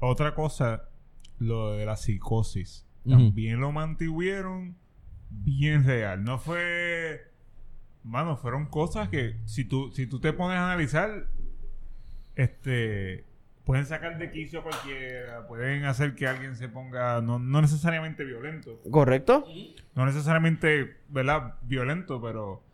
otra 0.00 0.34
cosa, 0.34 0.84
lo 1.38 1.72
de 1.72 1.84
la 1.84 1.96
psicosis. 1.96 2.86
También 3.06 3.60
lo 3.60 3.72
mantuvieron 3.72 4.76
bien 5.28 5.84
real. 5.84 6.24
No 6.24 6.38
fue. 6.38 7.31
Mano, 8.04 8.36
fueron 8.36 8.66
cosas 8.66 9.08
que 9.08 9.36
si 9.44 9.64
tú, 9.64 9.92
si 9.92 10.06
tú 10.06 10.20
te 10.20 10.32
pones 10.32 10.58
a 10.58 10.64
analizar, 10.66 11.28
este. 12.36 13.24
Pueden 13.64 13.86
sacar 13.86 14.18
de 14.18 14.32
quicio 14.32 14.58
a 14.58 14.62
cualquiera, 14.64 15.46
pueden 15.46 15.84
hacer 15.84 16.16
que 16.16 16.26
alguien 16.26 16.56
se 16.56 16.68
ponga, 16.68 17.20
no, 17.20 17.38
no 17.38 17.62
necesariamente 17.62 18.24
violento, 18.24 18.80
¿Correcto? 18.90 19.44
no 19.94 20.04
necesariamente, 20.04 20.96
¿verdad? 21.08 21.54
Violento, 21.62 22.20
pero, 22.20 22.64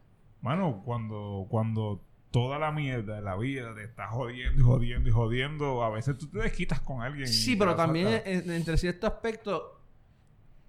mano, 0.41 0.81
cuando, 0.87 1.45
cuando 1.51 2.03
toda 2.31 2.59
la 2.59 2.73
mierda 2.73 3.17
de 3.17 3.21
la 3.21 3.37
vida 3.37 3.75
te 3.75 3.85
está 3.85 4.07
jodiendo 4.09 4.63
y 4.63 4.65
jodiendo 4.65 5.09
y 5.11 5.13
jodiendo, 5.13 5.85
a 5.85 5.91
veces 5.91 6.17
tú 6.17 6.27
te 6.31 6.39
desquitas 6.39 6.81
con 6.81 7.03
alguien. 7.03 7.29
Sí, 7.29 7.55
pero 7.55 7.77
también 7.77 8.23
en- 8.25 8.51
entre 8.51 8.79
cierto 8.79 9.07
aspecto, 9.07 9.83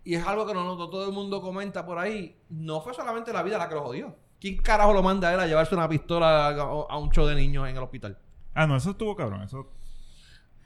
y 0.04 0.16
es 0.16 0.28
algo 0.28 0.46
que 0.46 0.54
no, 0.54 0.66
no 0.66 0.90
todo 0.90 1.08
el 1.08 1.14
mundo 1.14 1.42
comenta 1.42 1.86
por 1.86 1.98
ahí, 1.98 2.38
no 2.50 2.82
fue 2.82 2.94
solamente 2.94 3.32
la 3.32 3.42
vida 3.42 3.58
la 3.58 3.70
que 3.70 3.76
lo 3.76 3.84
jodió. 3.84 4.18
¿Quién 4.40 4.58
carajo 4.58 4.94
lo 4.94 5.04
manda 5.04 5.30
a 5.30 5.34
él 5.34 5.40
a 5.40 5.48
llevarse 5.48 5.76
una 5.76 5.90
pistola 5.90 6.48
a, 6.48 6.52
a 6.52 6.98
un 6.98 7.10
show 7.12 7.26
de 7.28 7.36
niños 7.36 7.68
en 7.68 7.76
el 7.76 7.84
hospital? 7.84 8.18
Ah, 8.54 8.66
no, 8.68 8.76
eso 8.78 8.92
estuvo 8.92 9.16
cabrón. 9.16 9.42
Eso... 9.44 9.70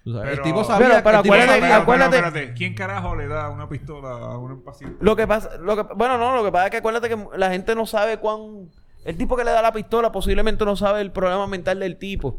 Pero- 0.06 0.22
el 0.24 0.42
tipo 0.42 0.64
sabía 0.66 0.88
Pero- 0.90 1.04
pero 1.04 1.18
el 1.18 1.24
tipo 1.24 1.34
acuérdate- 1.36 1.60
sabía- 1.62 1.78
acuérdate- 1.78 2.16
espérate, 2.18 2.54
¿quién 2.54 2.74
carajo 2.76 3.16
le 3.16 3.28
da 3.28 3.50
una 3.50 3.70
pistola 3.70 4.10
a 4.10 4.38
un 4.38 4.62
paciente? 4.64 4.98
Lo 5.00 5.16
que 5.16 5.26
pasa, 5.28 5.58
lo 5.58 5.76
que, 5.78 5.94
bueno, 5.96 6.18
no, 6.18 6.36
lo 6.36 6.44
que 6.44 6.52
pasa 6.52 6.66
es 6.66 6.72
que 6.72 6.78
acuérdate 6.78 7.08
que 7.10 7.18
la 7.38 7.50
gente 7.50 7.74
no 7.74 7.86
sabe 7.86 8.18
cuán... 8.18 8.70
El 9.06 9.18
tipo 9.18 9.36
que 9.38 9.44
le 9.46 9.52
da 9.52 9.62
la 9.62 9.72
pistola 9.74 10.12
posiblemente 10.12 10.66
no 10.66 10.76
sabe 10.76 11.02
el 11.02 11.12
problema 11.12 11.48
mental 11.48 11.80
del 11.80 11.98
tipo. 11.98 12.38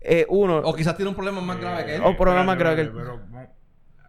Eh, 0.00 0.26
uno, 0.28 0.58
O 0.58 0.74
quizás 0.74 0.96
tiene 0.96 1.08
un 1.08 1.14
problema 1.14 1.40
más 1.40 1.58
grave 1.58 1.86
que 1.86 1.94
él. 1.96 2.02
O 2.02 2.10
un 2.10 2.16
problema 2.16 2.44
más 2.44 2.58
grave 2.58 2.76
que 2.76 2.82
él. 2.82 2.92
Pero, 2.92 3.20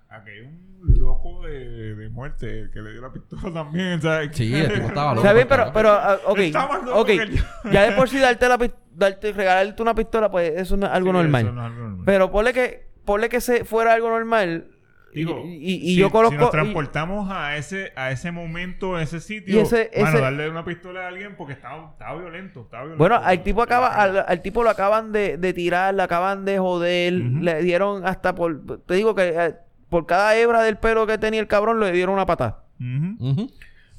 aquí 0.09 0.29
hay 0.31 0.39
un 0.41 0.64
loco 0.87 1.41
de, 1.45 1.95
de 1.95 2.09
muerte 2.09 2.59
el 2.61 2.71
que 2.71 2.81
le 2.81 2.91
dio 2.91 3.01
la 3.01 3.11
pistola 3.11 3.51
también, 3.53 4.01
¿sabes? 4.01 4.29
Sí, 4.33 4.53
el 4.53 4.71
tipo 4.73 4.87
estaba 4.87 5.13
loco. 5.13 5.21
Está 5.25 5.33
bien, 5.33 5.47
pero, 5.47 5.71
pero, 5.73 5.97
ok, 6.25 6.39
Está 6.39 6.67
más 6.67 6.83
loco 6.83 6.99
ok. 7.01 7.07
que 7.07 7.27
yo. 7.35 7.43
Ya 7.71 7.83
de 7.89 7.91
por 7.93 8.09
sí 8.09 8.19
darte 8.19 8.47
la 8.47 8.57
darte, 8.91 9.31
regalarte 9.33 9.81
una 9.81 9.93
pistola, 9.95 10.29
pues 10.31 10.53
eso 10.55 10.77
no 10.77 10.85
es 10.87 10.91
algo 10.93 11.09
Sí, 11.09 11.13
normal. 11.13 11.41
eso 11.45 11.51
no 11.53 11.61
es 11.61 11.65
algo 11.71 11.81
normal. 11.83 12.05
Pero 12.05 12.31
ponle 12.31 12.53
que, 12.53 12.87
ponle 13.03 13.29
que 13.29 13.41
se 13.41 13.65
fuera 13.65 13.93
algo 13.93 14.09
normal. 14.09 14.67
y- 15.11 15.17
Digo, 15.19 15.41
y, 15.45 15.75
y 15.75 15.79
si, 15.79 15.95
yo 15.95 16.09
conozco. 16.09 16.35
si 16.35 16.37
nos 16.39 16.49
y- 16.49 16.51
transportamos 16.51 17.29
a 17.31 17.55
ese 17.57 17.91
a 17.95 18.11
ese 18.11 18.31
momento, 18.31 18.95
a 18.95 19.01
ese 19.03 19.19
sitio, 19.21 19.55
Y 19.55 19.59
ese- 19.59 19.89
ese- 19.93 20.19
darle 20.19 20.49
una 20.49 20.63
pistola 20.65 21.05
a 21.05 21.07
alguien 21.07 21.35
porque 21.37 21.53
estaba, 21.53 21.89
estaba 21.91 22.19
violento, 22.19 22.61
estaba 22.61 22.83
violento. 22.83 22.99
bueno, 23.01 23.15
al 23.23 23.41
tipo 23.43 23.61
acaba, 23.61 23.87
al, 23.95 24.25
al 24.27 24.41
tipo 24.41 24.61
lo 24.63 24.69
acaban 24.69 25.11
de, 25.13 25.37
de 25.37 25.53
tirar, 25.53 25.93
le 25.93 26.03
acaban 26.03 26.43
de 26.45 26.59
joder, 26.59 27.13
le 27.13 27.61
dieron 27.63 28.05
hasta 28.05 28.35
por, 28.35 28.81
te 28.85 28.93
digo 28.95 29.15
que 29.15 29.29
eh, 29.29 29.55
por 29.95 30.07
cada 30.07 30.37
hebra 30.37 30.61
del 30.61 30.75
pelo 30.75 31.07
que 31.07 31.17
tenía 31.17 31.39
el 31.39 31.47
cabrón 31.47 31.79
le 31.79 31.89
dieron 31.93 32.15
una 32.15 32.25
patada. 32.25 32.65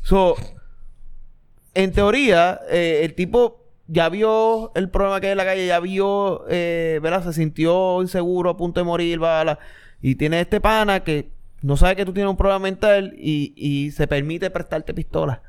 So, 0.03 0.37
en 1.73 1.91
teoría, 1.93 2.61
eh, 2.69 3.01
el 3.03 3.15
tipo 3.15 3.65
ya 3.87 4.11
vio 4.11 4.73
el 4.75 4.91
problema 4.91 5.23
que 5.23 5.29
hay 5.29 5.33
en 5.33 5.39
la 5.39 5.47
calle, 5.47 5.67
ya 5.67 5.81
vio, 5.81 6.45
eh, 6.51 7.01
¿verdad? 7.03 7.25
Se 7.25 7.33
sintió 7.33 8.03
inseguro, 8.03 8.51
a 8.51 8.59
punto 8.59 8.79
de 8.79 8.85
morir, 8.85 9.19
bla. 9.21 9.59
Y 10.03 10.17
tiene 10.17 10.43
este 10.43 10.61
pana 10.61 11.01
que 11.01 11.31
no 11.63 11.79
sabe 11.79 11.97
que 11.97 12.05
tú 12.05 12.13
tienes 12.13 12.29
un 12.29 12.37
problema 12.37 12.59
mental 12.59 13.15
y, 13.17 13.55
y 13.57 13.91
se 13.93 14.07
permite 14.07 14.51
prestarte 14.51 14.93
pistola. 14.93 15.41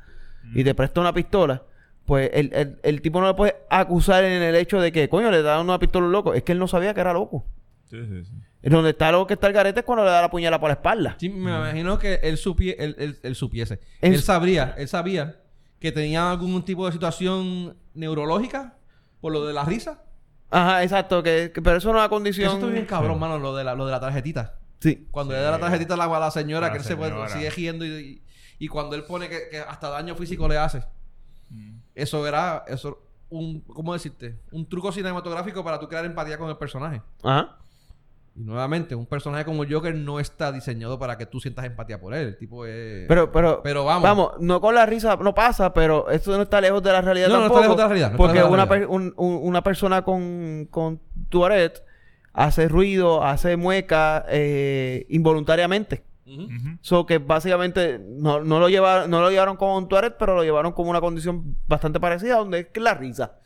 Y 0.54 0.64
te 0.64 0.74
presta 0.74 1.02
una 1.02 1.12
pistola. 1.12 1.62
Pues 2.06 2.30
el, 2.32 2.54
el, 2.54 2.78
el 2.82 3.02
tipo 3.02 3.20
no 3.20 3.26
le 3.26 3.34
puede 3.34 3.54
acusar 3.68 4.24
en 4.24 4.40
el 4.40 4.54
hecho 4.54 4.80
de 4.80 4.92
que, 4.92 5.10
coño, 5.10 5.30
le 5.30 5.42
da 5.42 5.60
una 5.60 5.78
pistola 5.78 6.04
a 6.04 6.06
un 6.06 6.12
loco. 6.12 6.32
Es 6.32 6.42
que 6.42 6.52
él 6.52 6.58
no 6.58 6.68
sabía 6.68 6.94
que 6.94 7.02
era 7.02 7.12
loco. 7.12 7.44
Sí, 7.90 7.96
sí, 8.06 8.24
sí. 8.24 8.32
Es 8.62 8.70
donde 8.72 8.90
está 8.90 9.10
lo 9.12 9.26
que 9.26 9.34
está 9.34 9.46
el 9.46 9.52
garete 9.52 9.80
es 9.80 9.86
cuando 9.86 10.04
le 10.04 10.10
da 10.10 10.20
la 10.22 10.30
puñalada 10.30 10.60
por 10.60 10.68
la 10.68 10.74
espalda. 10.74 11.16
Sí, 11.18 11.28
me 11.30 11.50
imagino 11.50 11.98
que 11.98 12.14
él, 12.22 12.36
supie, 12.36 12.76
él, 12.78 12.94
él- 12.98 13.18
él 13.22 13.34
supiese. 13.34 13.80
En 14.00 14.12
él 14.14 14.22
sabría, 14.22 14.74
él 14.76 14.88
sabía 14.88 15.40
que 15.80 15.92
tenía 15.92 16.30
algún 16.30 16.64
tipo 16.64 16.84
de 16.86 16.92
situación 16.92 17.76
neurológica 17.94 18.76
por 19.20 19.32
lo 19.32 19.46
de 19.46 19.52
la 19.54 19.64
risa. 19.64 20.02
Ajá, 20.50 20.82
exacto. 20.82 21.22
Que, 21.22 21.50
que- 21.54 21.62
pero 21.62 21.76
eso 21.78 21.88
no 21.92 21.98
es 21.98 22.02
una 22.02 22.08
condición. 22.08 22.46
Eso 22.48 22.56
está 22.56 22.68
bien 22.68 22.84
cabrón, 22.86 23.14
Sí. 23.14 23.20
mano, 23.20 23.38
lo 23.38 23.54
de 23.54 23.64
la, 23.64 23.74
lo 23.74 23.86
de 23.86 23.92
la 23.92 24.00
tarjetita. 24.00 24.58
Sí. 24.80 25.06
Cuando 25.10 25.32
Sí. 25.34 25.38
le 25.38 25.44
da 25.44 25.50
la 25.52 25.58
tarjetita 25.58 25.94
a 25.94 25.96
la, 25.96 26.04
a 26.04 26.20
la 26.20 26.30
señora, 26.30 26.66
la 26.66 26.72
que 26.72 26.78
él 26.78 26.84
se 26.84 26.96
puede- 26.96 27.28
sigue 27.30 27.50
riendo 27.50 27.84
y, 27.84 27.88
y- 27.88 28.22
y 28.58 28.68
cuando 28.68 28.96
él 28.96 29.04
pone 29.04 29.28
que, 29.28 29.48
que 29.50 29.58
hasta 29.60 29.88
daño 29.88 30.14
físico 30.14 30.48
le 30.48 30.56
hace. 30.58 30.82
Mm. 31.50 31.78
Eso 31.94 32.26
era, 32.26 32.64
eso, 32.66 33.02
un, 33.30 33.60
¿cómo 33.60 33.92
decirte? 33.92 34.38
Un 34.52 34.68
truco 34.68 34.90
cinematográfico 34.90 35.62
para 35.62 35.78
tú 35.78 35.86
crear 35.88 36.04
empatía 36.04 36.38
con 36.38 36.48
el 36.50 36.56
personaje. 36.56 37.02
Ajá. 37.22 37.56
Y 38.38 38.44
nuevamente, 38.44 38.94
un 38.94 39.06
personaje 39.06 39.44
como 39.44 39.64
el 39.64 39.72
Joker 39.72 39.92
no 39.96 40.20
está 40.20 40.52
diseñado 40.52 40.96
para 40.98 41.18
que 41.18 41.26
tú 41.26 41.40
sientas 41.40 41.64
empatía 41.64 41.98
por 42.00 42.14
él. 42.14 42.28
El 42.28 42.36
tipo 42.38 42.64
es... 42.66 43.08
Pero, 43.08 43.32
pero, 43.32 43.60
Pero 43.64 43.84
vamos. 43.84 44.02
Vamos, 44.04 44.30
no 44.38 44.60
con 44.60 44.76
la 44.76 44.86
risa 44.86 45.16
no 45.16 45.34
pasa, 45.34 45.74
pero 45.74 46.08
esto 46.08 46.36
no 46.36 46.42
está 46.44 46.60
lejos 46.60 46.80
de 46.82 46.92
la 46.92 47.00
realidad 47.00 47.26
No, 47.28 47.38
no 47.38 47.46
está 47.46 47.54
tampoco. 47.54 47.62
lejos 47.62 47.76
de 47.76 47.82
la 47.82 47.88
realidad, 47.88 48.06
no 48.08 48.12
está 48.12 48.18
porque 48.18 48.34
lejos 48.38 48.50
de 48.52 48.56
la 48.56 48.62
una, 48.62 48.70
realidad. 48.70 48.88
per- 48.88 48.96
un- 48.96 49.14
un- 49.16 49.40
una 49.48 49.62
persona 49.64 50.02
con, 50.02 50.68
con 50.70 51.00
Tourette 51.30 51.82
hace 52.32 52.68
ruido, 52.68 53.24
hace 53.24 53.56
mueca 53.56 54.24
eh, 54.28 55.04
involuntariamente. 55.08 56.04
Ujú. 56.26 56.78
So 56.82 57.06
que 57.06 57.18
básicamente 57.18 57.98
no, 57.98 58.40
no 58.44 58.60
lo 58.60 58.68
lleva, 58.68 59.08
no 59.08 59.20
lo 59.22 59.30
llevaron 59.30 59.56
como 59.56 59.84
Tourette, 59.88 60.16
pero 60.18 60.36
lo 60.36 60.44
llevaron 60.44 60.72
como 60.72 60.90
una 60.90 61.00
condición 61.00 61.56
bastante 61.66 61.98
parecida, 61.98 62.36
donde 62.36 62.60
es 62.60 62.66
que 62.68 62.78
la 62.80 62.94
risa. 62.94 63.38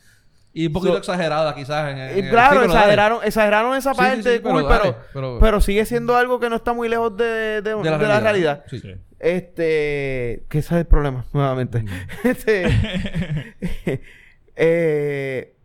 Y 0.54 0.66
un 0.66 0.72
poquito 0.72 0.92
So- 0.92 0.98
exagerada 0.98 1.54
quizás. 1.54 1.90
En, 1.92 1.98
en 1.98 2.24
el- 2.26 2.30
claro, 2.30 2.52
sí, 2.54 2.58
pero 2.60 2.72
dale. 2.72 2.80
exageraron, 2.80 3.18
exageraron 3.24 3.76
esa 3.76 3.94
parte 3.94 4.22
sí, 4.22 4.36
sí, 4.36 4.40
cool, 4.42 4.52
pero 4.56 4.68
pero, 4.68 4.82
dale, 4.82 4.96
pero, 5.14 5.38
pero- 5.40 5.60
sigue 5.60 5.84
siendo 5.86 6.14
algo 6.16 6.38
que 6.40 6.50
no 6.50 6.56
está 6.56 6.72
muy 6.74 6.88
lejos 6.88 7.16
de, 7.16 7.62
de- 7.62 7.74
de 7.74 7.84
la, 7.90 8.20
realidad. 8.20 8.64
Sí. 8.68 8.78
Sí. 8.80 8.94
Este, 9.18 10.44
que 10.48 10.58
ese 10.58 10.74
es 10.74 10.80
el 10.80 10.86
problema, 10.86 11.24
nuevamente. 11.32 11.84
este, 12.24 12.64
eh, 14.56 15.56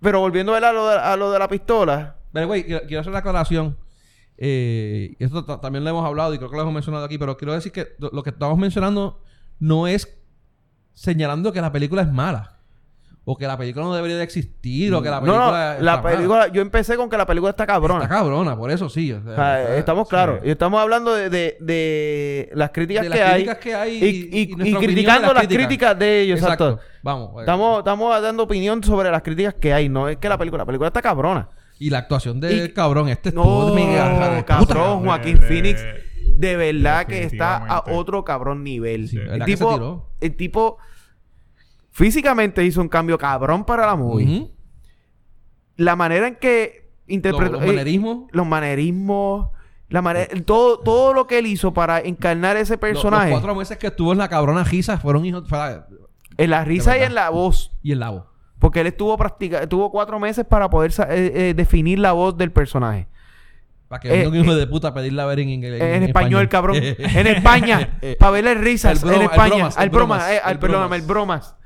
pero 0.00 0.20
volviendo 0.20 0.54
a, 0.54 0.72
lo 0.72 0.88
de, 0.88 0.96
a 0.98 1.16
lo 1.16 1.30
de 1.30 1.38
la 1.38 1.48
pistola, 1.48 2.16
Pero, 2.32 2.46
güey, 2.48 2.64
quiero, 2.64 2.86
quiero 2.86 3.00
hacer 3.00 3.12
la 3.12 3.20
aclaración. 3.20 3.78
Eh, 4.36 5.14
esto 5.20 5.44
ta- 5.44 5.60
también 5.60 5.84
lo 5.84 5.90
hemos 5.90 6.04
hablado 6.04 6.34
y 6.34 6.38
creo 6.38 6.50
que 6.50 6.56
lo 6.56 6.62
hemos 6.62 6.74
mencionado 6.74 7.04
aquí, 7.04 7.16
pero 7.18 7.36
quiero 7.36 7.52
decir 7.52 7.70
que 7.70 7.88
lo 7.98 8.22
que 8.22 8.30
estamos 8.30 8.58
mencionando 8.58 9.22
no 9.60 9.86
es 9.86 10.18
señalando 10.94 11.52
que 11.52 11.60
la 11.60 11.70
película 11.72 12.02
es 12.02 12.08
mala. 12.12 12.51
O 13.24 13.36
que 13.36 13.46
la 13.46 13.56
película 13.56 13.84
no 13.84 13.94
debería 13.94 14.16
de 14.16 14.24
existir. 14.24 14.92
O 14.92 15.00
que 15.00 15.08
la 15.08 15.20
no, 15.20 15.26
no, 15.26 15.32
película. 15.34 15.76
la 15.80 15.96
mala. 15.98 16.02
película, 16.16 16.48
yo 16.48 16.60
empecé 16.60 16.96
con 16.96 17.08
que 17.08 17.16
la 17.16 17.24
película 17.24 17.50
está 17.50 17.64
cabrona. 17.66 18.02
Está 18.04 18.16
cabrona, 18.16 18.56
por 18.56 18.70
eso 18.72 18.88
sí. 18.88 19.12
o 19.12 19.22
sea, 19.22 19.32
O 19.32 19.34
sea, 19.36 19.62
está- 19.62 19.76
estamos 19.76 20.08
sí. 20.08 20.10
claros. 20.10 20.40
Y 20.44 20.50
estamos 20.50 20.80
hablando 20.80 21.14
de, 21.14 21.30
de, 21.30 21.56
de 21.60 22.50
las 22.54 22.70
críticas 22.70 23.04
De 23.04 23.10
que 23.10 23.18
las 23.20 23.28
hay. 23.28 23.34
críticas 23.44 23.58
que 23.58 23.74
hay 23.76 24.28
y, 24.32 24.46
criticando 24.76 25.28
las 25.28 25.34
las 25.34 25.42
críticas. 25.46 25.66
críticas 25.66 25.98
de 26.00 26.20
ellos, 26.22 26.40
exacto. 26.40 26.80
Vamos. 27.02 27.30
eh, 27.36 27.40
Estamos, 27.40 27.78
estamos 27.78 28.22
dando 28.22 28.42
opinión 28.42 28.82
sobre 28.82 29.08
las 29.10 29.22
críticas 29.22 29.54
que 29.54 29.72
hay. 29.72 29.88
No 29.88 30.08
es 30.08 30.16
que 30.16 30.28
la 30.28 30.36
película, 30.38 30.62
la 30.62 30.66
película 30.66 30.88
está 30.88 31.00
cabrona. 31.00 31.48
Y 31.78 31.90
la 31.90 31.98
actuación 31.98 32.40
del 32.40 32.66
Y- 32.66 32.72
cabrón, 32.72 33.08
este 33.08 33.30
No, 33.30 33.42
estuvo 33.42 33.74
de 33.76 34.44
cabrón. 34.44 35.04
Joaquín 35.04 35.38
de- 35.38 35.46
Phoenix. 35.46 35.84
De 36.36 36.56
verdad 36.56 37.06
que 37.06 37.22
está 37.24 37.56
a 37.58 37.84
otro 37.92 38.24
cabrón 38.24 38.64
nivel. 38.64 39.08
Sí. 39.08 39.16
El, 39.16 39.28
¿Verdad 39.28 39.46
que 39.46 39.52
tipo, 39.52 40.08
el 40.20 40.36
tipo 40.36 40.78
físicamente 41.92 42.64
hizo 42.64 42.80
un 42.80 42.88
cambio 42.88 43.16
cabrón 43.18 43.64
para 43.64 43.86
la 43.86 43.94
movie. 43.96 44.50
La 45.76 45.96
manera 45.96 46.28
en 46.28 46.36
que 46.36 46.90
interpretó 47.06 47.52
Los, 47.52 47.62
eh, 47.62 47.66
los 47.66 47.74
manerismos. 47.74 48.18
los 48.32 48.46
manerismos, 48.46 49.48
La 49.88 50.02
manera, 50.02 50.28
todo, 50.44 50.78
todo 50.80 51.12
lo 51.14 51.26
que 51.26 51.38
él 51.38 51.46
hizo 51.46 51.72
para 51.72 52.00
encarnar 52.00 52.56
ese 52.56 52.78
personaje, 52.78 53.30
Los, 53.30 53.40
cuatro 53.40 53.54
meses 53.54 53.78
que 53.78 53.86
estuvo 53.88 54.12
en 54.12 54.18
la 54.18 54.28
cabrona 54.28 54.64
Giza 54.64 54.98
fueron 54.98 55.24
hijos... 55.24 55.44
en 56.38 56.50
la 56.50 56.64
risa 56.64 56.96
y 56.98 57.02
en 57.02 57.14
la 57.14 57.30
voz. 57.30 57.72
Y 57.82 57.92
el 57.92 58.00
lavo. 58.00 58.26
Porque 58.58 58.80
él 58.80 58.86
estuvo 58.86 59.16
practicando, 59.16 59.68
tuvo 59.68 59.90
cuatro 59.90 60.18
meses 60.20 60.44
para 60.46 60.70
poder 60.70 60.92
eh, 61.10 61.32
eh, 61.50 61.54
definir 61.54 61.98
la 61.98 62.12
voz 62.12 62.36
del 62.36 62.52
personaje. 62.52 63.08
Para 63.88 64.00
que 64.00 64.22
Eh, 64.22 64.26
un 64.28 64.34
hijo 64.36 64.54
de 64.54 64.66
puta 64.66 64.88
a 64.88 64.94
pedirla 64.94 65.24
a 65.24 65.26
ver 65.26 65.40
en 65.40 65.48
inglés. 65.50 65.80
En, 65.82 66.04
español, 66.04 66.48
cabrón. 66.48 66.76
en 66.80 67.26
España. 67.26 67.98
Eh, 68.00 68.16
para 68.18 68.30
verle 68.32 68.54
risas. 68.54 69.02
el 69.02 69.08
broma- 69.08 69.16
en 69.16 69.22
España. 69.30 69.56
el 69.56 69.62
al 69.76 69.90
broma. 69.90 70.16
bromas, 70.16 70.30
eh, 70.30 70.40
al, 70.42 70.58
bromas. 70.58 70.92
el 71.00 71.02
bromas. 71.06 71.56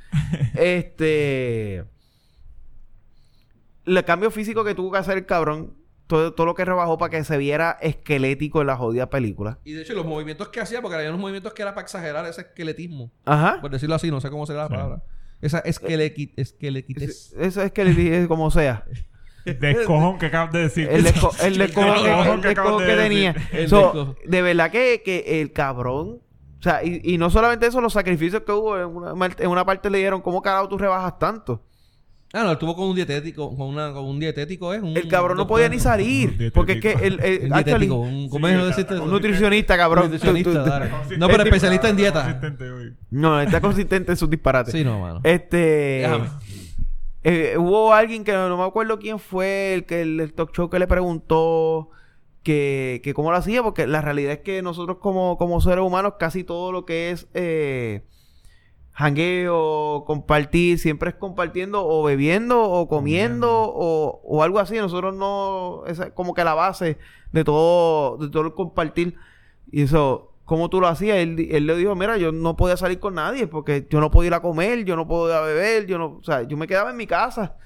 Este. 0.55 1.85
El 3.87 4.05
cambio 4.05 4.31
físico 4.31 4.65
que 4.65 4.75
tuvo 4.75 4.91
que 4.93 4.99
hacer 4.99 5.17
el 5.19 5.27
cabrón. 5.27 5.75
Todo, 6.07 6.35
todo 6.35 6.47
lo 6.47 6.55
que 6.55 6.65
rebajó 6.65 6.99
para 6.99 7.11
que 7.11 7.25
se 7.25 7.37
viera 7.37 7.77
esquelético 7.81 8.61
en 8.61 8.69
la 8.69 8.77
jodida 8.77 9.11
película. 9.11 9.59
Y 9.65 9.73
de 9.73 9.83
hecho, 9.83 9.93
los 9.95 10.07
movimientos 10.07 10.49
que 10.51 10.61
hacía, 10.61 10.81
porque 10.81 10.97
había 10.97 11.09
unos 11.09 11.21
movimientos 11.21 11.53
que 11.53 11.63
era 11.63 11.75
para 11.75 11.85
exagerar 11.85 12.25
ese 12.27 12.43
esqueletismo. 12.43 13.11
Ajá. 13.25 13.59
Por 13.61 13.73
decirlo 13.73 13.97
así, 13.97 14.09
no 14.09 14.21
sé 14.21 14.31
cómo 14.31 14.47
será 14.47 14.61
la 14.63 14.67
Sí. 14.69 14.75
palabra. 14.75 15.03
Esa 15.41 15.63
esquelequi- 15.65 16.33
esquelequitez. 16.37 17.33
Es 17.37 17.57
dije 17.75 18.27
como 18.29 18.51
sea. 18.53 18.85
Descojón 19.45 20.19
que 20.19 20.27
acabas 20.27 20.53
de 20.53 20.59
decir. 20.61 20.89
El 20.91 21.03
desco 21.05 21.31
el 21.43 21.53
que, 21.55 21.59
descojón 21.59 22.41
que 22.41 22.97
tenía. 22.97 23.35
So, 23.69 24.17
de 24.25 24.43
verdad 24.43 24.71
que, 24.71 25.03
que 25.05 25.41
el 25.41 25.53
cabrón. 25.53 26.21
O 26.59 26.63
sea, 26.63 26.83
y, 26.85 27.01
y 27.05 27.19
no 27.19 27.29
solamente 27.31 27.67
eso, 27.67 27.81
los 27.81 27.93
sacrificios 27.93 28.43
que 28.43 28.53
hubo. 28.53 28.77
En 28.79 28.87
una, 28.87 29.31
en 29.39 29.49
una 29.49 29.65
parte 29.65 29.91
le 29.91 29.99
dijeron, 29.99 30.21
¿cómo 30.23 30.41
carajo 30.43 30.69
tú 30.69 30.79
rebajas 30.79 31.19
tanto? 31.19 31.63
Ah, 32.33 32.43
no, 32.43 32.51
él 32.51 32.59
tuvo 32.59 32.75
con 32.75 32.89
un 32.89 32.97
dietético. 32.97 33.55
Con, 33.57 33.69
una, 33.69 33.93
con 33.93 34.05
un 34.05 34.19
dietético, 34.19 34.75
¿es? 34.75 34.83
Un, 34.83 34.97
El 34.97 35.07
cabrón 35.09 35.37
no 35.37 35.45
doctor- 35.45 35.57
podía 35.57 35.69
ni 35.69 35.79
salir. 35.79 36.51
Porque 36.53 36.73
es 36.73 36.81
que 36.81 36.93
el, 36.93 37.21
el- 37.21 37.45
Un 37.47 37.53
actually, 37.55 37.87
dietético. 37.87 37.95
Un, 37.97 38.29
¿Cómo 38.29 38.47
Sí, 38.49 38.53
es 38.53 38.59
está- 38.59 38.69
decirte 38.69 38.95
eso? 38.95 39.03
un 39.05 39.11
nutricionista, 39.11 39.77
cabrón. 39.77 40.05
Un 40.07 40.11
nutricionista, 40.11 40.51
Tú- 40.51 40.57
tú- 40.59 40.65
tú- 40.65 40.71
dale. 40.71 40.91
No, 41.19 41.29
pero 41.29 41.43
especialista 41.45 41.89
en 41.89 41.97
dieta. 41.97 42.41
Hoy. 42.43 42.95
No, 43.11 43.41
está 43.41 43.61
consistente 43.61 44.11
en 44.13 44.17
sus 44.19 44.29
disparates. 44.29 44.73
Sí, 44.73 44.83
no, 44.85 44.99
mano. 45.01 45.21
Este. 45.23 45.57
Déjame. 46.03 46.29
eh, 47.23 47.55
hubo 47.59 47.93
alguien 47.95 48.25
que 48.25 48.33
no 48.33 48.57
me 48.57 48.65
acuerdo 48.65 48.99
quién 48.99 49.19
fue 49.19 49.75
el 49.75 49.85
que 49.85 50.03
el, 50.03 50.21
el 50.21 50.33
talk 50.33 50.53
show 50.55 50.69
que 50.69 50.79
le 50.79 50.87
preguntó 50.87 51.91
que, 52.47 53.01
que 53.03 53.13
cómo 53.13 53.33
lo 53.33 53.37
hacía, 53.37 53.61
porque 53.65 53.89
la 53.89 54.03
realidad 54.03 54.35
es 54.35 54.39
que 54.39 54.63
nosotros 54.63 54.99
como, 54.99 55.37
como 55.37 55.61
seres 55.61 55.85
humanos 55.85 56.15
casi 56.17 56.45
todo 56.45 56.71
lo 56.71 56.85
que 56.85 57.11
es 57.11 57.27
eh, 57.35 58.05
jangueo, 58.93 60.05
compartir, 60.07 60.79
siempre 60.79 61.11
es 61.11 61.17
compartiendo 61.17 61.85
o 61.85 62.05
bebiendo 62.05 62.63
o 62.63 62.87
comiendo 62.87 63.51
o, 63.51 64.21
o 64.23 64.43
algo 64.45 64.61
así. 64.61 64.77
Nosotros 64.77 65.13
no, 65.13 65.83
esa 65.89 66.05
es 66.05 66.13
como 66.13 66.35
que 66.35 66.45
la 66.45 66.55
base 66.55 66.99
de 67.33 67.43
todo, 67.43 68.17
de 68.19 68.31
todo 68.31 68.45
el 68.45 68.55
compartir. 68.55 69.17
Y 69.73 69.83
eso, 69.83 70.33
¿cómo 70.45 70.71
tú 70.71 70.81
lo 70.81 70.87
hacías? 70.87 71.17
Él, 71.17 71.49
él 71.51 71.67
le 71.67 71.77
dijo, 71.77 71.97
mira, 71.97 72.17
yo 72.17 72.31
no 72.31 72.55
podía 72.55 72.77
salir 72.77 73.01
con 73.01 73.17
nadie 73.17 73.49
porque 73.49 73.89
yo 73.91 73.99
no 73.99 74.13
podía 74.13 74.29
ir 74.29 74.35
a 74.35 74.41
comer, 74.41 74.85
yo 74.85 74.95
no 74.95 75.09
podía 75.09 75.41
beber, 75.41 75.87
yo 75.87 75.99
no, 75.99 76.19
o 76.21 76.23
sea, 76.23 76.45
yo 76.45 76.57
me 76.57 76.69
quedaba 76.69 76.91
en 76.91 76.97
mi 76.97 77.09
casa 77.09 77.57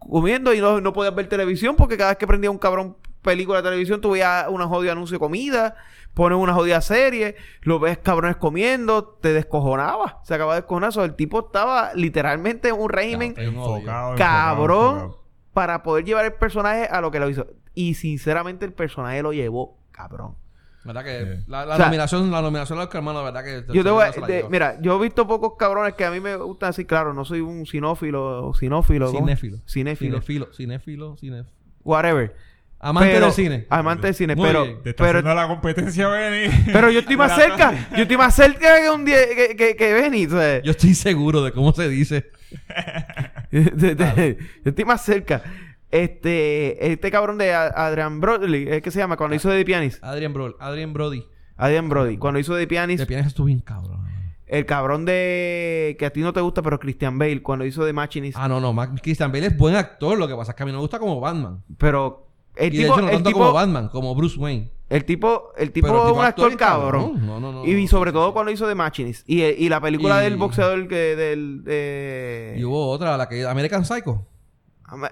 comiendo 0.00 0.52
y 0.52 0.60
no, 0.60 0.80
no 0.80 0.92
podías 0.92 1.14
ver 1.14 1.28
televisión 1.28 1.76
porque 1.76 1.96
cada 1.96 2.10
vez 2.10 2.18
que 2.18 2.26
prendía 2.26 2.50
un 2.50 2.58
cabrón 2.58 2.96
película 3.22 3.58
de 3.58 3.64
televisión 3.68 4.00
tú 4.00 4.10
veías 4.12 4.46
una 4.48 4.66
jodida 4.66 4.92
anuncio 4.92 5.14
de 5.16 5.18
comida, 5.20 5.76
pones 6.14 6.38
una 6.38 6.54
jodida 6.54 6.80
serie, 6.80 7.36
lo 7.62 7.78
ves 7.78 7.98
cabrones 7.98 8.36
comiendo, 8.36 9.04
te 9.04 9.32
descojonaba, 9.32 10.20
se 10.24 10.34
acaba 10.34 10.54
de 10.54 10.60
descojonar. 10.62 10.92
El 10.98 11.14
tipo 11.14 11.46
estaba 11.46 11.92
literalmente 11.94 12.68
en 12.68 12.80
un 12.80 12.88
régimen. 12.88 13.34
Enfocado, 13.36 14.16
cabrón 14.16 14.94
enfocado, 14.96 15.22
para 15.52 15.82
poder 15.82 16.04
llevar 16.04 16.24
el 16.24 16.32
personaje 16.34 16.84
a 16.90 17.00
lo 17.00 17.10
que 17.10 17.20
lo 17.20 17.28
hizo. 17.28 17.46
Y 17.74 17.94
sinceramente 17.94 18.64
el 18.64 18.72
personaje 18.72 19.22
lo 19.22 19.32
llevó 19.32 19.78
cabrón. 19.90 20.36
¿Verdad 20.82 21.04
que 21.04 21.20
Sí. 21.36 21.44
la, 21.46 21.66
la 21.66 21.74
O 21.74 21.76
sea, 21.76 21.86
nominación, 21.86 22.30
la 22.30 22.40
nominación 22.40 22.78
de 22.78 22.86
los 22.86 22.94
hermanos, 22.94 23.22
¿verdad 23.22 23.44
que 23.44 23.64
Yo 23.74 23.84
te 23.84 23.90
voy 23.90 24.02
a- 24.02 24.10
de- 24.26 24.46
mira, 24.48 24.80
yo 24.80 24.96
he 24.98 25.02
visto 25.02 25.26
pocos 25.26 25.52
cabrones 25.58 25.92
que 25.92 26.06
a 26.06 26.10
mí 26.10 26.20
me 26.20 26.36
gustan 26.36 26.70
así, 26.70 26.86
claro, 26.86 27.12
no 27.12 27.26
soy 27.26 27.40
un 27.42 27.66
sinófilo, 27.66 28.54
sinófilo. 28.54 29.10
Cinéfilo. 29.10 29.58
cinéfilo, 29.68 30.22
Cinéfilo, 30.22 30.54
cinéfilo, 30.54 31.16
cinéfilo. 31.18 31.54
whatever. 31.84 32.34
Amante 32.82 33.12
Pero- 33.12 33.26
del 33.26 33.34
cine. 33.34 33.66
Amante 33.68 34.06
del 34.06 34.14
cine, 34.14 34.34
Muy 34.36 34.46
pero, 34.46 34.64
bien. 34.64 34.82
Te 34.82 34.90
está 34.90 35.04
pero, 35.04 35.18
haciendo 35.18 35.40
la 35.40 35.48
competencia, 35.48 36.08
Benny. 36.08 36.50
pero 36.72 36.90
yo 36.90 37.00
estoy 37.00 37.16
más 37.18 37.34
cerca, 37.34 37.74
yo 37.96 38.02
estoy 38.02 38.16
más 38.16 38.34
cerca 38.34 38.80
que 38.80 38.90
un 38.90 39.04
día 39.04 39.18
que, 39.36 39.54
que, 39.54 39.76
que 39.76 39.92
Benny, 39.92 40.26
o 40.26 40.30
sea, 40.30 40.62
Yo 40.62 40.70
estoy 40.70 40.94
seguro 40.94 41.42
de 41.44 41.52
cómo 41.52 41.72
se 41.74 41.88
dice. 41.88 42.30
de- 43.50 43.94
de- 43.94 44.38
yo 44.64 44.70
estoy 44.70 44.84
más 44.84 45.04
cerca. 45.04 45.42
Este, 45.90 46.92
este 46.92 47.10
cabrón 47.10 47.36
de 47.36 47.52
Adrian 47.52 48.20
Brody, 48.20 48.66
¿es 48.68 48.80
que 48.80 48.90
se 48.90 48.98
llama? 49.00 49.16
Cuando 49.16 49.34
hizo 49.36 49.50
The 49.50 49.64
Pianist. 49.64 50.02
Adrian, 50.04 50.32
Bro 50.32 50.56
Adrian 50.60 50.92
Brody. 50.92 51.24
Adrian 51.56 51.88
Brody, 51.88 52.16
cuando 52.16 52.38
hizo 52.40 52.56
The 52.56 52.66
Pianist. 52.66 53.00
De 53.00 53.06
pianista 53.06 53.28
estuvo 53.28 53.46
bien 53.46 53.60
cabrón. 53.60 54.06
El 54.46 54.66
cabrón 54.66 55.04
de... 55.04 55.96
Que 55.98 56.06
a 56.06 56.10
ti 56.10 56.20
no 56.22 56.32
te 56.32 56.40
gusta, 56.40 56.62
pero 56.62 56.78
Christian 56.80 57.18
Bale, 57.18 57.42
cuando 57.42 57.64
hizo 57.64 57.84
The 57.84 57.92
Machinist. 57.92 58.36
Ah, 58.40 58.48
no, 58.48 58.60
no. 58.60 58.74
Christian 59.02 59.30
Bale 59.30 59.46
es 59.46 59.56
buen 59.56 59.76
actor. 59.76 60.16
Lo 60.18 60.26
que 60.26 60.34
pasa 60.34 60.52
es 60.52 60.56
que 60.56 60.62
a 60.62 60.66
mí 60.66 60.72
no 60.72 60.78
me 60.78 60.82
gusta 60.82 60.98
como 60.98 61.20
Batman. 61.20 61.62
Pero... 61.78 62.29
El 62.56 62.74
y 62.74 62.78
de 62.78 62.82
tipo, 62.84 62.92
hecho 62.94 63.02
no 63.02 63.08
el 63.08 63.14
tanto 63.14 63.28
tipo, 63.30 63.38
como 63.40 63.52
Batman, 63.52 63.88
como 63.88 64.14
Bruce 64.14 64.38
Wayne. 64.38 64.70
el 64.88 65.04
tipo, 65.04 65.52
el 65.56 65.70
tipo 65.72 65.86
el 65.88 65.92
un 65.94 66.24
actor 66.24 66.46
actor, 66.46 66.56
cabrón. 66.56 67.02
cabrón. 67.14 67.26
No, 67.26 67.40
no, 67.40 67.52
no. 67.52 67.64
Y 67.66 67.86
sobre 67.88 68.12
todo 68.12 68.32
cuando 68.32 68.50
hizo 68.52 68.66
The 68.68 68.74
Machinist. 68.74 69.28
Y, 69.28 69.42
y 69.42 69.68
la 69.68 69.80
película 69.80 70.20
Y- 70.20 70.24
del 70.24 70.36
boxeador 70.36 70.88
que 70.88 71.16
del... 71.16 71.62
de- 71.64 72.56
Y 72.58 72.64
hubo 72.64 72.88
otra, 72.88 73.16
la 73.16 73.28
que 73.28 73.46
American 73.46 73.84
Psycho. 73.84 74.26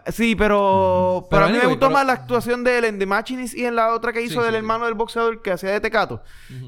Sí, 0.08 0.34
pero... 0.34 1.26
Pero, 1.30 1.42
Pero 1.42 1.44
a 1.44 1.48
mí 1.48 1.58
me 1.58 1.66
gustó 1.66 1.86
pero- 1.86 1.90
más 1.92 2.04
la 2.04 2.14
actuación 2.14 2.64
de 2.64 2.78
él 2.78 2.84
en 2.86 2.98
The 2.98 3.06
Machinist 3.06 3.56
y 3.56 3.64
en 3.64 3.76
la 3.76 3.94
otra 3.94 4.12
que 4.12 4.20
hizo 4.22 4.40
Sí, 4.40 4.44
del 4.46 4.50
sí, 4.50 4.56
hermano 4.56 4.86
del 4.86 4.94
boxeador 4.94 5.40
que 5.40 5.52
hacía 5.52 5.70
de 5.70 5.80
Tecato. 5.80 6.20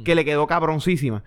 Que 0.04 0.14
le 0.14 0.24
quedó 0.24 0.46
cabroncísima. 0.46 1.24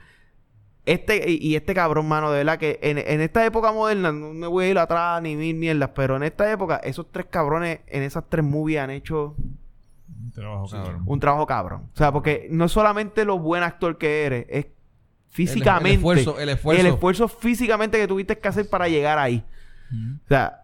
Este, 0.86 1.30
y, 1.32 1.38
y 1.48 1.56
este 1.56 1.74
cabrón, 1.74 2.08
mano, 2.10 2.30
de 2.32 2.40
verdad 2.40 2.58
que 2.60 2.78
en, 2.82 2.98
en 2.98 3.22
esta 3.22 3.46
época 3.46 3.72
moderna, 3.72 4.12
no 4.12 4.34
me 4.34 4.48
voy 4.48 4.66
a 4.66 4.70
ir 4.70 4.78
atrás 4.78 5.22
ni 5.22 5.36
mil 5.38 5.56
mierdas, 5.56 5.92
pero 5.96 6.18
en 6.18 6.24
esta 6.24 6.52
época, 6.52 6.78
esos 6.84 7.10
tres 7.12 7.28
cabrones 7.30 7.80
en 7.88 8.04
esas 8.04 8.26
tres 8.28 8.44
movies 8.44 8.80
han 8.80 8.90
hecho 8.90 9.36
Un 10.20 10.32
trabajo, 10.34 10.68
cabrón. 10.70 11.04
un 11.06 11.20
trabajo 11.22 11.48
cabrón. 11.48 11.82
O 11.94 11.98
sea, 11.98 12.12
porque 12.12 12.48
no 12.52 12.66
es 12.66 12.72
solamente 12.74 13.24
lo 13.24 13.40
buen 13.40 13.64
actor 13.64 13.98
que 13.98 14.26
eres, 14.26 14.46
es 14.50 14.66
físicamente. 15.30 15.90
El 15.92 15.96
esfuerzo, 15.96 16.40
el 16.40 16.50
esfuerzo. 16.50 16.82
el 16.82 16.88
esfuerzo 16.88 17.28
físicamente 17.30 17.98
que 17.98 18.08
tuviste 18.08 18.38
que 18.38 18.48
hacer 18.50 18.70
para 18.70 18.88
llegar 18.90 19.18
ahí. 19.20 19.44
O 20.26 20.28
sea, 20.28 20.60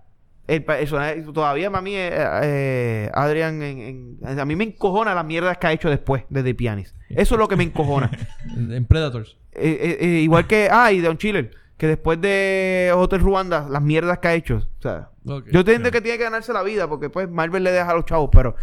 el 0.47 0.63
personaje, 0.65 1.21
todavía 1.34 1.69
para 1.69 1.82
mí, 1.82 1.93
eh, 1.95 2.10
eh, 2.43 3.12
Adrian, 3.13 3.62
en, 3.62 4.17
en- 4.21 4.39
a 4.39 4.43
mí 4.45 4.55
me 4.55 4.63
encojona 4.65 5.13
las 5.13 5.23
mierdas 5.23 5.58
que 5.60 5.67
ha 5.67 5.71
hecho 5.71 5.89
después 5.89 6.23
de 6.29 6.41
The 6.43 6.55
Pianist. 6.55 6.95
Eso 7.10 7.36
es 7.36 7.39
lo 7.39 7.47
que 7.47 7.55
me 7.55 7.63
encojona. 7.63 8.10
En, 8.58 8.71
en 8.73 8.86
Predators. 8.86 9.38
Eh, 9.60 9.78
eh, 9.82 9.98
eh, 10.00 10.08
igual 10.22 10.48
que, 10.48 10.69
ah, 10.72 10.91
y 10.91 11.02
Don 11.02 11.17
Chiller, 11.17 11.52
que 11.78 11.88
después 11.88 12.19
de 12.22 12.91
Hotel 12.95 13.19
Ruanda, 13.22 13.67
las 13.69 13.82
mierdas 13.82 14.19
que 14.19 14.28
ha 14.28 14.34
hecho. 14.34 14.58
O 14.58 14.82
sea, 14.82 15.10
Ok. 15.26 15.48
yo 15.52 15.60
entiendo 15.62 15.91
que 15.91 16.02
tiene 16.02 16.17
que 16.17 16.24
ganarse 16.24 16.52
la 16.54 16.63
vida, 16.63 16.88
porque 16.88 17.10
pues 17.10 17.30
Marvel 17.30 17.63
le 17.63 17.72
deja 17.72 17.89
a 17.89 17.93
los 17.95 18.06
chavos, 18.06 18.30
pero, 18.32 18.56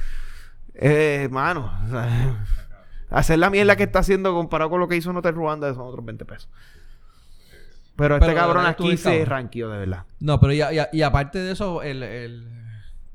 eh, 0.75 1.23
hermano, 1.25 1.73
o 1.87 1.91
sea, 1.91 2.45
hacer 3.11 3.39
la 3.39 3.51
mierda 3.51 3.77
que 3.77 3.85
está 3.85 4.01
haciendo 4.01 4.33
comparado 4.35 4.71
con 4.71 4.81
lo 4.81 4.89
que 4.89 4.97
hizo 4.97 5.11
en 5.11 5.17
Hotel 5.17 5.35
Ruanda 5.35 5.73
son 5.75 5.87
otros 5.87 6.05
20 6.05 6.25
pesos. 6.25 6.49
Pero 7.97 8.17
este 8.17 8.27
Pero 8.27 8.39
cabrón 8.39 8.67
aquí 8.67 8.97
se 8.99 9.05
cabrón. 9.11 9.27
ranqueó 9.27 9.71
de 9.71 9.79
verdad. 9.79 10.05
No, 10.21 10.39
pero 10.39 10.53
y, 10.53 10.61
a- 10.61 10.73
y 10.73 10.79
a- 10.79 10.89
y 10.93 11.01
aparte 11.03 11.39
de 11.39 11.53
eso, 11.53 11.83
el, 11.83 12.03
el- 12.03 12.47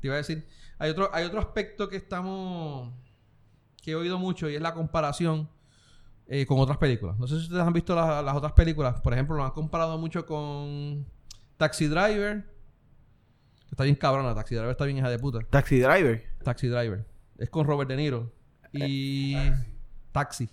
te 0.00 0.08
iba 0.08 0.14
a 0.14 0.18
decir, 0.18 0.46
hay 0.78 0.90
otro, 0.90 1.08
hay 1.14 1.24
otro 1.24 1.38
aspecto 1.38 1.88
que 1.88 1.96
estamos, 1.96 2.92
que 3.80 3.92
he 3.92 3.94
oído 3.94 4.18
mucho 4.18 4.50
y 4.50 4.56
es 4.56 4.60
la 4.60 4.74
comparación 4.74 5.48
eh, 6.28 6.46
con 6.46 6.58
otras 6.58 6.78
películas. 6.78 7.18
No 7.18 7.26
sé 7.26 7.36
si 7.36 7.42
ustedes 7.44 7.62
han 7.62 7.72
visto 7.72 7.94
las, 7.94 8.24
las 8.24 8.34
otras 8.34 8.52
películas. 8.52 9.00
Por 9.00 9.12
ejemplo, 9.12 9.36
lo 9.36 9.44
han 9.44 9.50
comparado 9.50 9.98
mucho 9.98 10.24
con 10.26 11.06
Taxi 11.56 11.86
Driver. 11.86 12.44
Está 13.70 13.84
bien 13.84 13.96
cabrona, 13.96 14.34
Taxi 14.34 14.54
Driver 14.54 14.70
está 14.72 14.84
bien 14.84 14.98
hija 14.98 15.08
de 15.10 15.18
puta. 15.18 15.38
Taxi 15.50 15.80
Driver. 15.80 16.24
Taxi 16.44 16.68
Driver. 16.68 17.06
Es 17.38 17.48
con 17.50 17.66
Robert 17.66 17.88
De 17.88 17.96
Niro. 17.96 18.32
Y... 18.72 19.34
Taxi. 20.12 20.48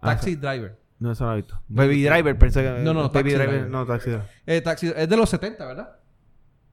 Ah, 0.00 0.10
Taxi 0.14 0.36
Driver. 0.36 0.78
No, 0.98 1.12
eso 1.12 1.24
no 1.24 1.30
lo 1.30 1.36
he 1.36 1.40
visto. 1.42 1.60
Baby 1.68 2.04
Driver, 2.04 2.38
pensé 2.38 2.62
que... 2.62 2.70
No, 2.82 2.94
no, 2.94 3.08
Baby 3.10 3.12
Taxi 3.12 3.30
Driver. 3.30 3.48
Driver. 3.50 3.70
No, 3.70 3.86
Taxi 3.86 4.10
Driver. 4.10 4.28
Eh, 4.46 4.60
taxi, 4.60 4.92
es 4.94 5.08
de 5.08 5.16
los 5.16 5.28
70, 5.30 5.66
¿verdad? 5.66 5.96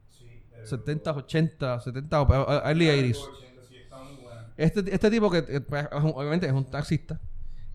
Sí. 0.10 0.26
70, 0.66 1.12
80, 1.12 1.80
70, 1.82 2.22
o- 2.22 2.26
o- 2.26 2.62
early 2.66 2.86
80s. 2.88 3.18
Este, 4.58 4.94
este 4.94 5.10
tipo 5.10 5.32
que 5.32 5.38
eh, 5.48 5.62
pues, 5.62 5.88
obviamente 5.92 6.46
es 6.46 6.52
un 6.54 6.66
taxista. 6.70 7.20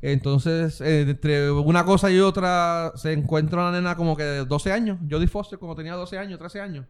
Entonces, 0.07 0.83
eh, 0.83 1.01
entre 1.09 1.51
una 1.51 1.83
cosa 1.87 2.11
y 2.11 2.21
otra, 2.21 2.93
se 2.95 3.15
encuentra 3.15 3.63
una 3.63 3.73
nena 3.73 3.97
como 3.97 4.15
que 4.15 4.23
de 4.23 4.45
12 4.45 4.71
años. 4.71 4.99
Jodie 5.11 5.27
Foster, 5.29 5.59
como 5.59 5.75
tenía 5.75 5.95
12 5.95 6.19
años, 6.19 6.39
13 6.39 6.61
años. 6.61 6.87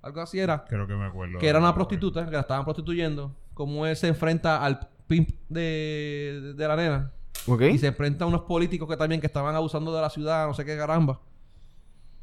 Algo 0.00 0.22
así 0.22 0.38
era. 0.38 0.64
Creo 0.64 0.86
que 0.86 0.94
me 0.94 1.04
acuerdo. 1.04 1.38
Que 1.38 1.48
era 1.48 1.58
una 1.58 1.74
prostituta, 1.74 2.24
que 2.24 2.30
la 2.32 2.40
estaban 2.40 2.64
prostituyendo. 2.64 3.34
Como 3.52 3.84
él 3.84 3.94
se 3.94 4.08
enfrenta 4.08 4.64
al 4.64 4.88
pimp 5.06 5.28
de, 5.50 6.40
de- 6.42 6.54
de 6.54 6.68
la 6.68 6.76
nena. 6.76 7.12
¿Ok? 7.46 7.60
Y 7.60 7.78
se 7.78 7.88
enfrenta 7.88 8.24
a 8.24 8.28
unos 8.28 8.40
políticos 8.42 8.88
que 8.88 8.96
también 8.96 9.20
que 9.20 9.26
estaban 9.26 9.54
abusando 9.54 9.94
de 9.94 10.00
la 10.00 10.08
ciudad, 10.08 10.46
no 10.46 10.54
sé 10.54 10.64
qué 10.64 10.78
caramba. 10.78 11.20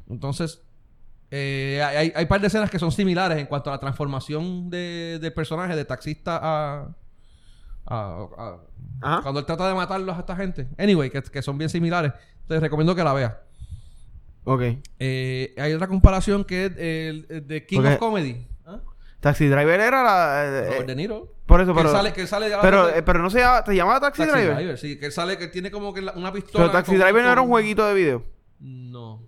Entonces, 0.08 0.60
eh, 1.30 1.80
hay, 1.86 1.96
hay, 1.96 2.12
hay 2.16 2.26
par 2.26 2.40
de 2.40 2.48
escenas 2.48 2.70
que 2.70 2.80
son 2.80 2.90
similares 2.90 3.38
en 3.38 3.46
cuanto 3.46 3.70
a 3.70 3.74
la 3.74 3.78
transformación 3.78 4.68
de, 4.68 5.18
del 5.20 5.32
personaje 5.32 5.76
de 5.76 5.84
taxista 5.84 6.40
a, 6.42 6.88
a- 7.86 8.26
a- 8.38 8.58
Ajá. 9.02 9.22
cuando 9.22 9.40
él 9.40 9.46
trata 9.46 9.68
de 9.68 9.74
matarlos 9.74 10.16
a 10.16 10.20
esta 10.20 10.36
gente. 10.36 10.68
Anyway, 10.78 11.10
que, 11.10 11.22
que 11.22 11.42
son 11.42 11.58
bien 11.58 11.68
similares. 11.70 12.12
Te 12.48 12.58
recomiendo 12.60 12.94
que 12.94 13.04
la 13.04 13.12
veas. 13.12 13.34
Ok. 14.44 14.62
Eh, 14.98 15.54
hay 15.58 15.72
otra 15.72 15.86
comparación 15.88 16.44
que 16.44 16.66
es 16.66 16.72
el, 16.76 17.46
de 17.46 17.64
King 17.66 17.80
of 17.80 17.96
Comedy. 17.98 18.46
¿Ah? 18.66 18.80
Taxi 19.20 19.46
Driver 19.46 19.80
era 19.80 20.02
la... 20.02 20.44
eh, 20.44 20.78
eh, 20.80 20.84
De 20.84 20.94
Niro. 20.94 21.32
por 21.46 21.60
eso, 21.62 21.72
Que 21.72 21.78
pero... 21.80 21.90
sale, 21.92 22.12
que 22.12 22.26
sale 22.26 22.50
pero, 22.60 22.90
eh, 22.90 23.02
pero 23.02 23.20
no 23.20 23.30
se 23.30 23.38
llama... 23.40 23.64
¿Te 23.64 23.74
llamaba 23.74 24.00
Taxi, 24.00 24.22
Taxi 24.22 24.32
Driver? 24.36 24.56
Driver. 24.56 24.78
Sí, 24.78 24.98
que 24.98 25.10
sale 25.10 25.38
que 25.38 25.48
tiene 25.48 25.70
como 25.70 25.94
que 25.94 26.02
la- 26.02 26.12
una 26.12 26.30
pistola. 26.32 26.64
Pero 26.66 26.72
Taxi 26.72 26.94
Driver 26.96 27.22
no 27.24 27.32
era 27.32 27.40
un 27.40 27.48
jueguito 27.48 27.86
de 27.86 27.94
video. 27.94 28.24
No. 28.60 29.22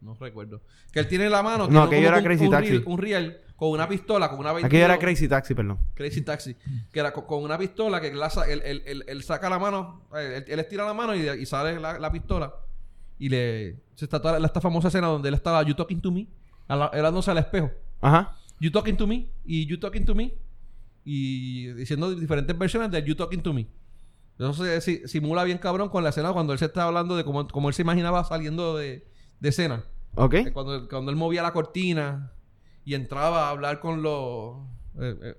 No 0.00 0.14
recuerdo. 0.14 0.62
Que 0.92 1.00
él 1.00 1.08
tiene 1.08 1.24
en 1.26 1.32
la 1.32 1.42
mano. 1.42 1.66
No, 1.68 1.82
aquello 1.82 2.02
como 2.02 2.08
era 2.08 2.18
un- 2.18 2.24
Crazy 2.24 2.44
un 2.44 2.50
Taxi. 2.50 2.82
un 2.86 2.98
riel 2.98 3.40
con 3.62 3.70
una 3.70 3.88
pistola, 3.88 4.28
con 4.28 4.40
una 4.40 4.50
22. 4.52 4.66
Aquello 4.66 4.84
era 4.86 4.98
Crazy 4.98 5.28
Taxi, 5.28 5.54
perdón. 5.54 5.78
Crazy 5.94 6.22
Taxi. 6.22 6.56
Que 6.90 6.98
era 6.98 7.12
co- 7.12 7.24
con, 7.28 7.44
una 7.44 7.56
pistola 7.56 8.00
que 8.00 8.12
la 8.12 8.26
él, 8.48 8.60
él- 8.64 8.82
él- 8.86 9.04
él 9.06 9.22
saca 9.22 9.48
la 9.48 9.60
mano, 9.60 10.02
eh, 10.16 10.42
él, 10.48 10.58
estira 10.58 10.84
la 10.84 10.92
mano 10.94 11.14
y, 11.14 11.28
y 11.28 11.46
sale 11.46 11.78
la, 11.78 11.96
la 11.96 12.10
pistola. 12.10 12.52
Y 13.20 13.28
le. 13.28 13.76
Se 13.94 14.04
está 14.06 14.20
toda 14.20 14.40
la- 14.40 14.46
esta 14.48 14.60
famosa 14.60 14.88
escena 14.88 15.06
donde 15.06 15.28
él 15.28 15.34
estaba 15.36 15.62
You 15.62 15.74
talking 15.74 16.00
to 16.00 16.10
me, 16.10 16.26
hablándose 16.66 17.30
al 17.30 17.38
espejo. 17.38 17.70
Ajá. 18.00 18.36
You 18.58 18.72
talking 18.72 18.96
to 18.96 19.06
me 19.06 19.28
y 19.44 19.64
You 19.66 19.78
talking 19.78 20.04
to 20.06 20.14
me. 20.16 20.34
Y 21.04 21.68
diciendo 21.74 22.12
diferentes 22.16 22.58
versiones 22.58 22.90
de 22.90 23.00
You 23.04 23.14
talking 23.14 23.42
to 23.42 23.52
me. 23.52 23.68
Se 24.54 24.80
si- 24.80 25.06
simula 25.06 25.44
bien 25.44 25.58
cabrón 25.58 25.88
con 25.88 26.02
la 26.02 26.08
escena 26.10 26.32
cuando 26.32 26.52
él 26.52 26.58
se 26.58 26.64
está 26.64 26.82
hablando 26.82 27.14
de 27.16 27.22
cómo, 27.22 27.46
cómo 27.46 27.68
él 27.68 27.74
se 27.74 27.82
imaginaba 27.82 28.24
saliendo 28.24 28.76
de, 28.76 29.06
de 29.38 29.48
escena. 29.48 29.84
Ok. 30.16 30.34
Eh, 30.34 30.52
Cuando, 30.52 30.88
cuando 30.88 31.12
él 31.12 31.16
movía 31.16 31.42
la 31.44 31.52
cortina 31.52 32.32
y 32.84 32.94
entraba 32.94 33.46
a 33.46 33.50
hablar 33.50 33.80
con 33.80 34.02
los... 34.02 34.56
eh, 35.00 35.16
eh, 35.22 35.34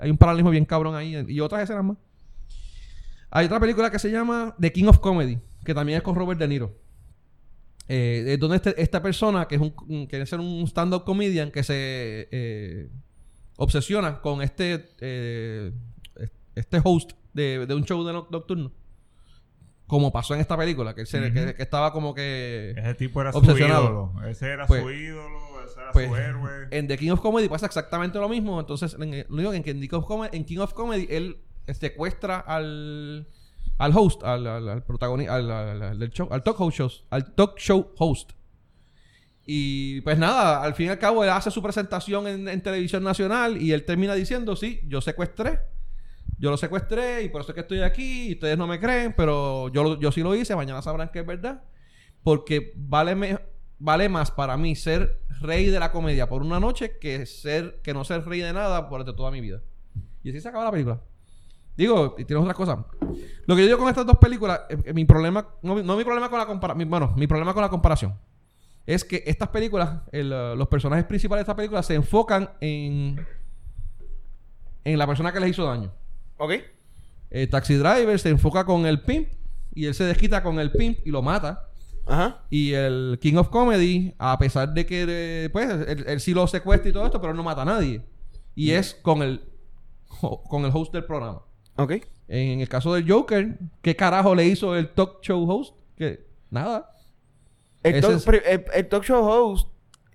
hay 0.00 0.10
un 0.10 0.16
paralelismo 0.18 0.50
bien 0.50 0.64
cabrón 0.64 0.94
ahí. 0.94 1.24
Y 1.28 1.40
otras 1.40 1.62
escenas 1.62 1.84
más. 1.84 1.96
Hay 3.30 3.46
otra 3.46 3.60
película 3.60 3.90
que 3.90 3.98
se 3.98 4.10
llama 4.10 4.54
The 4.60 4.72
King 4.72 4.86
of 4.86 4.98
Comedy, 5.00 5.38
que 5.64 5.74
también 5.74 5.98
es 5.98 6.02
con 6.02 6.14
Robert 6.14 6.38
De 6.40 6.48
Niro. 6.48 6.74
Eh, 7.88 8.36
donde 8.38 8.56
este- 8.56 8.80
esta 8.82 9.00
persona, 9.02 9.48
que 9.48 9.54
es 9.56 9.60
un, 9.60 10.06
quiere 10.06 10.26
ser 10.26 10.40
un 10.40 10.62
stand-up 10.66 11.04
comedian, 11.04 11.50
que 11.50 11.62
se 11.62 12.28
eh, 12.30 12.90
obsesiona 13.56 14.20
con 14.20 14.42
este, 14.42 14.90
eh, 15.00 15.72
este 16.54 16.80
host 16.84 17.12
de, 17.32 17.64
de 17.66 17.74
un 17.74 17.84
show 17.84 18.04
de 18.04 18.12
no- 18.12 18.28
nocturno. 18.30 18.72
Como 19.86 20.12
pasó 20.12 20.34
en 20.34 20.40
esta 20.40 20.54
película, 20.56 20.94
que, 20.94 21.00
él 21.02 21.06
se- 21.06 21.18
Ujú. 21.18 21.32
que- 21.32 21.54
que 21.54 21.62
estaba 21.62 21.92
como 21.92 22.14
que... 22.14 22.74
Ese 22.76 22.94
tipo 22.94 23.22
era 23.22 23.30
Obsesionado. 23.30 23.86
su 23.86 23.90
ídolo. 24.18 24.28
Ese 24.28 24.46
era 24.50 24.66
Pues- 24.66 24.82
su 24.82 24.90
ídolo, 24.90 25.38
ese 25.38 25.47
era 25.88 25.92
pues, 25.92 26.08
su 26.08 26.16
héroe. 26.16 26.68
En 26.70 26.86
The 26.88 26.96
King 26.98 27.10
of 27.10 27.20
Comedy 27.20 27.48
pasa 27.48 27.66
exactamente 27.66 28.18
lo 28.18 28.28
mismo. 28.28 28.58
Entonces, 28.60 28.96
en, 28.98 29.24
lo 29.28 29.36
digo 29.38 29.50
que 29.50 29.56
en, 29.70 29.80
King 29.80 29.88
of 29.92 30.04
Comedy, 30.06 30.36
en 30.36 30.44
King 30.44 30.58
of 30.58 30.72
Comedy 30.74 31.06
él 31.10 31.40
secuestra 31.72 32.38
al, 32.38 33.28
al 33.78 33.92
host, 33.96 34.22
al, 34.24 34.46
al, 34.46 34.68
al 34.68 34.82
protagonista, 34.84 35.34
al, 35.36 35.50
al- 35.50 35.82
al- 35.82 35.98
del 35.98 36.10
show, 36.10 36.28
al 36.30 36.42
talk 36.42 36.56
show 36.58 36.70
shows, 36.70 37.04
al 37.10 37.34
talk 37.34 37.58
show 37.58 37.92
host. 37.98 38.32
Y 39.50 40.02
pues 40.02 40.18
nada, 40.18 40.62
al 40.62 40.74
fin 40.74 40.86
y 40.86 40.88
al 40.90 40.98
cabo 40.98 41.24
él 41.24 41.30
hace 41.30 41.50
su 41.50 41.62
presentación 41.62 42.26
en, 42.26 42.48
en 42.48 42.62
televisión 42.62 43.02
nacional 43.02 43.60
y 43.60 43.72
él 43.72 43.84
termina 43.84 44.14
diciendo, 44.14 44.56
sí, 44.56 44.80
yo 44.86 45.00
secuestré. 45.00 45.60
Yo 46.38 46.50
lo 46.50 46.56
secuestré 46.56 47.22
y 47.22 47.30
por 47.30 47.40
eso 47.40 47.50
es 47.50 47.54
que 47.54 47.62
estoy 47.62 47.80
aquí 47.80 48.28
y 48.28 48.32
ustedes 48.34 48.56
no 48.58 48.66
me 48.66 48.78
creen, 48.78 49.14
pero 49.16 49.68
yo, 49.72 49.98
yo 49.98 50.12
sí 50.12 50.20
lo 50.20 50.34
hice, 50.36 50.54
mañana 50.54 50.82
sabrán 50.82 51.08
que 51.08 51.20
es 51.20 51.26
verdad. 51.26 51.62
Porque 52.22 52.72
vale, 52.76 53.14
me- 53.14 53.38
vale 53.78 54.08
más 54.08 54.30
para 54.30 54.56
mí 54.56 54.74
ser 54.76 55.20
rey 55.40 55.66
de 55.66 55.78
la 55.78 55.92
comedia 55.92 56.28
por 56.28 56.42
una 56.42 56.58
noche 56.58 56.98
que 56.98 57.26
ser 57.26 57.80
que 57.82 57.94
no 57.94 58.04
ser 58.04 58.24
rey 58.24 58.40
de 58.40 58.52
nada 58.52 58.88
por 58.88 59.04
toda 59.14 59.30
mi 59.30 59.40
vida. 59.40 59.60
Y 60.22 60.30
así 60.30 60.40
se 60.40 60.48
acaba 60.48 60.64
la 60.64 60.70
película. 60.72 61.00
Digo, 61.76 62.16
y 62.18 62.24
tienes 62.24 62.42
otras 62.42 62.56
cosas. 62.56 62.78
Lo 63.46 63.54
que 63.54 63.62
yo 63.62 63.66
digo 63.68 63.78
con 63.78 63.88
estas 63.88 64.04
dos 64.04 64.18
películas, 64.18 64.62
eh, 64.68 64.76
eh, 64.86 64.92
mi 64.92 65.04
problema, 65.04 65.46
no, 65.62 65.76
mi- 65.76 65.82
no 65.84 65.96
mi 65.96 66.02
problema 66.04 66.28
con 66.28 66.38
la 66.40 66.46
comparación, 66.46 66.90
bueno, 66.90 67.14
mi 67.16 67.28
problema 67.28 67.54
con 67.54 67.62
la 67.62 67.68
comparación 67.68 68.18
es 68.84 69.04
que 69.04 69.22
estas 69.26 69.48
películas, 69.50 70.00
el, 70.10 70.32
uh, 70.32 70.56
los 70.56 70.66
personajes 70.66 71.04
principales 71.04 71.40
de 71.40 71.42
estas 71.44 71.54
películas 71.56 71.86
se 71.86 71.94
enfocan 71.94 72.50
en, 72.60 73.24
en 74.84 74.98
la 74.98 75.06
persona 75.06 75.32
que 75.32 75.40
les 75.40 75.50
hizo 75.50 75.64
daño. 75.64 75.92
Ok. 76.38 76.52
El 77.30 77.48
Taxi 77.50 77.74
Driver 77.74 78.18
se 78.18 78.30
enfoca 78.30 78.64
con 78.64 78.86
el 78.86 79.02
pimp 79.02 79.28
y 79.74 79.86
él 79.86 79.94
se 79.94 80.04
desquita 80.04 80.42
con 80.42 80.58
el 80.58 80.72
pimp 80.72 80.98
y 81.06 81.10
lo 81.10 81.20
mata. 81.22 81.67
Ajá. 82.08 82.42
Y 82.50 82.72
el 82.72 83.18
King 83.20 83.34
of 83.36 83.48
Comedy, 83.50 84.14
a 84.18 84.38
pesar 84.38 84.72
de 84.72 84.86
que 84.86 85.04
eh, 85.08 85.50
pues 85.50 85.68
él, 85.70 86.04
él 86.06 86.20
sí 86.20 86.32
lo 86.34 86.46
secuestra 86.46 86.88
y 86.88 86.92
todo 86.92 87.04
esto, 87.06 87.20
pero 87.20 87.32
él 87.32 87.36
no 87.36 87.42
mata 87.42 87.62
a 87.62 87.66
nadie. 87.66 88.02
Y 88.54 88.70
es 88.72 88.94
con 88.94 89.22
el 89.22 89.42
con 90.48 90.64
el 90.64 90.70
host 90.74 90.92
del 90.92 91.04
programa. 91.04 91.42
Ok. 91.76 91.92
En 92.28 92.60
el 92.60 92.68
caso 92.68 92.92
del 92.94 93.08
Joker, 93.10 93.58
¿qué 93.82 93.94
carajo 93.94 94.34
le 94.34 94.44
hizo 94.46 94.74
el 94.76 94.88
talk 94.90 95.20
show 95.22 95.48
host? 95.50 95.76
Que 95.96 96.26
nada. 96.50 96.90
El, 97.82 97.94
Ese 97.96 98.00
talk, 98.02 98.34
es- 98.34 98.42
el- 98.46 98.64
el 98.74 98.88
talk 98.88 99.04
show 99.04 99.24
host 99.24 99.68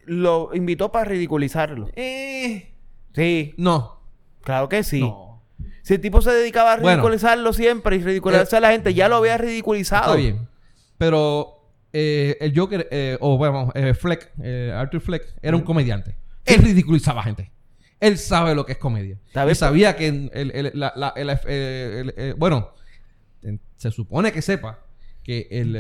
lo 0.06 0.50
invitó 0.54 0.92
para 0.92 1.06
ridiculizarlo. 1.06 1.90
Eh, 1.96 2.74
Sí. 3.16 3.54
no. 3.58 4.02
Claro 4.44 4.68
que 4.68 4.84
sí. 4.84 5.00
No. 5.00 5.42
Si 5.84 5.94
el 5.94 6.02
tipo 6.02 6.22
se 6.22 6.32
dedicaba 6.32 6.74
a 6.74 6.78
Bueno. 6.78 6.98
ridiculizarlo 6.98 7.54
siempre 7.54 7.96
y 7.96 8.00
ridiculizar 8.04 8.56
a 8.58 8.60
la 8.60 8.72
gente, 8.72 8.94
ya 8.94 9.08
lo 9.08 9.16
había 9.18 9.38
ridiculizado. 9.38 10.04
Está 10.04 10.16
bien. 10.16 10.48
Pero 10.98 11.63
eh, 11.94 12.38
el 12.42 12.58
Joker, 12.58 12.88
eh, 12.92 13.18
o 13.22 13.38
bueno, 13.38 13.72
eh, 13.76 13.94
Fleck, 13.94 14.32
eh, 14.42 14.74
Arthur 14.76 15.00
Fleck, 15.02 15.36
era 15.42 15.56
un 15.56 15.64
comediante. 15.64 16.16
Él 16.46 16.62
ridiculizaba 16.62 17.22
a 17.22 17.24
gente. 17.24 17.52
Él 18.00 18.18
sabe 18.18 18.54
lo 18.56 18.66
que 18.66 18.74
es 18.74 18.78
comedia. 18.80 19.18
Y 19.32 19.46
bien, 19.46 19.56
sabía 19.56 19.96
que 19.96 20.08
el, 20.08 20.30
el- 20.34 20.72
la- 20.74 20.92
la- 20.96 21.14
el- 21.16 21.30
eh, 21.30 22.00
el- 22.02 22.14
eh, 22.18 22.34
bueno, 22.38 22.72
en- 23.44 23.62
se 23.78 23.92
supone 23.92 24.32
que 24.34 24.42
sepa 24.42 24.80
que 25.24 25.48
el, 25.52 25.76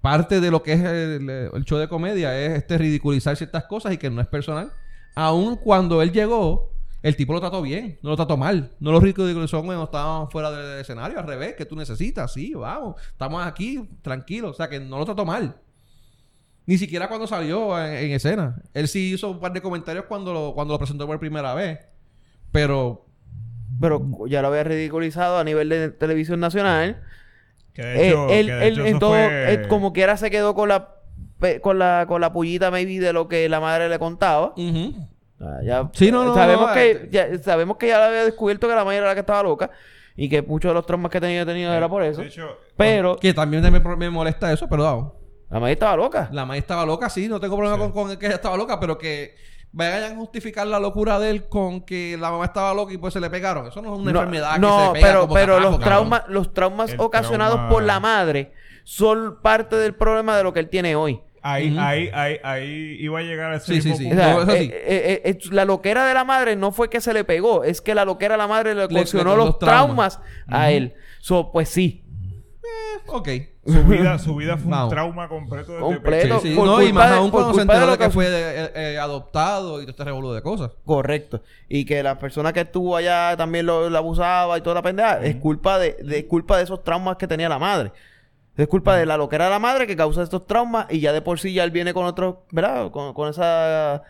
parte 0.00 0.40
de 0.40 0.50
lo 0.50 0.62
que 0.62 0.72
es 0.72 0.80
el, 0.80 1.30
el 1.30 1.64
show 1.64 1.78
de 1.78 1.86
comedia 1.88 2.36
es 2.38 2.52
este 2.58 2.76
ridiculizar 2.76 3.36
ciertas 3.36 3.64
cosas 3.64 3.92
y 3.92 3.98
que 3.98 4.10
no 4.10 4.20
es 4.20 4.26
personal. 4.26 4.72
Aun 5.14 5.56
cuando 5.56 6.02
él 6.02 6.10
llegó, 6.12 6.73
el 7.04 7.16
tipo 7.16 7.32
lo 7.34 7.40
trató 7.40 7.62
bien, 7.62 7.98
no 8.02 8.10
lo 8.10 8.16
trató 8.16 8.36
mal. 8.36 8.70
No 8.80 8.90
lo 8.90 8.98
ridiculizó 9.00 9.62
cuando 9.62 9.84
estábamos 9.84 10.32
fuera 10.32 10.50
del 10.50 10.80
escenario, 10.80 11.18
al 11.18 11.26
revés, 11.26 11.54
que 11.54 11.66
tú 11.66 11.76
necesitas, 11.76 12.32
sí, 12.32 12.54
vamos, 12.54 12.96
estamos 13.12 13.46
aquí, 13.46 13.88
tranquilos, 14.02 14.50
o 14.52 14.54
sea 14.54 14.68
que 14.68 14.80
no 14.80 14.98
lo 14.98 15.04
trató 15.04 15.24
mal. 15.24 15.56
Ni 16.66 16.78
siquiera 16.78 17.08
cuando 17.08 17.26
salió 17.26 17.78
en, 17.78 17.92
en 17.94 18.10
escena. 18.12 18.56
Él 18.72 18.88
sí 18.88 19.12
hizo 19.12 19.30
un 19.30 19.38
par 19.38 19.52
de 19.52 19.60
comentarios 19.60 20.06
cuando 20.08 20.32
lo, 20.32 20.54
cuando 20.54 20.72
lo 20.74 20.78
presentó 20.78 21.06
por 21.06 21.18
primera 21.20 21.52
vez. 21.54 21.78
Pero 22.50 23.04
Pero 23.80 24.00
ya 24.26 24.40
lo 24.40 24.48
había 24.48 24.64
ridiculizado 24.64 25.36
a 25.38 25.44
nivel 25.44 25.68
de 25.68 25.90
televisión 25.90 26.40
nacional. 26.40 27.02
Que 27.74 27.82
de 27.82 28.08
hecho, 28.08 28.28
Eh, 28.30 28.40
él, 28.40 28.46
que 28.46 28.52
de 28.54 28.66
él 28.68 28.72
hecho 28.72 28.80
en 28.82 28.86
eso 28.86 28.98
todo, 28.98 29.10
fue- 29.10 29.52
él 29.52 29.68
como 29.68 29.92
quiera 29.92 30.16
se 30.16 30.30
quedó 30.30 30.54
con 30.54 30.68
la 30.70 30.90
con 31.60 31.78
la 31.78 32.06
con 32.08 32.22
la 32.22 32.32
pullita 32.32 32.70
maybe 32.70 32.98
de 32.98 33.12
lo 33.12 33.28
que 33.28 33.46
la 33.50 33.60
madre 33.60 33.90
le 33.90 33.98
contaba. 33.98 34.54
Ah, 35.40 35.58
ya, 35.64 35.90
Sí, 35.92 36.10
no, 36.12 36.24
no, 36.24 36.34
sabemos 36.34 36.68
no, 36.68 36.74
que 36.74 36.90
eh, 36.90 37.08
ya, 37.10 37.38
sabemos 37.42 37.76
que 37.76 37.88
ya 37.88 37.98
lo 37.98 38.04
había 38.04 38.24
descubierto 38.24 38.68
que 38.68 38.74
la 38.74 38.84
madre 38.84 38.98
era 38.98 39.06
la 39.08 39.14
que 39.14 39.20
estaba 39.20 39.42
loca 39.42 39.70
y 40.16 40.28
que 40.28 40.42
muchos 40.42 40.70
de 40.70 40.74
los 40.74 40.86
traumas 40.86 41.10
que 41.10 41.20
tenía 41.20 41.44
tenido 41.44 41.72
era 41.72 41.88
por 41.88 42.02
eso. 42.02 42.20
De 42.20 42.28
hecho, 42.28 42.56
Pero 42.76 43.16
que 43.16 43.34
también 43.34 43.62
me, 43.72 43.80
me 43.80 44.10
molesta 44.10 44.52
eso, 44.52 44.68
pero 44.68 44.84
vamos. 44.84 45.12
la 45.50 45.58
madre 45.60 45.72
estaba 45.72 45.96
loca. 45.96 46.28
La 46.32 46.46
maíz 46.46 46.62
estaba 46.62 46.86
loca, 46.86 47.10
sí, 47.10 47.28
no 47.28 47.40
tengo 47.40 47.56
problema 47.56 47.76
Sí. 47.76 47.82
con, 47.92 47.92
con 48.08 48.16
que 48.16 48.26
ella 48.26 48.36
estaba 48.36 48.56
loca, 48.56 48.78
pero 48.78 48.96
que 48.96 49.34
vayan 49.72 50.12
a 50.12 50.16
justificar 50.16 50.68
la 50.68 50.78
locura 50.78 51.18
de 51.18 51.30
él 51.30 51.48
con 51.48 51.80
que 51.80 52.16
la 52.16 52.30
mamá 52.30 52.44
estaba 52.44 52.72
loca 52.72 52.92
y 52.92 52.96
pues 52.98 53.12
se 53.12 53.18
le 53.20 53.28
pegaron. 53.28 53.66
Eso 53.66 53.82
no 53.82 53.92
es 53.92 54.00
una 54.00 54.12
no, 54.12 54.18
enfermedad 54.20 54.56
no, 54.58 54.78
que 54.78 54.86
se 54.86 54.92
pega 54.92 55.06
pero 55.08 55.20
como 55.22 55.34
pero 55.34 55.54
carajo, 55.56 55.70
los 55.72 55.80
traumas 55.80 56.22
los 56.28 56.54
traumas 56.54 56.92
El 56.92 57.00
ocasionados 57.00 57.56
trauma- 57.56 57.68
por 57.70 57.82
la 57.82 57.98
madre 57.98 58.52
son 58.84 59.40
parte 59.42 59.74
del 59.76 59.94
problema 59.96 60.36
de 60.36 60.44
lo 60.44 60.52
que 60.52 60.60
él 60.60 60.68
tiene 60.68 60.94
hoy. 60.94 61.20
Ahí, 61.44 61.76
ahí, 61.78 62.10
ahí, 62.12 62.36
ahí 62.42 62.96
iba 63.00 63.18
a 63.18 63.22
llegar 63.22 63.52
a 63.52 63.56
ese 63.56 63.74
Sí, 63.74 63.82
sí, 63.82 63.88
mismo 63.90 63.98
sí. 63.98 64.06
O 64.06 64.08
punto. 64.08 64.22
sea, 64.24 64.34
No, 64.34 64.42
eso 64.42 64.52
sí. 64.52 64.70
eh, 64.72 64.82
eh, 64.86 65.22
eh, 65.24 65.30
eh, 65.30 65.38
la 65.52 65.64
loquera 65.64 66.06
de 66.06 66.14
la 66.14 66.24
madre 66.24 66.56
no 66.56 66.72
fue 66.72 66.88
que 66.90 67.00
se 67.00 67.12
le 67.12 67.24
pegó, 67.24 67.62
es 67.64 67.80
que 67.80 67.94
la 67.94 68.04
loquera 68.04 68.34
de 68.34 68.38
la 68.38 68.48
madre 68.48 68.74
le 68.74 68.86
Le- 68.88 68.98
ocasionó 69.00 69.36
los 69.36 69.46
los 69.46 69.58
traumas, 69.58 70.18
traumas. 70.18 70.20
a 70.48 70.70
él. 70.72 70.94
So, 71.20 71.52
pues 71.52 71.68
sí. 71.68 72.00
Ok. 73.06 73.28
Su 73.66 73.82
vida, 73.84 74.18
su 74.18 74.34
vida 74.36 74.56
fue 74.56 74.72
un 74.72 74.88
trauma 74.88 75.28
completo. 75.28 75.72
desde 75.72 75.80
Completo. 75.84 76.40
Sí, 76.40 76.48
sí. 76.50 76.54
por 76.54 76.66
No, 76.66 76.82
y 76.82 76.92
más 76.92 77.10
de- 77.10 77.16
aún 77.16 77.30
por 77.30 77.40
cuando 77.42 77.54
se 77.54 77.60
culpa 77.60 77.72
de 77.74 77.78
enteró 77.78 77.86
lo 77.86 77.92
de 77.92 77.98
que 77.98 78.04
que- 78.04 78.10
fue 78.10 78.26
eh, 78.28 78.70
eh, 78.94 78.98
adoptado 78.98 79.78
y 79.80 79.84
todo 79.84 79.90
este 79.90 80.04
revolú 80.04 80.32
de 80.32 80.42
cosas. 80.42 80.70
Correcto. 80.84 81.42
Y 81.68 81.84
que 81.84 82.02
la 82.02 82.18
persona 82.18 82.52
que 82.52 82.60
estuvo 82.60 82.96
allá 82.96 83.36
también 83.36 83.66
lo, 83.66 83.88
lo 83.90 83.98
abusaba 83.98 84.56
y 84.58 84.60
toda 84.62 84.74
la 84.76 84.82
pendeja. 84.82 85.22
Es 85.24 85.36
culpa 85.36 85.78
de, 85.78 85.94
de 86.02 86.26
culpa 86.26 86.56
de 86.58 86.64
esos 86.64 86.82
traumas 86.84 87.16
que 87.16 87.26
tenía 87.26 87.48
la 87.48 87.58
madre. 87.58 87.92
Es 88.56 88.68
culpa 88.68 88.96
de 88.96 89.04
la 89.06 89.16
loquera 89.16 89.44
de 89.46 89.50
la 89.50 89.58
madre 89.58 89.86
que 89.86 89.96
causa 89.96 90.22
estos 90.22 90.46
traumas 90.46 90.86
y 90.90 91.00
ya 91.00 91.12
de 91.12 91.20
por 91.22 91.40
sí 91.40 91.52
ya 91.52 91.64
él 91.64 91.70
viene 91.72 91.92
con 91.92 92.04
otros, 92.06 92.36
¿verdad? 92.52 92.90
Con, 92.92 93.12
con 93.12 93.28
esa... 93.28 94.02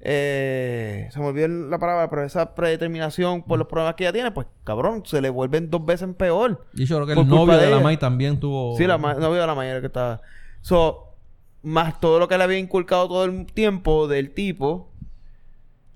eh, 0.00 1.08
se 1.10 1.18
me 1.18 1.26
olvidó 1.26 1.48
la 1.48 1.78
palabra, 1.78 2.10
pero 2.10 2.22
esa 2.24 2.54
predeterminación 2.54 3.42
por 3.42 3.58
los 3.58 3.66
problemas 3.68 3.94
que 3.94 4.04
ella 4.04 4.12
tiene, 4.12 4.30
pues 4.32 4.46
cabrón, 4.64 5.02
se 5.06 5.20
le 5.22 5.30
vuelven 5.30 5.70
dos 5.70 5.84
veces 5.84 6.08
peor. 6.16 6.66
Y 6.74 6.84
yo 6.84 6.96
creo 6.96 7.06
que 7.06 7.12
el 7.20 7.26
novio 7.28 7.56
de 7.56 7.64
de, 7.66 7.70
la. 7.70 7.80
May 7.80 7.96
también 7.96 8.38
tuvo. 8.38 8.76
Sí, 8.76 8.86
la 8.86 8.98
ma- 8.98 9.14
novio 9.14 9.40
de 9.40 9.46
la 9.46 9.54
mayor 9.54 9.80
que 9.80 9.86
estaba. 9.86 10.20
So, 10.60 11.14
más 11.62 11.98
todo 11.98 12.18
lo 12.18 12.28
que 12.28 12.36
le 12.36 12.44
había 12.44 12.58
inculcado 12.58 13.08
todo 13.08 13.24
el 13.24 13.46
tiempo 13.46 14.06
del 14.08 14.32
tipo. 14.32 14.90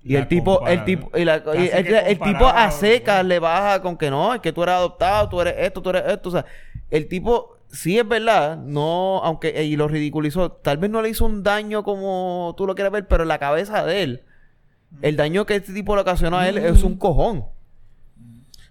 Y 0.03 0.15
el 0.15 0.27
tipo, 0.27 0.67
el 0.67 0.83
tipo, 0.83 1.15
y 1.15 1.23
la- 1.23 1.43
casi 1.43 1.59
y 1.59 1.69
el, 1.69 1.87
el 1.93 2.19
tipo 2.19 2.47
a 2.47 2.71
secas 2.71 3.23
le 3.23 3.37
baja 3.37 3.83
con 3.83 3.95
que 3.95 4.09
no, 4.09 4.33
es 4.33 4.41
que 4.41 4.51
tú 4.51 4.63
eres 4.63 4.73
adoptado, 4.73 5.29
tú 5.29 5.39
eres 5.39 5.53
esto, 5.59 5.79
tú 5.83 5.91
eres 5.91 6.03
esto. 6.07 6.29
O 6.29 6.31
sea, 6.31 6.45
el 6.89 7.07
tipo, 7.07 7.57
sí 7.71 7.97
es 7.99 8.07
verdad, 8.07 8.57
no, 8.57 9.21
aunque, 9.23 9.49
eh, 9.49 9.63
y 9.65 9.75
lo 9.75 9.87
ridiculizó, 9.87 10.51
tal 10.51 10.77
vez 10.77 10.89
no 10.89 11.01
le 11.01 11.09
hizo 11.09 11.25
un 11.25 11.43
daño 11.43 11.83
como 11.83 12.53
tú 12.57 12.65
lo 12.67 12.75
quieres 12.75 12.91
ver, 12.91 13.07
pero 13.07 13.23
en 13.23 13.29
la 13.29 13.39
cabeza 13.39 13.85
de 13.85 14.03
él, 14.03 14.23
el 15.01 15.15
daño 15.15 15.45
que 15.45 15.55
este 15.55 15.73
tipo 15.73 15.95
le 15.95 16.01
ocasionó 16.01 16.37
a 16.37 16.47
él 16.49 16.57
es 16.57 16.83
un 16.83 16.97
cojón. 16.97 17.45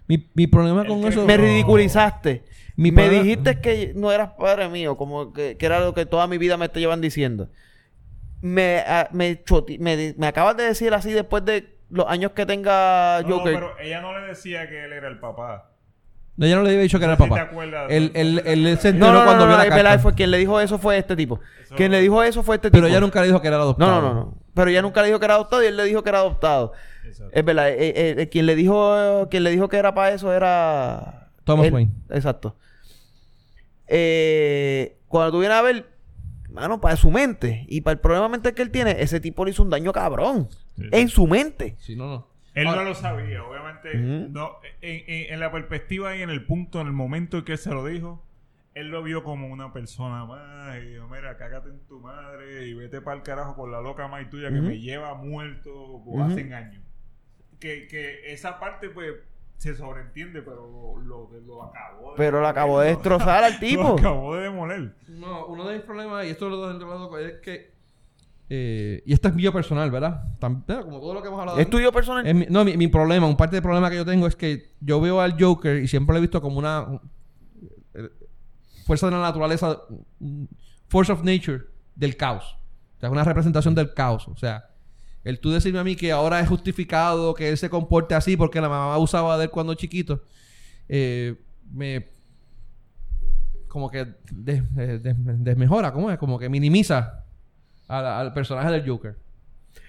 Mi, 0.07 0.29
mi 0.33 0.45
problema 0.47 0.85
con 0.85 1.01
que 1.01 1.07
eso... 1.09 1.25
Me 1.25 1.37
No. 1.37 1.43
ridiculizaste. 1.43 2.43
Mi 2.75 2.91
me 2.91 3.09
dijiste 3.09 3.59
que 3.61 3.93
no 3.95 4.11
eras 4.11 4.31
padre 4.37 4.67
mío, 4.69 4.97
como 4.97 5.33
que, 5.33 5.57
que 5.57 5.65
era 5.65 5.79
lo 5.79 5.93
que 5.93 6.05
toda 6.05 6.27
mi 6.27 6.37
vida 6.37 6.57
me 6.57 6.69
te 6.69 6.79
llevan 6.79 7.01
diciendo. 7.01 7.49
Me, 8.41 8.79
a- 8.79 9.07
me, 9.11 9.43
choti- 9.43 9.77
me, 9.79 10.27
acabas 10.27 10.57
de 10.57 10.63
decir 10.63 10.93
así 10.93 11.11
después 11.11 11.45
de 11.45 11.77
los 11.89 12.07
años 12.07 12.31
que 12.31 12.45
tenga 12.45 13.21
No, 13.23 13.37
Joker. 13.39 13.53
pero 13.53 13.79
ella 13.79 14.01
no 14.01 14.17
le 14.19 14.25
decía 14.27 14.67
que 14.69 14.85
él 14.85 14.93
era 14.93 15.07
el 15.09 15.19
papá. 15.19 15.70
No, 16.37 16.45
ella 16.45 16.55
no 16.55 16.63
le 16.63 16.69
había 16.69 16.81
dicho 16.81 16.97
que 16.97 17.05
era 17.05 17.13
el 17.13 17.19
No 17.19 17.27
papá. 17.27 17.49
Él, 17.89 18.11
él, 18.15 18.41
él 18.45 18.77
se 18.79 18.93
No, 18.93 19.07
enteró 19.07 19.11
no, 19.13 19.19
no, 19.19 19.25
cuando 19.25 19.43
no, 19.45 19.49
vio 19.49 19.57
la 19.57 19.63
es 19.65 19.69
verdad, 19.69 19.83
carta. 19.91 19.99
fue 20.03 20.13
quien 20.15 20.31
le 20.31 20.37
dijo 20.37 20.59
eso 20.59 20.77
fue 20.79 20.97
este 20.97 21.15
tipo. 21.15 21.39
Eso- 21.63 21.75
Quien 21.75 21.91
le 21.91 21.99
dijo 22.01 22.23
eso 22.23 22.41
fue 22.41 22.55
este 22.55 22.69
tipo. 22.69 22.77
Pero 22.77 22.87
ella 22.87 22.99
nunca 22.99 23.19
le 23.21 23.27
dijo 23.27 23.41
que 23.41 23.47
era 23.47 23.57
No, 23.57 23.63
adoptado. 23.63 24.01
no, 24.01 24.01
no, 24.01 24.13
no. 24.13 24.37
Pero 24.53 24.69
ella 24.71 24.81
nunca 24.81 25.01
le 25.01 25.07
dijo 25.07 25.19
que 25.19 25.25
era 25.25 25.35
adoptado 25.35 25.61
y 25.63 25.67
él 25.67 25.77
le 25.77 25.83
dijo 25.83 26.03
que 26.03 26.09
era 26.09 26.19
adoptado. 26.19 26.71
Exacto. 27.05 27.31
Es 27.37 27.45
verdad, 27.45 27.69
eh, 27.69 27.75
eh, 27.79 28.15
eh, 28.17 28.29
quien 28.29 28.45
le 28.45 28.55
dijo 28.55 29.27
quien 29.29 29.43
le 29.43 29.51
dijo 29.51 29.67
que 29.69 29.77
era 29.77 29.93
para 29.93 30.11
eso 30.13 30.33
era 30.33 31.29
Thomas 31.43 31.67
él. 31.67 31.73
Wayne. 31.73 31.91
Exacto. 32.09 32.55
Eh, 33.87 34.97
cuando 35.07 35.31
tú 35.33 35.39
vienes 35.39 35.57
a 35.57 35.61
ver, 35.61 35.85
mano, 36.49 36.79
para 36.79 36.95
su 36.95 37.11
mente 37.11 37.65
y 37.67 37.81
para 37.81 37.93
el 37.93 37.99
problema 37.99 38.29
mental 38.29 38.53
que 38.53 38.61
él 38.61 38.71
tiene, 38.71 38.95
ese 38.99 39.19
tipo 39.19 39.43
le 39.45 39.51
hizo 39.51 39.63
un 39.63 39.69
daño 39.69 39.91
cabrón 39.91 40.47
Sí. 40.77 40.83
en 40.91 41.09
su 41.09 41.27
mente. 41.27 41.75
Sí, 41.79 41.95
no, 41.95 42.07
no. 42.07 42.27
Él 42.53 42.67
Ahora- 42.67 42.83
no 42.83 42.89
lo 42.89 42.95
sabía, 42.95 43.43
obviamente. 43.43 43.95
No, 43.95 44.57
en, 44.81 45.03
en- 45.07 45.33
en 45.33 45.39
la 45.39 45.51
perspectiva 45.51 46.15
y 46.15 46.21
en 46.21 46.29
el 46.29 46.45
punto, 46.45 46.81
en 46.81 46.87
el 46.87 46.93
momento 46.93 47.37
en 47.37 47.45
que 47.45 47.53
él 47.53 47.57
se 47.57 47.71
lo 47.71 47.85
dijo, 47.85 48.23
él 48.73 48.87
lo 48.89 49.03
vio 49.03 49.23
como 49.23 49.47
una 49.47 49.71
persona 49.73 50.25
más. 50.25 50.77
Y 50.77 50.87
dijo: 50.93 51.07
Mira, 51.07 51.37
cágate 51.37 51.69
en 51.69 51.79
tu 51.87 51.99
madre 52.01 52.67
y 52.67 52.73
vete 52.73 52.99
para 53.01 53.17
el 53.17 53.23
carajo 53.23 53.55
con 53.55 53.71
la 53.71 53.79
loca 53.81 54.07
más 54.07 54.29
tuya 54.29 54.49
que 54.49 54.61
me 54.61 54.79
lleva 54.79 55.13
muerto 55.15 56.01
por 56.05 56.15
Ujú. 56.15 56.23
hace 56.23 56.53
años. 56.53 56.83
Que, 57.59 57.87
que 57.87 58.31
esa 58.33 58.59
parte, 58.59 58.89
pues, 58.89 59.13
se 59.57 59.75
sobreentiende, 59.75 60.41
pero 60.41 60.97
lo, 61.05 61.29
lo, 61.29 61.39
lo 61.41 61.63
acabó 61.63 62.11
de 62.11 62.17
Pero 62.17 62.41
lo 62.41 62.47
acabó 62.47 62.79
de 62.81 62.87
destrozar 62.89 63.43
al 63.43 63.53
Lo 63.53 63.59
tipo. 63.59 63.97
acabó 63.99 64.35
de 64.35 64.43
demoler. 64.43 64.95
No, 65.07 65.45
uno 65.45 65.67
de 65.69 65.75
mis 65.77 65.85
problemas, 65.85 66.25
y 66.25 66.29
esto 66.31 66.49
lo 66.49 66.57
los 66.57 66.79
dos, 66.79 67.19
es 67.21 67.33
que. 67.41 67.71
Eh, 68.53 69.01
y 69.05 69.13
esto 69.13 69.29
es 69.29 69.33
mío 69.33 69.53
personal, 69.53 69.89
¿verdad? 69.91 70.23
Tam- 70.41 70.65
¿verdad? 70.67 70.83
Como 70.83 70.99
todo 70.99 71.13
lo 71.13 71.21
que 71.21 71.29
hemos 71.29 71.39
hablado. 71.39 71.57
¿Es 71.57 71.69
tuyo 71.69 71.89
personal? 71.93 72.27
Es 72.27 72.35
mi- 72.35 72.47
no, 72.49 72.65
mi, 72.65 72.75
mi 72.75 72.87
problema, 72.89 73.25
un 73.25 73.37
parte 73.37 73.55
del 73.55 73.63
problema 73.63 73.89
que 73.89 73.95
yo 73.95 74.03
tengo 74.05 74.27
es 74.27 74.35
que 74.35 74.73
yo 74.81 74.99
veo 74.99 75.21
al 75.21 75.41
Joker 75.41 75.77
y 75.81 75.87
siempre 75.87 76.13
lo 76.13 76.17
he 76.17 76.21
visto 76.21 76.41
como 76.41 76.59
una 76.59 76.99
eh, 77.93 78.09
fuerza 78.85 79.05
de 79.05 79.13
la 79.13 79.21
naturaleza, 79.21 79.77
un 80.19 80.49
force 80.89 81.13
of 81.13 81.23
nature 81.23 81.61
del 81.95 82.17
caos. 82.17 82.43
O 82.97 82.99
sea, 82.99 83.07
es 83.07 83.13
una 83.13 83.23
representación 83.23 83.73
del 83.73 83.93
caos. 83.93 84.27
O 84.27 84.35
sea, 84.35 84.65
el 85.23 85.39
tú 85.39 85.51
decirme 85.51 85.79
a 85.79 85.83
mí 85.85 85.95
que 85.95 86.11
ahora 86.11 86.41
es 86.41 86.49
justificado 86.49 87.33
que 87.33 87.47
él 87.47 87.57
se 87.57 87.69
comporte 87.69 88.15
así 88.15 88.35
porque 88.35 88.59
la 88.59 88.67
mamá 88.67 88.93
abusaba 88.95 89.37
de 89.37 89.45
él 89.45 89.49
cuando 89.49 89.75
chiquito, 89.75 90.23
eh, 90.89 91.35
me 91.71 92.07
como 93.69 93.89
que 93.89 94.05
des- 94.29 94.75
des- 94.75 95.01
des- 95.03 95.15
desmejora, 95.43 95.93
¿cómo 95.93 96.11
es? 96.11 96.17
Como 96.17 96.37
que 96.37 96.49
minimiza 96.49 97.20
al, 97.91 98.05
al 98.05 98.33
personaje 98.33 98.71
del 98.71 98.87
Joker. 98.87 99.17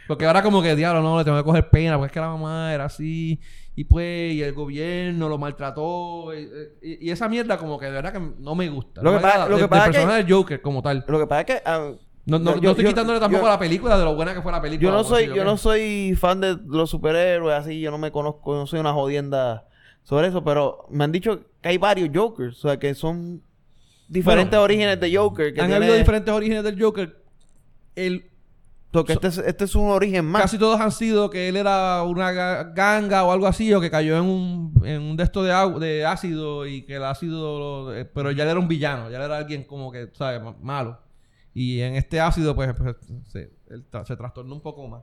Porque 0.08 0.26
ahora 0.26 0.42
como 0.42 0.60
que, 0.62 0.74
diablo, 0.76 1.00
no, 1.00 1.18
le 1.18 1.24
tengo 1.24 1.36
que 1.38 1.44
coger 1.44 1.70
pena, 1.70 1.96
porque 1.96 2.06
es 2.08 2.12
que 2.12 2.20
la 2.20 2.28
mamá 2.28 2.74
era 2.74 2.84
así, 2.86 3.40
y 3.76 3.84
pues, 3.84 4.34
y 4.34 4.42
el 4.42 4.52
gobierno 4.52 5.28
lo 5.28 5.38
maltrató, 5.38 6.34
y, 6.34 6.48
y- 6.82 7.06
y 7.08 7.10
esa 7.10 7.28
mierda 7.28 7.56
como 7.56 7.78
que 7.78 7.86
de 7.86 7.92
verdad 7.92 8.12
que 8.12 8.20
no 8.38 8.54
me 8.54 8.68
gusta. 8.68 9.00
Lo 9.02 9.12
que 9.12 9.20
pasa- 9.20 9.48
lo 9.48 9.56
que 9.56 9.68
pasa 9.68 9.84
del 9.84 9.92
que- 9.92 9.98
personaje 9.98 10.22
del 10.24 10.32
Joker 10.32 10.60
como 10.60 10.82
tal. 10.82 11.04
Lo 11.06 11.18
que 11.20 11.26
pasa 11.26 11.40
es 11.40 11.46
que 11.46 11.62
ah, 11.64 11.92
No, 12.26 12.38
no, 12.38 12.54
yo- 12.56 12.60
no 12.60 12.70
estoy 12.70 12.84
yo- 12.84 12.90
quitándole 12.90 13.20
tampoco 13.20 13.42
yo- 13.44 13.48
a 13.48 13.52
la 13.52 13.58
película 13.58 13.96
de 13.98 14.04
lo 14.04 14.14
buena 14.14 14.34
que 14.34 14.42
fue 14.42 14.52
la 14.52 14.60
película. 14.60 14.90
Yo 14.90 14.94
no 14.96 15.04
soy, 15.04 15.26
yo 15.28 15.44
no 15.44 15.56
soy 15.56 16.14
fan 16.18 16.40
de 16.40 16.58
los 16.66 16.90
superhéroes 16.90 17.56
así, 17.58 17.80
yo 17.80 17.90
no 17.90 17.98
me 17.98 18.10
conozco, 18.10 18.54
no 18.54 18.66
soy 18.66 18.80
una 18.80 18.92
jodienda 18.92 19.66
sobre 20.02 20.28
eso, 20.28 20.42
pero 20.44 20.86
me 20.90 21.04
han 21.04 21.12
dicho 21.12 21.40
que 21.62 21.68
hay 21.68 21.78
varios 21.78 22.10
Jokers, 22.12 22.64
o 22.64 22.68
sea 22.68 22.78
que 22.78 22.94
son 22.94 23.42
diferentes 24.08 24.50
Bueno, 24.50 24.64
orígenes 24.64 25.00
de 25.00 25.16
Joker. 25.16 25.54
Que 25.54 25.60
Han 25.60 25.68
tiene- 25.68 25.76
habido 25.84 25.94
diferentes 25.98 26.34
orígenes 26.34 26.64
del 26.64 26.80
Joker. 26.82 27.21
El, 27.94 28.30
Porque 28.90 29.12
este, 29.14 29.28
es, 29.28 29.38
este 29.38 29.64
es 29.64 29.74
un 29.74 29.90
origen 29.90 30.24
más. 30.24 30.42
Casi 30.42 30.58
todos 30.58 30.80
han 30.80 30.92
sido 30.92 31.30
que 31.30 31.48
él 31.48 31.56
era 31.56 32.02
una 32.02 32.32
ga- 32.32 32.74
ganga 32.74 33.24
o 33.24 33.32
algo 33.32 33.46
así, 33.46 33.72
o 33.72 33.80
que 33.80 33.90
cayó 33.90 34.16
en 34.18 34.24
un, 34.24 34.82
en 34.84 35.02
un 35.02 35.16
de 35.16 35.24
estos 35.24 35.44
de, 35.46 35.52
agu- 35.52 35.78
de 35.78 36.04
ácido 36.06 36.66
y 36.66 36.82
que 36.82 36.96
el 36.96 37.04
ácido. 37.04 37.58
lo- 37.58 37.94
eh, 37.96 38.04
pero 38.04 38.30
ya 38.30 38.44
era 38.44 38.58
un 38.60 38.68
villano, 38.68 39.10
ya 39.10 39.22
era 39.24 39.36
alguien 39.38 39.64
como 39.64 39.90
que, 39.92 40.10
¿sabes? 40.14 40.42
Ma- 40.42 40.56
Malo. 40.60 40.98
Y 41.54 41.80
en 41.80 41.96
este 41.96 42.18
ácido, 42.20 42.54
pues, 42.54 42.72
pues, 42.74 42.96
se, 43.28 43.52
él 43.68 43.84
tra- 43.90 44.06
se 44.06 44.16
trastornó 44.16 44.54
un 44.54 44.62
poco 44.62 44.86
más. 44.88 45.02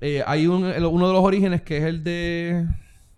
Eh, 0.00 0.22
hay 0.26 0.46
un, 0.46 0.66
el- 0.66 0.84
uno 0.86 1.06
de 1.08 1.12
los 1.14 1.22
orígenes 1.22 1.62
que 1.62 1.78
es 1.78 1.84
el 1.84 2.04
de. 2.04 2.66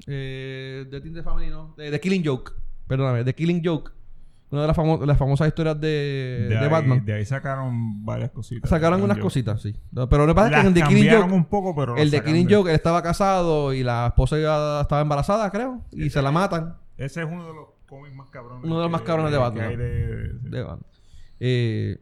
Eh, 0.07 0.87
de 0.91 1.01
The 1.01 1.23
Family, 1.23 1.49
¿no? 1.51 1.75
De, 1.77 1.91
de 1.91 2.01
Killing 2.01 2.25
Joke. 2.25 2.53
Perdóname, 2.87 3.25
de 3.25 3.35
Killing 3.35 3.63
Joke. 3.65 3.91
Una 4.51 4.63
de 4.63 4.67
las, 4.69 4.77
famo- 4.77 5.05
las 5.05 5.19
famosas 5.19 5.47
historias 5.49 5.79
de, 5.79 6.47
de, 6.49 6.57
ahí, 6.57 6.69
Batman. 6.71 7.05
de 7.05 7.13
ahí 7.13 7.25
sacaron 7.27 8.03
varias 8.05 8.31
cositas. 8.31 8.71
Sacaron 8.71 9.03
unas 9.03 9.19
Yo- 9.19 9.23
cositas, 9.23 9.61
sí. 9.61 9.77
Pero 9.93 10.25
lo 10.25 10.27
que 10.29 10.35
pasa 10.35 10.49
es 10.57 10.61
que 10.63 10.67
en 10.69 10.75
The 10.75 10.83
Killing 10.85 11.11
Joke. 11.13 11.33
un 11.35 11.45
poco, 11.45 11.75
pero 11.77 11.97
El 11.99 12.11
de 12.11 12.23
Killing 12.23 12.47
de- 12.47 12.55
Joke, 12.55 12.71
él 12.71 12.75
estaba 12.77 13.03
casado 13.03 13.75
y 13.75 13.83
la 13.83 14.07
esposa 14.07 14.37
estaba 14.81 15.03
embarazada, 15.03 15.51
creo. 15.51 15.85
Y 15.93 16.09
se 16.09 16.23
la 16.23 16.31
matan. 16.31 16.77
Ese 16.97 17.21
es 17.23 17.27
uno 17.31 17.47
de 17.47 17.53
los 17.53 17.67
cómics 17.87 18.15
más 18.17 18.31
cabrones. 18.31 18.65
Uno 18.65 18.77
de 18.77 18.83
los 18.83 18.91
más 18.91 19.03
cabrones 19.03 19.33
de 19.33 19.39
Batman. 19.39 19.77
de- 19.77 20.33
de 20.49 20.63
Batman. 20.63 20.87
Eh, 21.41 21.99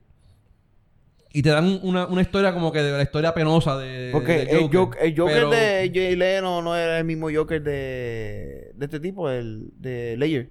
y 1.33 1.43
te 1.43 1.51
dan 1.51 1.81
una, 1.83 2.07
una 2.07 2.23
historia 2.23 2.55
como 2.55 2.73
que 2.73 2.81
de 2.83 2.93
la 2.93 3.03
historia 3.03 3.35
penosa 3.35 3.77
de. 3.77 4.11
Porque 4.13 4.45
de 4.47 4.51
el 4.53 4.71
Joker, 4.75 5.03
el 5.03 5.19
Joker 5.19 5.35
Pero- 5.35 5.51
de 5.51 5.91
Jay 5.93 6.17
Leno 6.17 6.63
no 6.63 6.75
era 6.77 6.99
el 6.99 7.05
mismo 7.05 7.29
Joker 7.35 7.63
de, 7.63 8.71
de 8.75 8.85
este 8.85 9.01
tipo, 9.01 9.29
el 9.29 9.71
de 9.79 10.17
Layer. 10.17 10.51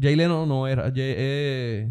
Jay 0.00 0.16
Leno 0.16 0.46
no 0.46 0.66
era. 0.66 0.84
Jay- 0.84 1.14
eh. 1.16 1.88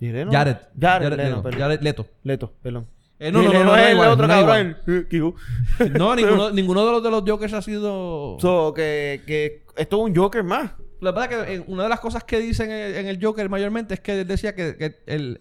Jared. 0.00 0.28
Jared, 0.32 0.56
Jared 0.80 1.16
Leno, 1.16 1.42
perdón. 1.42 1.60
Jared 1.60 1.80
Leto. 1.82 2.06
Leto, 2.24 2.52
perdón. 2.62 2.86
Eh, 3.18 3.30
no, 3.30 3.40
no, 3.42 3.52
no, 3.52 3.64
no, 3.64 3.76
es 3.76 3.92
el 3.92 3.98
otro 4.00 4.26
cabrón. 4.26 4.76
No, 5.96 6.16
ninguno, 6.16 6.50
ninguno 6.50 6.84
de 6.84 6.90
los 6.92 7.02
de 7.04 7.10
los 7.10 7.22
Jokers 7.24 7.52
ha 7.52 7.62
sido. 7.62 8.36
So, 8.40 8.72
que, 8.74 9.22
que 9.26 9.64
esto 9.76 9.96
es 9.96 10.02
un 10.10 10.16
Joker 10.16 10.42
más. 10.42 10.72
Que 11.00 11.12
pasa 11.12 11.24
es 11.24 11.28
que 11.46 11.54
eh, 11.54 11.64
una 11.68 11.84
de 11.84 11.88
las 11.88 12.00
cosas 12.00 12.24
que 12.24 12.40
dicen 12.40 12.70
en, 12.70 12.96
en 12.96 13.06
el 13.06 13.24
Joker 13.24 13.48
mayormente 13.48 13.94
es 13.94 14.00
que 14.00 14.20
él 14.20 14.26
decía 14.26 14.54
que, 14.56 14.76
que 14.76 14.96
él, 15.06 15.40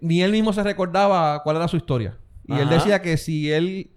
ni 0.00 0.22
él 0.22 0.32
mismo 0.32 0.52
se 0.52 0.62
recordaba 0.64 1.40
cuál 1.44 1.56
era 1.56 1.68
su 1.68 1.76
historia. 1.76 2.16
Y 2.46 2.54
él 2.54 2.68
decía 2.68 3.00
que 3.02 3.16
si 3.16 3.52
él, 3.52 3.90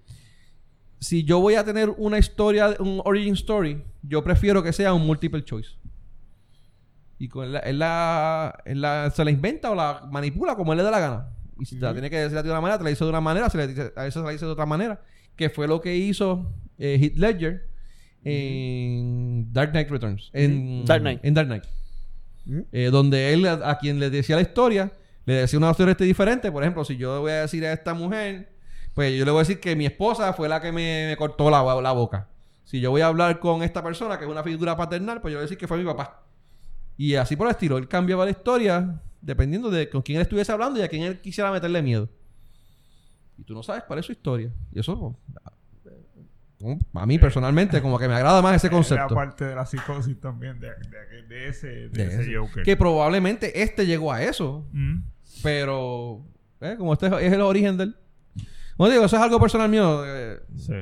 si 1.00 1.24
yo 1.24 1.40
voy 1.40 1.56
a 1.56 1.64
tener 1.64 1.90
una 1.98 2.20
historia, 2.20 2.76
un 2.80 3.02
origin 3.06 3.34
story, 3.34 3.82
yo 4.04 4.24
prefiero 4.24 4.62
que 4.62 4.72
sea 4.72 4.94
un 4.94 5.06
multiple 5.08 5.44
choice. 5.44 5.72
Y 7.24 7.30
con 7.30 7.46
él, 7.46 7.54
la- 7.54 7.60
él 7.60 7.80
la, 7.80 8.60
él 8.66 8.82
la- 8.82 9.10
se 9.16 9.24
la 9.24 9.32
inventa 9.32 9.72
o 9.72 9.76
la 9.76 10.02
manipula 10.12 10.56
como 10.56 10.74
él 10.74 10.78
le 10.78 10.84
da 10.84 10.92
la 10.92 11.00
gana. 11.00 11.30
Y 11.60 11.66
si 11.66 11.76
te 11.76 11.82
la 11.86 11.94
tiene 11.94 12.10
que 12.10 12.18
decir 12.18 12.42
de 12.44 12.50
una 12.50 12.60
manera, 12.60 12.78
te 12.78 12.84
la 12.84 12.90
dice 12.90 13.04
de 13.06 13.10
una 13.10 13.22
manera, 13.22 13.50
se 13.50 13.58
le 13.58 13.68
dice- 13.68 13.94
a 13.96 14.02
veces 14.04 14.14
se 14.16 14.20
la 14.22 14.30
dice 14.32 14.46
de 14.46 14.52
otra 14.52 14.66
manera. 14.66 15.00
Que 15.38 15.50
fue 15.50 15.68
lo 15.68 15.80
que 15.80 15.96
hizo 15.96 16.52
eh, 16.78 16.98
Heath 17.02 17.16
Ledger 17.16 17.70
en 18.26 19.52
Dark 19.54 19.72
Knight 19.72 19.90
Returns. 19.90 20.30
En 20.34 20.84
Dark 20.86 21.02
Knight. 21.02 21.20
En 21.24 21.34
Dark 21.34 21.48
Knight. 21.48 21.64
Eh, 22.74 22.90
donde 22.92 23.34
él, 23.34 23.46
a, 23.48 23.70
a 23.70 23.78
quien 23.78 24.00
le 24.00 24.10
decía 24.10 24.36
la 24.36 24.42
historia, 24.42 24.92
le 25.26 25.34
decía 25.36 25.58
una 25.60 25.72
historia 25.72 25.92
este 25.92 26.04
diferente. 26.04 26.52
Por 26.52 26.64
ejemplo, 26.64 26.84
si 26.84 26.98
yo 26.98 27.14
le 27.16 27.20
voy 27.22 27.32
a 27.32 27.42
decir 27.42 27.66
a 27.66 27.72
esta 27.72 27.94
mujer, 27.94 28.50
pues 28.94 29.18
yo 29.18 29.24
le 29.24 29.32
voy 29.32 29.40
a 29.40 29.44
decir 29.44 29.60
que 29.62 29.76
mi 29.76 29.86
esposa 29.86 30.34
fue 30.34 30.50
la 30.50 30.60
que 30.62 30.72
me, 30.74 31.08
me 31.08 31.16
cortó 31.18 31.50
la, 31.50 31.64
la 31.82 31.92
boca. 31.94 32.28
Si 32.66 32.80
yo 32.82 32.92
voy 32.92 33.02
a 33.02 33.08
hablar 33.08 33.40
con 33.40 33.64
esta 33.64 33.82
persona, 33.82 34.18
que 34.18 34.26
es 34.26 34.30
una 34.32 34.44
figura 34.44 34.76
paternal, 34.76 35.22
pues 35.22 35.32
yo 35.32 35.38
le 35.38 35.44
voy 35.44 35.44
a 35.44 35.48
decir 35.48 35.58
que 35.58 35.68
fue 35.68 35.78
mi 35.78 35.86
papá. 35.86 36.24
Y 36.98 37.16
así 37.16 37.36
por 37.36 37.48
el 37.48 37.52
estilo. 37.52 37.78
Él 37.78 37.88
cambiaba 37.88 38.26
la 38.26 38.32
historia 38.32 39.02
dependiendo 39.22 39.70
de 39.70 39.90
con 39.90 40.02
quién 40.02 40.18
él 40.18 40.24
estuviese 40.24 40.52
hablando 40.52 40.80
y 40.80 40.84
a 40.84 40.88
quién 40.88 41.04
él 41.04 41.20
quisiera 41.22 41.52
meterle 41.52 41.82
miedo. 41.82 42.10
Y 43.38 43.44
tú 43.44 43.54
no 43.54 43.64
sabes 43.64 43.84
cuál 43.84 44.00
es 44.00 44.06
su 44.06 44.12
historia. 44.12 44.52
Y 44.72 44.80
eso, 44.80 45.18
pues, 46.60 46.78
a 46.94 47.06
mí 47.06 47.20
personalmente, 47.20 47.82
como 47.82 47.98
que 48.00 48.08
me 48.08 48.14
agrada 48.14 48.42
más 48.42 48.56
ese 48.56 48.70
concepto. 48.72 49.14
parte 49.16 49.46
de 49.46 49.56
la 49.56 49.66
psicosis 49.66 50.20
también 50.20 50.60
de, 50.60 50.68
de, 50.70 51.24
de 51.28 51.48
ese, 51.48 51.68
de 51.68 51.90
De 51.90 52.06
ese 52.06 52.22
ese. 52.22 52.38
Joker. 52.38 52.64
Que 52.64 52.78
probablemente 52.78 53.62
este 53.62 53.86
llegó 53.86 54.12
a 54.14 54.22
eso. 54.24 54.66
Mm. 54.72 55.00
Pero, 55.42 56.24
eh, 56.62 56.76
como 56.78 56.94
este 56.94 57.08
es 57.08 57.34
el 57.34 57.42
origen 57.42 57.78
del. 57.78 57.96
Como 58.78 58.90
digo, 58.90 59.04
eso 59.06 59.16
es 59.16 59.22
algo 59.22 59.40
personal 59.40 59.70
mío. 59.70 60.04
eh, 60.06 60.40
Sí. 60.56 60.74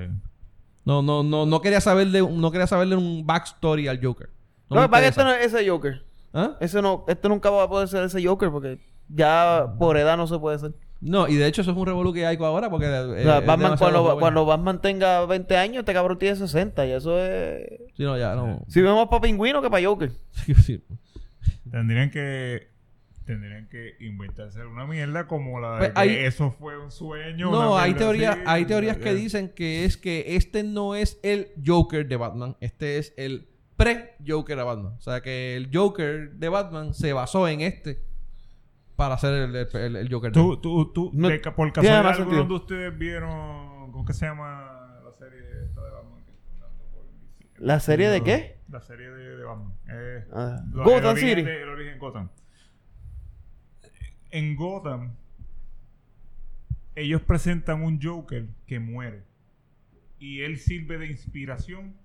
no, 0.85 1.01
no, 1.01 1.23
no, 1.23 1.45
no 1.45 1.61
quería 1.61 1.81
saberle, 1.81 2.21
no 2.21 2.51
quería 2.51 2.67
saberle 2.67 2.95
un 2.95 3.25
backstory 3.25 3.87
al 3.87 4.03
Joker. 4.03 4.29
No 4.71 4.75
No, 4.77 4.81
lo 4.81 4.87
que 4.87 4.91
pasa 4.91 5.03
es 5.03 5.03
que 5.03 5.09
este 5.09 5.21
interesa. 5.21 5.39
no 5.39 5.45
es 5.45 5.53
ese 5.53 5.69
Joker. 5.69 6.03
¿Ah? 6.33 6.57
Ese 6.61 6.81
no, 6.81 7.05
este 7.07 7.27
nunca 7.29 7.49
va 7.49 7.63
a 7.63 7.69
poder 7.69 7.87
ser 7.87 8.03
ese 8.03 8.25
Joker 8.25 8.49
porque 8.49 8.79
ya 9.09 9.73
por 9.77 9.97
edad 9.97 10.17
no 10.17 10.25
se 10.27 10.39
puede 10.39 10.57
ser. 10.59 10.71
No, 11.01 11.27
y 11.27 11.35
de 11.35 11.47
hecho 11.47 11.61
eso 11.61 11.71
es 11.71 11.77
un 11.77 11.85
revolú 11.85 12.13
que 12.13 12.25
hay 12.25 12.37
ahora 12.37 12.69
porque... 12.69 12.85
eh, 12.85 12.99
O 12.99 13.15
sea, 13.23 13.39
es 13.39 13.45
Batman, 13.45 13.75
cuando, 13.77 14.03
joven. 14.03 14.19
cuando 14.19 14.45
Batman 14.45 14.81
tenga 14.81 15.25
20 15.25 15.57
años, 15.57 15.77
este 15.79 15.93
cabrón 15.93 16.17
tiene 16.19 16.35
60. 16.35 16.85
Y 16.87 16.91
eso 16.91 17.19
es... 17.19 17.67
Sí, 17.97 18.03
no, 18.03 18.17
ya, 18.17 18.35
no. 18.35 18.63
Si 18.67 18.81
vemos 18.81 19.07
para 19.09 19.21
Pingüino 19.21 19.61
que 19.61 19.69
para 19.69 19.85
Joker. 19.85 20.11
Sí, 20.31 20.53
sí. 20.55 20.83
Tendrían 21.69 22.11
que 22.11 22.69
tendrían 23.25 23.69
que 23.69 23.95
inventarse 24.01 24.65
una 24.65 24.85
mierda 24.85 25.27
como 25.27 25.59
la 25.59 25.73
de 25.73 25.77
Pues 25.77 25.89
que 25.93 25.99
hay- 25.99 26.15
eso 26.25 26.51
fue 26.51 26.77
un 26.77 26.91
sueño. 26.91 27.49
No, 27.51 27.77
hay 27.77 27.93
así. 27.93 28.25
hay 28.45 28.65
teorías 28.65 28.97
que 28.97 29.13
dicen 29.13 29.49
que 29.55 29.85
es 29.85 29.95
que 29.95 30.35
este 30.35 30.63
no 30.63 30.95
es 30.95 31.19
el 31.23 31.49
Joker 31.65 32.07
de 32.07 32.17
Batman, 32.17 32.57
este 32.59 32.97
es 32.97 33.13
el 33.17 33.47
pre-Joker 33.83 34.57
de 34.57 34.63
Batman. 34.63 34.93
O 34.97 35.01
sea 35.01 35.21
que 35.21 35.55
el 35.55 35.69
Joker 35.73 36.31
de 36.33 36.49
Batman 36.49 36.93
se 36.93 37.13
basó 37.13 37.47
en 37.47 37.61
este 37.61 38.01
para 38.95 39.15
hacer 39.15 39.33
el, 39.33 39.55
el- 39.55 39.95
el 39.95 40.09
Joker. 40.13 40.31
de 40.31 40.39
Tú, 40.39 40.57
tú, 40.61 40.91
tú, 40.93 41.11
No- 41.13 41.27
de 41.29 41.39
por 41.39 41.71
casualidad, 41.73 41.99
algunos 42.07 42.17
sentido. 42.17 42.43
de 42.45 42.53
ustedes 42.53 42.97
vieron, 42.97 43.91
¿cómo 43.91 44.05
que 44.05 44.13
se 44.13 44.25
llama 44.25 44.99
la 45.03 45.11
serie 45.13 45.39
esta 45.65 45.81
de 45.83 45.89
Batman? 45.91 46.19
¿La 47.57 47.79
serie 47.79 48.09
de 48.09 48.21
qué? 48.23 48.57
La 48.69 48.81
serie 48.81 49.09
de, 49.09 49.37
de 49.37 49.43
Batman. 49.43 49.73
Eh, 49.89 50.25
Ah, 50.33 50.63
lo- 50.71 50.83
Gotham 50.83 50.99
el 50.99 51.05
origen 51.07 51.29
City. 51.29 51.41
de- 51.43 51.61
el 51.63 51.69
origen 51.69 51.99
Gotham. 51.99 52.29
En 54.29 54.55
Gotham, 54.55 55.13
ellos 56.95 57.21
presentan 57.21 57.83
un 57.83 57.99
Joker 58.01 58.47
que 58.65 58.79
muere. 58.79 59.23
Y 60.19 60.41
él 60.41 60.57
sirve 60.59 60.97
de 60.97 61.07
inspiración. 61.07 61.95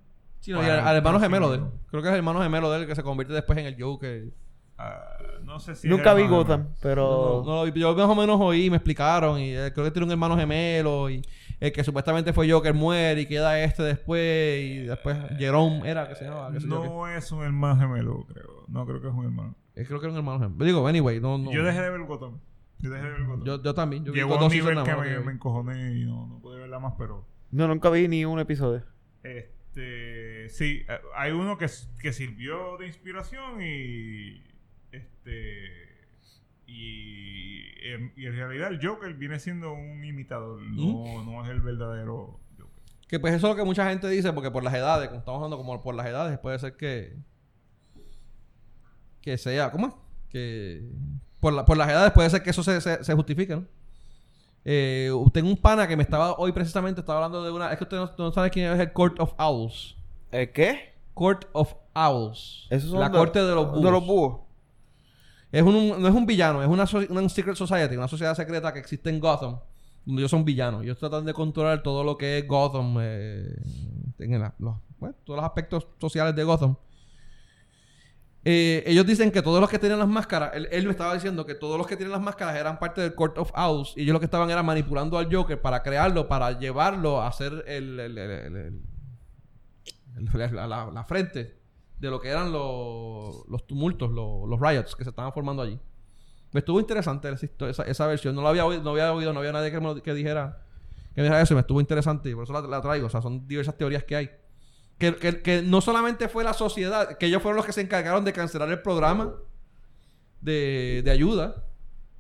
Sí, 0.41 0.53
no, 0.53 0.63
y 0.63 0.67
al, 0.67 0.97
hermano 0.97 1.19
gemelo 1.19 1.51
de 1.51 1.59
él. 1.59 1.65
Creo 1.91 2.03
que 2.03 2.09
es 2.09 2.13
el 2.13 2.19
hermano 2.19 2.41
gemelo 2.41 2.71
de 2.71 2.81
él 2.81 2.87
que 2.87 2.95
se 2.95 3.03
convierte 3.03 3.35
después 3.35 3.59
en 3.59 3.67
el 3.67 3.81
Joker. 3.81 4.33
Ah, 4.79 5.19
no 5.43 5.59
sé 5.59 5.75
si. 5.75 5.89
Nunca 5.89 6.13
vi 6.15 6.27
Gotham, 6.27 6.69
pero... 6.83 7.43
No, 7.47 7.65
no, 7.65 7.67
yo 7.67 7.95
más 7.95 8.09
o 8.09 8.15
menos 8.15 8.39
oí, 8.41 8.69
me 8.69 8.77
explicaron 8.77 9.41
y 9.41 9.57
eh, 9.57 9.73
creo 9.73 9.87
que 9.87 9.91
tiene 9.91 10.05
un 10.05 10.11
hermano 10.11 10.37
gemelo 10.37 11.09
y 11.09 11.23
el 11.61 11.73
que 11.73 11.83
supuestamente 11.83 12.33
fue 12.35 12.51
Joker 12.51 12.75
muere 12.75 13.23
y 13.23 13.27
queda 13.27 13.59
este 13.63 13.83
después 13.83 14.61
y 14.61 14.81
después 14.81 15.17
Jerome 15.39 15.89
era 15.89 16.09
que 16.09 16.15
se 16.15 16.25
llamaba. 16.25 16.51
No 16.51 17.09
es 17.09 17.33
un 17.33 17.43
hermano 17.43 17.81
gemelo, 17.81 18.27
creo. 18.27 18.65
No 18.69 18.85
creo 18.87 19.01
que 19.01 19.09
es 19.09 19.15
un 19.15 19.25
hermano. 19.25 19.55
Eh, 19.75 19.85
creo 19.87 19.99
que 19.99 20.07
era 20.07 20.13
un 20.13 20.19
hermano 20.19 20.41
gemelo. 20.41 20.65
Digo, 20.65 20.87
anyway, 20.87 21.21
no, 21.21 21.39
no. 21.39 21.51
Yo 21.51 21.65
dejé 21.65 21.81
de 21.81 21.91
ver 21.91 22.03
Gotham. 22.03 22.39
Yo 22.79 22.91
dejé 22.91 23.05
de 23.05 23.11
ver 23.13 23.25
Gotham. 23.25 23.45
Yo, 23.45 23.63
yo 23.63 23.75
también. 23.75 24.05
Yo 24.05 24.13
Llegó 24.13 24.35
a 24.35 24.39
dos 24.39 24.53
un 24.53 24.59
nivel 24.59 24.83
que 24.83 24.95
me, 24.95 25.21
me 25.21 25.33
encojoné 25.33 25.95
y 25.99 26.05
no, 26.05 26.27
no 26.27 26.39
pude 26.41 26.59
verla 26.59 26.79
más, 26.79 26.95
pero... 26.99 27.25
No, 27.51 27.67
nunca 27.67 27.89
vi 27.89 28.09
ni 28.09 28.27
un 28.27 28.39
episodio. 28.39 28.83
Este... 29.23 29.56
Sí, 30.51 30.85
eh, 30.89 30.99
hay 31.15 31.33
uno 31.33 31.59
que, 31.59 31.67
que 31.99 32.13
sirvió 32.13 32.77
de 32.79 32.87
inspiración 32.87 33.61
y... 33.63 34.43
Este... 34.93 35.87
Y, 36.69 37.63
en- 37.89 38.13
y 38.17 38.27
en 38.27 38.33
realidad 38.35 38.69
el 38.73 38.85
Joker 38.85 39.15
viene 39.15 39.39
siendo 39.39 39.73
un 39.73 40.05
imitador. 40.05 40.61
No, 40.63 41.25
no 41.25 41.45
es 41.45 41.51
el 41.51 41.61
verdadero 41.61 42.41
Joker. 42.59 42.83
Que 43.09 43.21
pues 43.21 43.35
eso 43.35 43.47
es 43.47 43.53
lo 43.53 43.57
que 43.57 43.65
mucha 43.65 43.89
gente 43.89 44.09
dice, 44.09 44.33
porque 44.33 44.51
por 44.51 44.65
las 44.65 44.75
edades, 44.75 45.07
como 45.09 45.21
estamos 45.21 45.39
hablando 45.39 45.57
como 45.59 45.81
por 45.81 45.95
las 45.95 46.07
edades, 46.07 46.39
puede 46.41 46.59
ser 46.59 46.77
que. 46.77 47.17
Que 49.23 49.39
sea. 49.39 49.71
¿Cómo 49.71 49.87
es? 49.89 49.95
Que. 50.29 50.91
Por, 51.39 51.53
la- 51.53 51.65
por 51.65 51.77
las 51.77 51.89
edades 51.89 52.13
puede 52.13 52.31
ser 52.31 52.43
que 52.43 52.51
eso 52.51 52.65
se, 52.65 52.81
se, 52.81 53.05
se 53.05 53.15
justifique, 53.15 53.55
¿no? 53.55 53.65
Eh, 54.69 55.13
tengo 55.33 55.49
un 55.49 55.57
pana 55.57 55.87
que 55.87 55.97
me 55.97 56.03
estaba 56.03 56.35
hoy 56.39 56.51
precisamente 56.51 57.01
estaba 57.01 57.19
hablando 57.25 57.45
de 57.45 57.53
una. 57.53 57.71
Es 57.71 57.79
que 57.79 57.85
usted 57.85 57.97
no, 57.99 58.11
no 58.19 58.33
sabe 58.33 58.51
quién 58.51 58.73
es 58.73 58.81
el 58.81 58.93
Court 58.93 59.21
of 59.21 59.33
Owls. 59.39 59.97
¿El 60.33 60.51
qué? 60.51 60.93
Court 61.15 61.45
of 61.53 61.73
Owls. 61.95 62.67
Esos 62.69 62.91
son 62.91 62.99
la 62.99 63.09
de- 63.09 63.17
corte 63.17 63.39
de 63.43 63.55
los 63.55 63.69
búhos. 63.71 63.83
De 63.85 63.91
los 63.93 64.05
búhos. 64.07 64.41
Es 65.53 65.63
un, 65.63 66.03
no 66.03 66.09
es 66.09 66.15
un 66.15 66.27
villano, 66.27 66.61
es 66.63 66.69
una, 66.69 66.85
so- 66.87 66.99
una 67.09 67.27
secret 67.29 67.55
society, 67.55 67.97
una 67.97 68.09
sociedad 68.09 68.35
secreta 68.35 68.73
que 68.73 68.81
existe 68.81 69.09
en 69.09 69.21
Gotham, 69.21 69.61
donde 70.05 70.21
ellos 70.23 70.31
son 70.33 70.45
villanos. 70.45 70.83
Ellos 70.83 70.99
tratan 70.99 71.25
de 71.25 71.33
controlar 71.33 71.83
todo 71.85 72.03
lo 72.03 72.19
que 72.19 72.39
es 72.39 72.49
Gotham, 72.49 72.97
eh, 73.01 73.57
en 74.19 74.41
los, 74.59 74.75
bueno, 74.99 75.15
todos 75.25 75.37
los 75.37 75.45
aspectos 75.47 75.87
sociales 76.01 76.35
de 76.35 76.43
Gotham. 76.43 76.75
Eh, 78.49 78.85
ellos 78.87 79.05
dicen 79.05 79.33
que 79.33 79.43
todos 79.43 79.61
los 79.61 79.69
que 79.69 79.81
tienen 79.81 79.99
las 79.99 80.07
máscaras, 80.07 80.53
él, 80.55 80.85
me 80.85 80.93
estaba 80.93 81.13
diciendo 81.15 81.45
que 81.45 81.57
todos 81.57 81.77
los 81.77 81.87
que 81.89 81.97
tienen 81.97 82.13
las 82.13 82.21
máscaras 82.21 82.55
eran 82.55 82.79
parte 82.79 83.01
del 83.01 83.13
Court 83.13 83.37
of 83.39 83.51
Owls 83.57 83.95
y 83.97 84.03
ellos 84.03 84.13
lo 84.13 84.21
que 84.21 84.27
estaban 84.27 84.49
era 84.49 84.63
manipulando 84.63 85.19
al 85.19 85.35
Joker 85.35 85.61
para 85.61 85.83
crearlo, 85.83 86.29
para 86.29 86.57
llevarlo 86.57 87.21
a 87.21 87.27
hacer 87.27 87.65
la, 90.45 90.67
la- 90.69 90.91
la 90.93 91.05
frente 91.05 91.59
de 91.99 92.09
lo 92.09 92.21
que 92.21 92.29
eran 92.29 92.53
los, 92.53 93.67
tumultos, 93.67 94.13
los, 94.13 94.61
riots 94.61 94.95
que 94.95 95.03
se 95.03 95.11
estaban 95.11 95.33
formando 95.33 95.63
allí. 95.63 95.81
Me 96.53 96.61
estuvo 96.61 96.79
interesante 96.79 97.29
esa, 97.33 98.07
versión. 98.07 98.37
No 98.37 98.43
lo 98.43 98.49
había 98.49 98.65
oído, 98.65 98.81
no 98.81 98.91
había 98.91 99.13
oído, 99.13 99.33
no 99.33 99.41
había 99.41 99.51
nadie 99.51 99.73
que, 99.73 99.81
me 99.81 100.01
que 100.01 100.15
dijera 100.15 100.63
que 101.17 101.23
me 101.23 101.25
dijera 101.25 101.43
eso 101.43 101.55
y 101.55 101.57
me 101.57 101.63
estuvo 101.63 101.81
interesante 101.81 102.31
y 102.31 102.35
por 102.37 102.45
eso 102.45 102.53
la, 102.53 102.61
la 102.61 102.81
traigo. 102.81 103.09
O 103.09 103.11
sea, 103.11 103.21
son 103.23 103.49
diversas 103.49 103.77
teorías 103.77 104.05
que 104.05 104.15
hay. 104.15 104.31
Que, 104.99 105.15
que- 105.17 105.43
que 105.43 105.63
no 105.63 105.81
solamente 105.81 106.29
fue 106.29 106.43
la 106.45 106.55
sociedad, 106.55 107.19
que 107.19 107.27
ellos 107.27 107.43
fueron 107.43 107.57
los 107.57 107.67
que 107.67 107.73
se 107.73 107.83
encargaron 107.83 108.25
de 108.25 108.33
cancelar 108.33 108.69
el 108.71 108.81
programa 108.81 109.35
de, 110.41 111.03
de 111.05 111.11
ayuda 111.11 111.65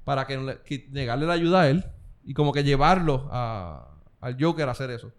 para 0.04 0.26
que, 0.26 0.86
negarle 0.90 1.26
la 1.26 1.32
ayuda 1.32 1.62
a 1.62 1.68
él 1.68 1.84
y 2.24 2.34
como 2.34 2.52
que 2.52 2.64
llevarlo 2.64 3.28
a, 3.32 3.88
al 4.20 4.36
Joker 4.40 4.68
a 4.68 4.72
hacer 4.72 4.90
eso. 4.90 5.10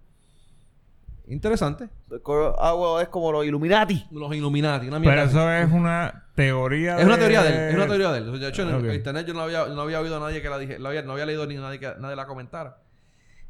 Interesante. 1.30 1.90
Owls 2.24 3.04
es 3.04 3.10
como 3.10 3.32
los 3.34 3.46
Illuminati. 3.46 4.06
Los 4.12 4.34
Illuminati, 4.34 4.88
una 4.88 5.00
Pero 5.00 5.12
mierda. 5.12 5.24
eso 5.24 5.52
es 5.52 5.72
una 5.74 6.24
teoría 6.36 6.98
Es 7.00 7.06
una 7.06 7.18
teoría 7.18 7.44
de 7.44 7.50
él, 7.50 7.70
es 7.70 7.76
una 7.76 7.88
teoría 7.88 8.12
de 8.14 8.18
él. 8.20 8.40
De 8.40 8.48
hecho, 8.48 8.62
en 8.62 8.70
el- 8.70 8.76
Ok. 8.76 8.84
en 8.86 8.94
internet 8.96 9.28
yo 9.28 9.34
no 9.34 9.42
había, 9.42 9.66
no 9.66 9.82
había 9.82 10.00
oído 10.00 10.16
a 10.18 10.20
nadie 10.22 10.42
que 10.42 10.50
la 10.50 10.58
dije, 10.58 10.80
no 10.80 10.88
había, 10.88 11.02
no 11.02 11.12
había 11.14 11.26
leído 11.26 11.46
ni 11.46 11.56
nadie 11.56 11.80
que 11.80 11.92
nadie 12.00 12.16
la 12.16 12.28
comentara. 12.28 12.78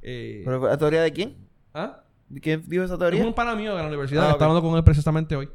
Eh, 0.01 0.41
¿Pero 0.45 0.67
la 0.67 0.77
teoría 0.77 1.01
de 1.03 1.11
quién? 1.13 1.37
¿ah? 1.75 2.01
¿De 2.29 2.41
quién 2.41 2.63
dijo 2.67 2.83
esa 2.83 2.93
Es 2.95 2.99
teoría? 2.99 3.25
un 3.25 3.33
pana 3.33 3.55
mío 3.55 3.75
de 3.75 3.81
la 3.81 3.87
universidad, 3.87 4.23
Ah, 4.23 4.25
que 4.27 4.31
ok. 4.31 4.35
estaba 4.35 4.51
hablando 4.51 4.69
con 4.69 4.77
él 4.77 4.83
precisamente 4.83 5.35
hoy. 5.35 5.49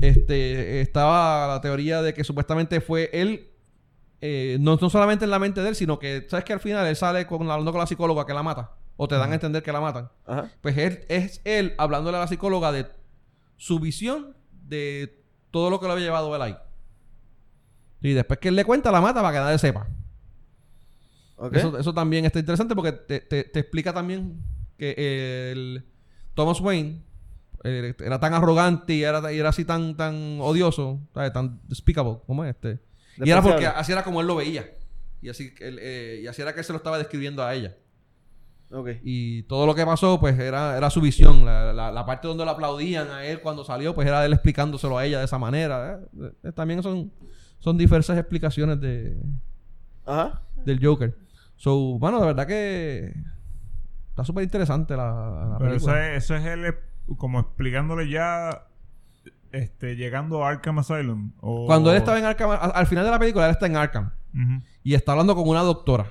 Este, 0.00 0.80
estaba 0.82 1.46
la 1.48 1.60
teoría 1.60 2.02
de 2.02 2.12
que 2.12 2.22
supuestamente 2.24 2.80
fue 2.82 3.08
él, 3.14 3.48
eh, 4.20 4.58
no, 4.60 4.76
no 4.80 4.90
solamente 4.90 5.24
en 5.24 5.30
la 5.30 5.38
mente 5.38 5.62
de 5.62 5.70
él, 5.70 5.74
sino 5.74 5.98
que, 5.98 6.26
¿sabes 6.28 6.44
que 6.44 6.52
al 6.52 6.60
final 6.60 6.86
él 6.86 6.96
sale 6.96 7.26
con, 7.26 7.42
hablando 7.50 7.72
con 7.72 7.80
la 7.80 7.86
psicóloga 7.86 8.26
que 8.26 8.34
la 8.34 8.42
mata? 8.42 8.72
O 8.98 9.08
te 9.08 9.14
dan 9.14 9.30
a 9.30 9.34
entender 9.34 9.62
que 9.62 9.72
la 9.72 9.80
matan. 9.80 10.10
Ajá. 10.26 10.50
Pues 10.60 10.76
él, 10.78 11.04
es 11.08 11.40
él 11.44 11.74
hablándole 11.78 12.16
a 12.16 12.20
la 12.20 12.26
psicóloga 12.28 12.72
de 12.72 12.86
su 13.56 13.78
visión 13.78 14.34
de 14.52 15.22
todo 15.50 15.70
lo 15.70 15.80
que 15.80 15.86
lo 15.86 15.92
había 15.92 16.04
llevado 16.06 16.34
él 16.36 16.42
ahí. 16.42 16.56
Y 18.02 18.12
después 18.12 18.38
que 18.38 18.48
él 18.48 18.56
le 18.56 18.64
cuenta, 18.64 18.90
la 18.92 19.00
mata 19.00 19.20
para 19.22 19.32
que 19.38 19.44
nadie 19.44 19.58
sepa. 19.58 19.86
Ok. 21.36 21.56
Eso, 21.56 21.78
eso 21.78 21.92
también 21.94 22.24
está 22.26 22.38
interesante 22.38 22.74
porque 22.74 22.92
te, 22.92 23.20
te- 23.20 23.44
te 23.44 23.60
explica 23.60 23.92
también 23.92 24.42
que 24.78 25.50
el 25.52 25.84
Thomas 26.34 26.60
Wayne 26.60 27.02
eh, 27.64 27.94
era 27.98 28.20
tan 28.20 28.34
arrogante 28.34 28.94
y 28.94 29.02
era, 29.02 29.32
y 29.32 29.38
era 29.38 29.48
así 29.48 29.64
tan, 29.64 29.96
tan 29.96 30.38
odioso, 30.40 31.00
¿sabes? 31.14 31.32
tan 31.32 31.60
despicable 31.68 32.18
como 32.26 32.44
este. 32.44 32.78
Y 33.18 33.30
era 33.30 33.42
porque 33.42 33.66
así 33.66 33.92
era 33.92 34.04
como 34.04 34.20
él 34.20 34.26
lo 34.26 34.36
veía. 34.36 34.66
Y 35.22 35.30
así, 35.30 35.52
él, 35.60 35.78
eh, 35.80 36.20
y 36.22 36.26
así 36.26 36.42
era 36.42 36.52
que 36.52 36.60
él 36.60 36.64
se 36.66 36.72
lo 36.72 36.76
estaba 36.76 36.98
describiendo 36.98 37.42
a 37.42 37.54
ella. 37.54 37.74
Y 39.02 39.44
todo 39.44 39.64
lo 39.66 39.74
que 39.74 39.86
pasó, 39.86 40.18
pues 40.20 40.38
era, 40.38 40.76
era 40.76 40.90
su 40.90 41.00
visión. 41.00 41.44
La, 41.44 41.72
la- 41.72 41.90
la 41.90 42.04
parte 42.04 42.28
donde 42.28 42.44
le 42.44 42.50
aplaudían 42.50 43.08
a 43.10 43.24
él 43.24 43.40
cuando 43.40 43.64
salió, 43.64 43.94
pues 43.94 44.06
era 44.06 44.24
él 44.26 44.32
explicándoselo 44.32 44.98
a 44.98 45.06
ella 45.06 45.20
de 45.20 45.24
esa 45.24 45.38
manera. 45.38 46.00
Eh, 46.44 46.52
También 46.52 46.82
son, 46.82 47.10
son 47.58 47.78
diversas 47.78 48.18
explicaciones 48.18 48.80
de, 48.80 49.16
Ajá. 50.04 50.42
del 50.64 50.84
Joker. 50.84 51.16
So, 51.56 51.98
bueno, 51.98 52.20
de 52.20 52.26
verdad 52.26 52.46
que 52.46 53.14
está 54.16 54.24
súper 54.24 54.44
interesante 54.44 54.96
la, 54.96 55.48
la 55.50 55.56
Pero 55.58 55.74
eso 55.74 55.94
es, 55.94 56.24
eso 56.24 56.34
es 56.36 56.44
él 56.46 56.64
eh, 56.64 56.74
como 57.18 57.38
explicándole 57.40 58.08
ya 58.08 58.66
este 59.52 59.94
llegando 59.94 60.42
a 60.42 60.48
Arkham 60.48 60.78
Asylum. 60.78 61.32
O... 61.40 61.66
Cuando 61.66 61.90
él 61.90 61.98
estaba 61.98 62.18
en 62.18 62.24
Arkham, 62.24 62.50
a- 62.50 62.54
al 62.54 62.86
final 62.86 63.04
de 63.04 63.10
la 63.10 63.18
película, 63.18 63.44
él 63.44 63.50
está 63.52 63.66
en 63.66 63.76
Arkham 63.76 64.10
y 64.82 64.94
está 64.94 65.12
hablando 65.12 65.34
con 65.34 65.46
una 65.48 65.60
doctora. 65.60 66.06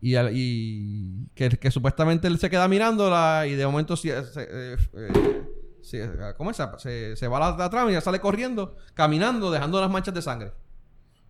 Y, 0.00 0.16
al- 0.16 0.30
y 0.32 1.28
que, 1.34 1.50
que 1.50 1.70
supuestamente 1.70 2.26
él 2.28 2.38
se 2.38 2.48
queda 2.50 2.66
mirándola 2.66 3.46
y 3.46 3.54
de 3.54 3.64
momento 3.66 3.94
se, 3.96 4.24
se- 4.24 4.42
eh, 4.50 4.76
eh, 4.94 5.42
se- 5.82 6.10
¿cómo 6.36 6.50
es? 6.50 6.58
Se, 6.78 7.14
se 7.16 7.28
va 7.28 7.36
a 7.36 7.50
la, 7.52 7.56
la 7.58 7.70
trama 7.70 7.90
y 7.90 7.92
ella 7.92 8.00
sale 8.00 8.20
corriendo, 8.20 8.74
caminando, 8.94 9.50
dejando 9.50 9.80
las 9.80 9.90
manchas 9.90 10.14
de 10.14 10.22
sangre. 10.22 10.52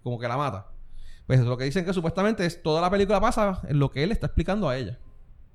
Como 0.03 0.18
que 0.18 0.26
la 0.28 0.36
mata. 0.36 0.68
Pues 1.26 1.40
lo 1.40 1.56
que 1.56 1.64
dicen 1.64 1.84
que 1.84 1.92
supuestamente 1.92 2.44
es 2.44 2.62
toda 2.62 2.80
la 2.80 2.90
película 2.90 3.20
pasa 3.20 3.60
en 3.68 3.78
lo 3.78 3.90
que 3.90 4.02
él 4.02 4.12
está 4.12 4.26
explicando 4.26 4.68
a 4.68 4.76
ella. 4.76 4.98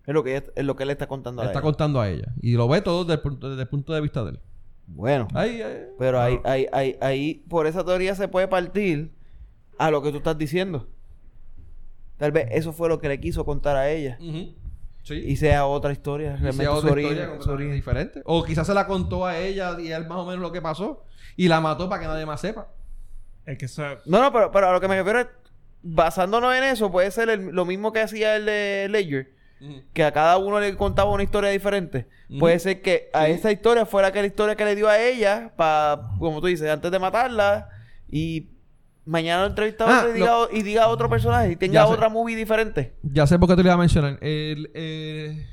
Es 0.05 0.13
lo 0.13 0.23
que, 0.23 0.37
ella- 0.37 0.45
es 0.55 0.63
lo 0.65 0.75
que 0.75 0.83
él 0.83 0.89
está 0.89 1.07
contando 1.07 1.41
a 1.41 1.45
Le 1.45 1.49
está 1.51 1.59
ella. 1.59 1.63
contando 1.65 1.99
a 2.01 2.09
ella. 2.09 2.33
Y 2.41 2.53
lo 2.53 2.67
ve 2.67 2.81
todo 2.81 3.03
desde 3.03 3.15
el 3.15 3.19
punto, 3.21 3.49
desde 3.49 3.61
el 3.63 3.67
punto 3.67 3.93
de 3.93 4.01
vista 4.01 4.23
de 4.23 4.31
él. 4.31 4.39
Bueno. 4.87 5.27
Ahí, 5.33 5.61
ahí. 5.61 5.83
Pero 5.99 6.21
ahí, 6.21 6.39
ahí, 6.45 6.65
ahí, 6.71 6.97
ahí, 7.01 7.33
por 7.49 7.67
esa 7.67 7.83
teoría 7.83 8.15
se 8.15 8.27
puede 8.29 8.47
partir 8.47 9.11
a 9.77 9.91
lo 9.91 10.01
que 10.01 10.11
tú 10.11 10.17
estás 10.17 10.37
diciendo. 10.37 10.87
Tal 12.17 12.31
vez 12.31 12.47
eso 12.51 12.73
fue 12.73 12.89
lo 12.89 12.99
que 12.99 13.09
le 13.09 13.19
quiso 13.19 13.45
contar 13.45 13.75
a 13.75 13.89
ella. 13.89 14.17
Sí. 15.03 15.13
Y 15.15 15.35
sea 15.35 15.65
otra 15.65 15.91
historia. 15.91 16.31
Realmente 16.31 16.63
sea 16.63 16.71
su 16.71 16.77
otra 16.77 16.91
origen- 16.91 17.11
historia 17.11 17.25
su 17.25 17.31
completamente 17.31 17.53
origen. 17.63 17.75
diferente. 17.75 18.21
O 18.25 18.43
quizás 18.43 18.65
se 18.67 18.73
la 18.73 18.87
contó 18.87 19.25
a 19.25 19.37
ella 19.37 19.77
y 19.79 19.91
él 19.91 20.07
más 20.07 20.17
o 20.19 20.25
menos 20.25 20.41
lo 20.41 20.51
que 20.51 20.61
pasó. 20.61 21.03
Y 21.35 21.47
la 21.47 21.61
mató 21.61 21.87
para 21.89 22.01
que 22.01 22.07
nadie 22.07 22.25
más 22.25 22.41
sepa. 22.41 22.67
Es 23.45 23.57
que 23.57 23.65
eso... 23.65 23.83
No, 24.05 24.21
no, 24.21 24.31
pero, 24.33 24.51
pero 24.51 24.69
a 24.69 24.73
lo 24.73 24.81
que 24.81 24.87
me 24.87 24.95
refiero 24.97 25.19
es... 25.19 25.27
basándonos 25.89 26.53
en 26.55 26.63
eso, 26.63 26.91
puede 26.91 27.11
ser 27.11 27.29
el- 27.29 27.47
lo 27.47 27.65
mismo 27.65 27.91
que 27.93 28.01
hacía 28.01 28.35
el 28.35 28.45
de 28.45 28.87
Ledger, 28.89 29.31
que 29.93 30.03
a 30.03 30.11
cada 30.11 30.37
uno 30.37 30.59
le 30.59 30.75
contaba 30.75 31.09
una 31.11 31.23
historia 31.23 31.49
diferente. 31.49 32.07
Puede 32.39 32.59
ser 32.59 32.81
que 32.81 33.09
a 33.13 33.27
esa 33.27 33.51
historia 33.51 33.85
fuera 33.85 34.11
que 34.11 34.19
la 34.21 34.27
historia 34.27 34.55
que 34.55 34.65
le 34.65 34.75
dio 34.75 34.87
a 34.89 34.99
ella, 34.99 35.53
para, 35.55 36.09
como 36.19 36.41
tú 36.41 36.47
dices, 36.47 36.69
antes 36.69 36.91
de 36.91 36.99
matarla, 36.99 37.69
y 38.09 38.49
mañana 39.05 39.41
lo 39.43 39.47
entrevista 39.47 39.85
a 39.85 39.87
Ah, 39.87 39.99
otro 39.99 40.09
y 40.11 40.13
diga, 40.13 40.35
y 40.51 40.61
diga 40.63 40.83
a 40.83 40.87
otro 40.89 41.09
personaje 41.09 41.51
y 41.51 41.55
tenga 41.55 41.73
Ya 41.75 41.87
sé. 41.87 41.93
otra 41.93 42.09
movie 42.09 42.35
diferente. 42.35 42.93
Ya 43.03 43.25
sé 43.25 43.39
por 43.39 43.47
qué 43.47 43.55
te 43.55 43.63
lo 43.63 43.67
iba 43.69 43.73
a 43.75 43.77
mencionar. 43.77 44.17
El, 44.21 44.69
eh, 44.73 45.47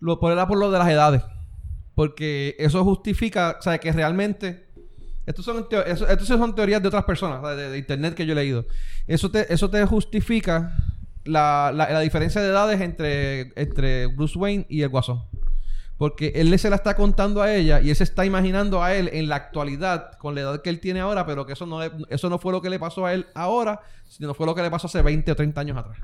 lo 0.00 0.18
por 0.18 0.46
por 0.48 0.56
lo 0.58 0.70
de 0.70 0.78
las 0.78 0.88
edades. 0.88 1.22
Porque 1.94 2.56
eso 2.58 2.82
justifica, 2.84 3.56
o 3.58 3.62
sea, 3.62 3.78
que 3.78 3.92
realmente. 3.92 4.65
Estos 5.26 5.44
son, 5.44 5.68
teo- 5.68 5.84
eso- 5.84 6.06
estos 6.08 6.26
son 6.28 6.54
teorías 6.54 6.80
de 6.80 6.88
otras 6.88 7.04
personas, 7.04 7.42
de, 7.56 7.70
de 7.70 7.78
internet 7.78 8.14
que 8.14 8.24
yo 8.26 8.32
he 8.32 8.36
leído. 8.36 8.64
Eso 9.06 9.30
te, 9.30 9.52
eso 9.52 9.68
te 9.68 9.84
justifica 9.84 10.76
la, 11.24 11.72
la- 11.74 11.90
la 11.90 12.00
diferencia 12.00 12.40
de 12.40 12.48
edades 12.48 12.80
entre, 12.80 13.52
entre 13.60 14.06
Bruce 14.06 14.38
Wayne 14.38 14.66
y 14.68 14.82
el 14.82 14.88
Guasón. 14.88 15.22
Porque 15.98 16.32
él 16.36 16.56
se 16.58 16.68
la 16.70 16.76
está 16.76 16.94
contando 16.94 17.40
a 17.40 17.52
ella 17.52 17.80
y 17.80 17.88
él 17.90 17.96
se 17.96 18.04
está 18.04 18.26
imaginando 18.26 18.82
a 18.82 18.94
él 18.94 19.08
en 19.14 19.28
la 19.30 19.36
actualidad 19.36 20.12
con 20.18 20.34
la 20.34 20.42
edad 20.42 20.60
que 20.62 20.68
él 20.70 20.78
tiene 20.78 21.00
ahora, 21.00 21.24
pero 21.26 21.46
que 21.46 21.54
eso 21.54 21.64
no, 21.66 21.80
le- 21.80 21.90
eso 22.10 22.28
no 22.28 22.38
fue 22.38 22.52
lo 22.52 22.60
que 22.62 22.68
le 22.70 22.78
pasó 22.78 23.06
a 23.06 23.14
él 23.14 23.26
ahora, 23.34 23.80
sino 24.08 24.34
fue 24.34 24.44
lo 24.46 24.54
que 24.54 24.60
le 24.62 24.70
pasó 24.70 24.86
hace 24.88 25.00
20 25.02 25.32
o 25.32 25.36
30 25.36 25.60
años 25.60 25.76
atrás. 25.78 25.96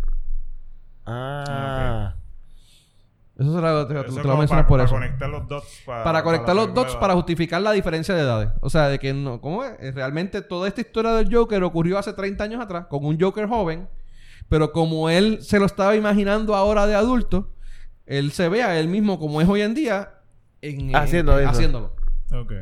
Ah. 1.06 2.14
Eso 3.38 3.54
se 3.54 3.60
lo, 3.60 3.86
te, 3.86 3.94
Eso 3.94 4.04
te 4.04 4.10
lo 4.16 4.22
como 4.22 4.36
mencionar 4.38 4.66
para, 4.66 4.68
por 4.68 4.78
para 4.78 4.84
eso. 4.84 4.94
conectar 4.94 5.28
los 5.30 5.48
dots. 5.48 5.82
Para, 5.86 6.04
Para 6.04 6.22
conectar 6.22 6.54
los 6.54 6.74
dots 6.74 6.96
para 6.96 7.14
justificar 7.14 7.62
la 7.62 7.72
diferencia 7.72 8.14
de 8.14 8.20
edades. 8.20 8.50
O 8.60 8.68
sea, 8.70 8.88
de 8.88 8.98
que 8.98 9.12
no, 9.14 9.40
¿cómo 9.40 9.64
es? 9.64 9.72
Eh, 9.80 9.90
Realmente 9.90 10.42
toda 10.42 10.68
esta 10.68 10.82
historia 10.82 11.12
del 11.12 11.34
Joker 11.34 11.62
ocurrió 11.64 11.98
hace 11.98 12.12
30 12.12 12.44
años 12.44 12.60
atrás 12.62 12.86
con 12.88 13.04
un 13.04 13.18
Joker 13.18 13.48
joven, 13.48 13.88
pero 14.48 14.70
como 14.72 15.08
él 15.08 15.38
se 15.42 15.58
lo 15.58 15.64
estaba 15.66 15.96
imaginando 15.96 16.54
ahora 16.54 16.86
de 16.86 16.94
adulto, 16.94 17.54
él 18.04 18.32
se 18.32 18.48
ve 18.50 18.62
a 18.62 18.78
él 18.78 18.88
mismo 18.88 19.18
como 19.18 19.40
es 19.40 19.48
hoy 19.48 19.62
en 19.62 19.74
día 19.74 20.10
en, 20.60 20.94
Haciendo 20.94 21.32
en- 21.38 21.44
eso. 21.44 21.50
haciéndolo. 21.50 21.96
Ok. 22.32 22.52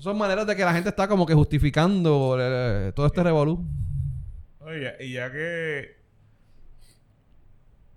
Son 0.00 0.18
maneras 0.18 0.46
de 0.46 0.56
que 0.56 0.64
la 0.64 0.72
gente 0.74 0.88
está 0.88 1.06
como 1.08 1.24
que 1.24 1.34
justificando 1.34 2.36
eh, 2.40 2.92
todo 2.96 3.06
este 3.06 3.22
revolú. 3.22 3.64
Oye, 4.60 4.92
y 5.00 5.12
ya 5.14 5.30
que 5.32 5.96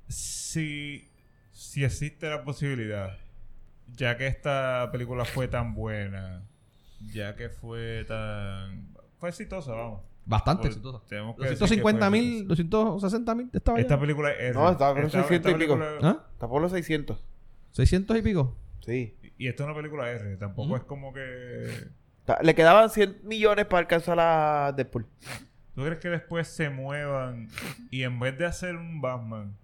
si, 0.08 1.10
si 1.72 1.86
existe 1.86 2.30
la 2.30 2.44
posibilidad, 2.44 3.18
ya 3.96 4.18
que 4.18 4.28
esta 4.28 4.90
película 4.92 5.24
fue 5.24 5.48
tan 5.48 5.74
buena, 5.74 6.44
ya 7.14 7.38
que 7.38 7.48
fue 7.48 8.04
tan... 8.10 8.90
Fue 9.20 9.30
exitosa, 9.30 9.72
vamos. 9.72 10.02
Bastante 10.26 10.64
Pues, 10.64 10.74
exitosa. 10.76 11.02
tenemos 11.08 11.36
que 11.38 11.44
decir 11.44 11.56
que 11.58 11.60
250 11.62 12.10
fue 12.10 12.20
mil, 12.20 12.48
260 12.50 13.36
mil, 13.36 13.50
estaba 13.54 13.78
ya. 13.78 13.84
Esta 13.84 13.98
película 13.98 14.32
es... 14.32 14.54
No, 14.54 14.70
está 14.70 14.94
por 14.94 15.06
esta- 15.06 15.20
600 15.22 15.52
y 15.52 15.56
pico. 15.56 15.78
película- 15.80 16.10
¿Ah? 16.10 16.26
Está 16.34 16.48
por 16.50 16.62
los 16.62 16.72
600. 16.74 17.26
600 17.72 18.18
y 18.18 18.22
pico. 18.22 18.58
Sí. 18.86 19.16
Y 19.38 19.48
esto 19.48 19.64
es 19.64 19.68
una 19.68 19.76
película 19.78 20.10
R, 20.12 20.36
tampoco 20.36 20.76
es 20.76 20.84
como 20.84 21.14
que... 21.14 21.88
Le 22.44 22.54
quedaban 22.54 22.90
100 22.90 23.22
millones 23.24 23.66
para 23.68 23.80
alcanzar 23.80 24.20
a 24.20 24.74
Deadpool. 24.76 25.06
¿Tú 25.74 25.84
crees 25.84 26.00
que 26.00 26.10
después 26.10 26.50
se 26.50 26.70
muevan 26.70 27.48
y 27.92 28.04
en 28.04 28.20
vez 28.20 28.38
de 28.38 28.46
hacer 28.46 28.76
un 28.76 29.00
Batman 29.00 29.56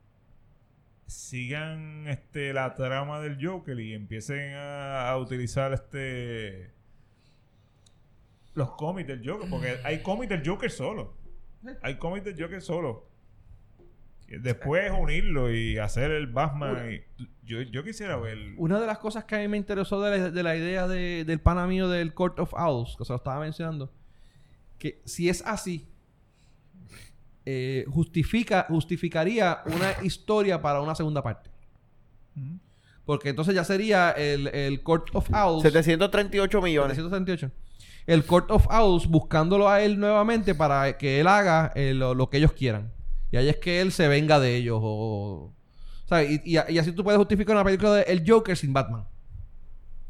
sigan 1.08 2.06
este 2.08 2.54
la 2.54 2.76
trama 2.76 3.20
del 3.22 3.38
Joker 3.44 3.80
y 3.80 3.94
empiecen 3.94 4.54
a, 4.56 5.10
a 5.10 5.18
utilizar 5.18 5.74
este 5.74 6.72
los 8.54 8.72
cómics 8.72 9.08
del 9.08 9.28
Joker? 9.28 9.50
Porque 9.50 9.78
hay 9.84 10.02
cómics 10.02 10.30
del 10.30 10.48
Joker 10.48 10.70
solo. 10.72 11.14
Hay 11.82 11.98
cómics 11.98 12.26
del 12.26 12.42
Joker 12.42 12.62
solo. 12.62 13.08
Después 14.28 14.92
unirlo 14.92 15.52
y 15.54 15.78
hacer 15.78 16.12
el 16.12 16.28
Batman. 16.28 16.92
y- 16.92 17.28
yo, 17.44 17.62
yo 17.62 17.82
quisiera 17.84 18.18
ver. 18.18 18.38
Una 18.58 18.80
de 18.80 18.86
las 18.86 18.98
cosas 18.98 19.24
que 19.24 19.36
a 19.36 19.40
mí 19.40 19.48
me 19.48 19.56
interesó 19.58 20.02
de 20.02 20.18
la, 20.18 20.30
de 20.32 20.44
la 20.44 20.56
idea 20.58 20.86
de- 20.88 21.24
del 21.26 21.40
pana 21.40 21.66
mío 21.66 21.88
del 21.88 22.14
Court 22.14 22.38
of 22.40 22.54
Owls, 22.54 22.96
que 22.98 23.06
se 23.06 23.14
lo 23.14 23.18
estaba 23.18 23.40
mencionando, 23.40 23.90
que 24.78 25.02
si 25.06 25.30
es 25.30 25.42
así, 25.46 25.88
eh, 27.50 27.86
justifica, 27.88 28.66
justificaría 28.68 29.60
una 29.68 29.94
historia 30.06 30.62
para 30.62 30.82
una 30.82 30.94
segunda 30.96 31.24
parte. 31.24 31.50
Porque 33.06 33.30
entonces 33.30 33.56
ya 33.56 33.64
sería 33.64 34.12
el, 34.12 34.48
el 34.48 34.84
Court 34.84 35.08
of 35.14 35.30
Owls. 35.34 35.64
738 35.64 36.62
millones. 36.62 36.98
768. 36.98 37.50
El 38.06 38.26
Court 38.26 38.52
of 38.52 38.68
Owls 38.70 39.08
buscándolo 39.08 39.70
a 39.70 39.82
él 39.82 39.98
nuevamente 39.98 40.54
para 40.56 40.98
que 40.98 41.22
él 41.22 41.28
haga 41.28 41.72
eh, 41.76 41.94
lo, 41.94 42.14
lo 42.14 42.30
que 42.30 42.38
ellos 42.38 42.52
quieran. 42.52 42.92
Y 43.32 43.38
ahí 43.38 43.48
es 43.48 43.58
que 43.58 43.80
él 43.80 43.94
se 43.94 44.10
venga 44.10 44.40
de 44.42 44.56
ellos. 44.58 44.80
O, 44.82 45.54
o 46.04 46.08
sea, 46.08 46.22
y, 46.24 46.42
y- 46.44 46.58
y 46.74 46.78
así 46.80 46.92
tú 46.92 47.04
puedes 47.04 47.18
justificar 47.18 47.56
una 47.56 47.64
película 47.64 47.94
de 47.96 48.02
El 48.04 48.24
Joker 48.30 48.58
sin 48.58 48.74
Batman. 48.74 49.06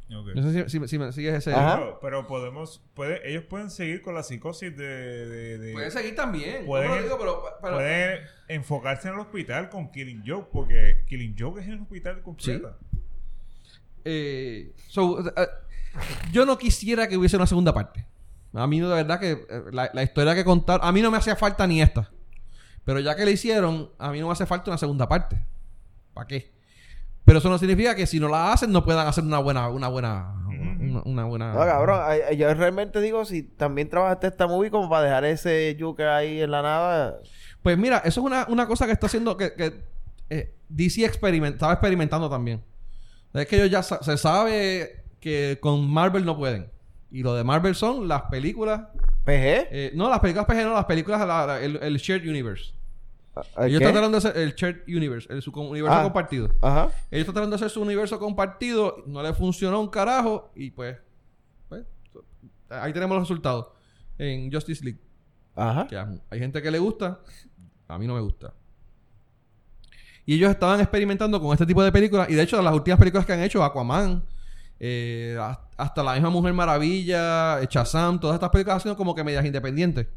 No 0.10 0.24
sé 0.26 0.70
si, 0.70 0.80
si- 0.80 0.88
si 0.88 1.00
me 1.00 1.12
sigues 1.12 1.34
ese. 1.36 1.54
Ajá. 1.54 1.76
Pero, 1.78 2.00
pero 2.02 2.28
podemos, 2.28 2.82
puede, 2.94 3.30
ellos 3.30 3.44
pueden 3.44 3.70
seguir 3.70 4.02
con 4.02 4.14
la 4.16 4.24
psicosis 4.24 4.76
de, 4.78 4.86
de- 5.28 5.58
de- 5.58 5.74
Puede 5.74 5.92
seguir 5.92 6.16
también. 6.16 6.66
Pueden- 6.66 6.90
No 6.90 6.96
lo 6.96 7.04
digo, 7.04 7.18
pero, 7.20 7.44
pero- 7.62 7.74
pueden 7.76 8.20
enfocarse 8.48 9.10
en 9.10 9.16
el 9.16 9.20
hospital 9.20 9.70
con 9.70 9.92
Killing 9.92 10.24
Joke, 10.26 10.50
porque 10.54 11.04
Killing 11.08 11.36
Joke 11.38 11.60
es 11.60 11.68
en 11.68 11.74
el 11.74 11.82
hospital 11.82 12.22
completo. 12.22 12.78
eh, 14.06 14.72
so, 14.88 15.20
eh, 15.28 15.48
yo 16.32 16.46
no 16.46 16.58
quisiera 16.58 17.08
que 17.08 17.18
hubiese 17.18 17.36
una 17.36 17.48
segunda 17.48 17.74
parte. 17.74 18.06
A 18.54 18.66
mí 18.66 18.80
no, 18.80 18.88
de 18.90 18.96
verdad 18.96 19.20
que 19.20 19.32
eh, 19.32 19.64
la, 19.72 19.92
la 19.94 20.04
historia 20.04 20.34
que 20.34 20.46
contar, 20.46 20.80
a 20.84 20.92
mí 20.92 21.02
no 21.02 21.12
me 21.12 21.18
hacía 21.18 21.36
falta 21.36 21.68
ni 21.68 21.82
esta. 21.82 22.10
Pero 22.86 23.02
ya 23.02 23.16
que 23.16 23.26
le 23.26 23.32
hicieron, 23.32 23.92
a 23.98 24.12
mí 24.12 24.20
no 24.22 24.28
me 24.28 24.32
hace 24.32 24.46
falta 24.46 24.72
una 24.72 24.78
segunda 24.78 25.10
parte. 25.10 25.44
¿Para 26.14 26.28
qué? 26.28 26.54
Pero 27.28 27.40
eso 27.40 27.50
no 27.50 27.58
significa 27.58 27.94
que 27.94 28.08
si 28.08 28.22
no 28.22 28.30
la 28.30 28.54
hacen 28.54 28.72
no 28.72 28.86
puedan 28.86 29.06
hacer 29.06 29.22
una 29.26 29.40
buena, 29.40 29.68
una 29.68 29.90
buena, 29.90 30.34
una, 30.80 31.02
una 31.04 31.26
buena. 31.26 31.54
No, 31.54 31.60
cabrón, 31.60 32.00
yo 32.38 32.54
realmente 32.54 33.02
digo, 33.02 33.26
si 33.26 33.44
también 33.44 33.90
trabajaste 33.90 34.28
esta 34.28 34.48
movie 34.48 34.72
como 34.72 34.90
para 34.90 35.04
dejar 35.04 35.26
ese 35.26 35.76
Joker 35.78 36.08
ahí 36.08 36.40
en 36.42 36.52
la 36.52 36.62
nada. 36.62 37.20
Pues 37.62 37.78
mira, 37.78 37.98
eso 38.06 38.22
es 38.22 38.26
una, 38.26 38.46
una 38.48 38.66
cosa 38.66 38.86
que 38.86 38.94
está 38.94 39.08
haciendo 39.08 39.36
que, 39.36 39.54
que, 39.56 39.84
eh, 40.30 40.56
DC 40.70 41.02
experiment- 41.02 41.56
estaba 41.56 41.74
experimentando 41.74 42.30
también. 42.30 42.64
Es 43.34 43.46
que 43.46 43.58
ellos 43.58 43.72
ya 43.72 43.84
sa- 43.84 44.02
se 44.02 44.18
sabe 44.18 45.04
que 45.20 45.58
con 45.60 45.86
Marvel 45.90 46.24
no 46.24 46.38
pueden. 46.38 46.72
Y 47.12 47.24
lo 47.24 47.36
de 47.36 47.44
Marvel 47.44 47.76
son 47.76 48.08
las 48.08 48.22
películas. 48.24 48.84
PG. 49.26 49.68
eh, 49.70 49.92
no, 49.96 50.10
las 50.10 50.22
películas 50.22 50.46
PG, 50.46 50.64
no, 50.64 50.74
las 50.74 50.86
películas, 50.86 51.20
la- 51.28 51.46
la- 51.46 51.60
el, 51.62 51.76
el 51.76 51.98
Shared 51.98 52.26
Universe. 52.26 52.72
¿Ay, 53.56 53.70
Ellos 53.70 53.80
qué? 53.80 53.86
trataron 53.86 54.12
de 54.12 54.18
hacer 54.18 54.38
el 54.38 54.54
Shared 54.56 54.84
Universe, 54.88 55.32
el, 55.32 55.42
su 55.42 55.52
universo 55.52 55.98
Ah. 55.98 56.04
compartido. 56.04 56.50
Ajá. 56.62 56.90
Ellos 57.12 57.26
trataron 57.26 57.50
de 57.50 57.56
hacer 57.56 57.70
su 57.70 57.82
universo 57.82 58.20
compartido, 58.20 59.04
no 59.06 59.22
le 59.24 59.34
funcionó 59.34 59.80
un 59.82 59.88
carajo 59.90 60.52
y 60.56 60.72
pues, 60.72 60.98
pues 61.70 61.84
ahí 62.70 62.94
tenemos 62.94 63.16
los 63.18 63.24
resultados 63.28 63.68
en 64.18 64.52
Justice 64.52 64.84
League. 64.84 65.00
Ajá. 65.56 65.88
Que 65.88 65.98
hay 66.30 66.40
gente 66.40 66.62
que 66.62 66.70
le 66.72 66.80
gusta, 66.80 67.20
a 67.88 67.98
mí 67.98 68.06
no 68.08 68.14
me 68.16 68.22
gusta. 68.22 68.54
Y 70.26 70.34
ellos 70.36 70.52
estaban 70.52 70.80
experimentando 70.82 71.40
con 71.40 71.54
este 71.54 71.66
tipo 71.66 71.82
de 71.82 71.92
películas. 71.92 72.30
Y 72.30 72.34
de 72.36 72.42
hecho, 72.44 72.62
las 72.62 72.74
últimas 72.74 73.00
películas 73.00 73.26
que 73.26 73.32
han 73.34 73.42
hecho, 73.42 73.64
Aquaman, 73.64 74.24
eh, 74.80 75.38
has- 75.40 75.58
hasta 75.78 76.04
la 76.04 76.14
misma 76.14 76.30
Mujer 76.30 76.54
Maravilla, 76.54 77.62
eh, 77.62 77.68
Shazam, 77.70 78.20
todas 78.20 78.36
estas 78.36 78.50
películas 78.50 78.76
han 78.76 78.82
sido 78.82 78.98
como 78.98 79.16
que 79.16 79.24
medias 79.24 79.46
independientes. 79.46 80.08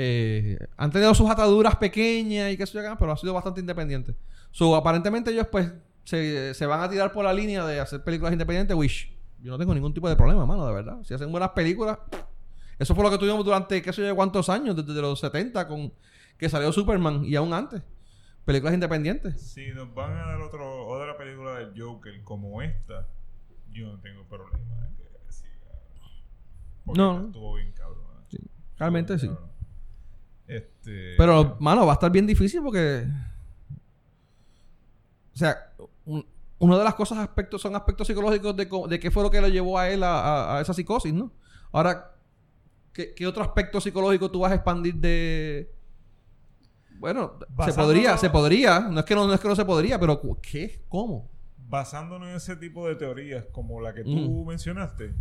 Eh, 0.00 0.56
han 0.76 0.90
tenido 0.92 1.12
sus 1.14 1.28
ataduras 1.28 1.74
pequeñas 1.76 2.52
y 2.52 2.56
qué 2.56 2.66
sé 2.66 2.74
yo, 2.74 2.96
pero 2.98 3.10
ha 3.12 3.16
sido 3.16 3.34
bastante 3.34 3.60
independiente. 3.60 4.14
So, 4.52 4.76
aparentemente 4.76 5.30
ellos 5.32 5.48
pues 5.50 5.72
se, 6.04 6.54
se 6.54 6.66
van 6.66 6.80
a 6.80 6.88
tirar 6.88 7.12
por 7.12 7.24
la 7.24 7.32
línea 7.32 7.66
de 7.66 7.80
hacer 7.80 8.04
películas 8.04 8.32
independientes, 8.32 8.76
which 8.76 9.10
yo 9.42 9.50
no 9.50 9.58
tengo 9.58 9.74
ningún 9.74 9.92
tipo 9.92 10.08
de 10.08 10.14
problema, 10.16 10.46
mano, 10.46 10.66
de 10.66 10.72
verdad. 10.72 10.98
Si 11.02 11.14
hacen 11.14 11.30
buenas 11.32 11.50
películas, 11.50 11.98
eso 12.78 12.94
fue 12.94 13.02
lo 13.02 13.10
que 13.10 13.18
tuvimos 13.18 13.44
durante 13.44 13.82
qué 13.82 13.92
sé 13.92 14.06
yo 14.06 14.14
cuántos 14.14 14.48
años, 14.48 14.76
desde 14.76 15.00
los 15.02 15.18
70 15.18 15.66
con 15.66 15.92
que 16.38 16.48
salió 16.48 16.72
Superman 16.72 17.24
y 17.24 17.34
aún 17.34 17.52
antes. 17.52 17.82
Películas 18.44 18.74
independientes. 18.74 19.40
Si 19.42 19.66
nos 19.72 19.92
van 19.94 20.12
a 20.12 20.26
dar 20.26 20.40
otro, 20.40 20.86
otra 20.86 21.16
película 21.18 21.54
del 21.58 21.72
Joker 21.76 22.22
como 22.22 22.62
esta, 22.62 23.06
yo 23.70 23.88
no 23.92 23.98
tengo 24.00 24.22
problema 24.24 24.76
de 24.86 24.94
que 25.26 25.32
siga. 25.32 25.50
Porque 26.84 26.98
No. 27.00 27.26
estuvo 27.26 27.54
bien 27.56 27.72
cabrón. 27.72 28.04
Sí, 28.30 28.38
realmente 28.78 29.18
sí. 29.18 29.26
cabrón. 29.26 29.47
Este. 30.48 31.14
Pero, 31.16 31.56
mano, 31.60 31.86
va 31.86 31.92
a 31.92 31.94
estar 31.94 32.10
bien 32.10 32.26
difícil 32.26 32.62
porque. 32.62 33.06
O 35.34 35.38
sea, 35.38 35.72
un- 36.04 36.26
una 36.58 36.76
de 36.78 36.84
las 36.84 36.94
cosas 36.94 37.18
aspectos 37.18 37.62
son 37.62 37.76
aspectos 37.76 38.06
psicológicos 38.06 38.56
de, 38.56 38.68
de 38.88 38.98
qué 38.98 39.10
fue 39.10 39.22
lo 39.22 39.30
que 39.30 39.40
lo 39.40 39.48
llevó 39.48 39.78
a 39.78 39.88
él 39.88 40.02
a, 40.02 40.18
a- 40.20 40.58
a 40.58 40.60
esa 40.60 40.74
psicosis, 40.74 41.12
¿no? 41.14 41.30
Ahora, 41.70 42.12
¿qué, 42.92 43.14
qué 43.14 43.26
otro 43.26 43.42
aspecto 43.44 43.80
psicológico 43.80 44.30
tú 44.30 44.40
vas 44.40 44.50
a 44.52 44.56
expandir 44.56 44.94
de. 44.96 45.70
Bueno, 46.98 47.34
se 47.64 47.72
podría, 47.74 48.16
se 48.18 48.28
podría. 48.30 48.80
No 48.80 48.98
es 49.00 49.06
que 49.06 49.14
no, 49.14 49.26
no 49.28 49.34
es 49.34 49.38
que 49.40 49.46
no 49.46 49.54
se 49.54 49.64
podría, 49.64 50.00
pero 50.00 50.20
¿qué? 50.42 50.82
¿Cómo? 50.88 51.28
basándonos 51.70 52.28
en 52.30 52.34
ese 52.36 52.56
tipo 52.56 52.88
de 52.88 52.94
teorías 52.96 53.44
como 53.52 53.78
la 53.82 53.92
que 53.94 54.02
tú 54.02 54.10
Ujú. 54.10 54.44
mencionaste, 54.46 55.14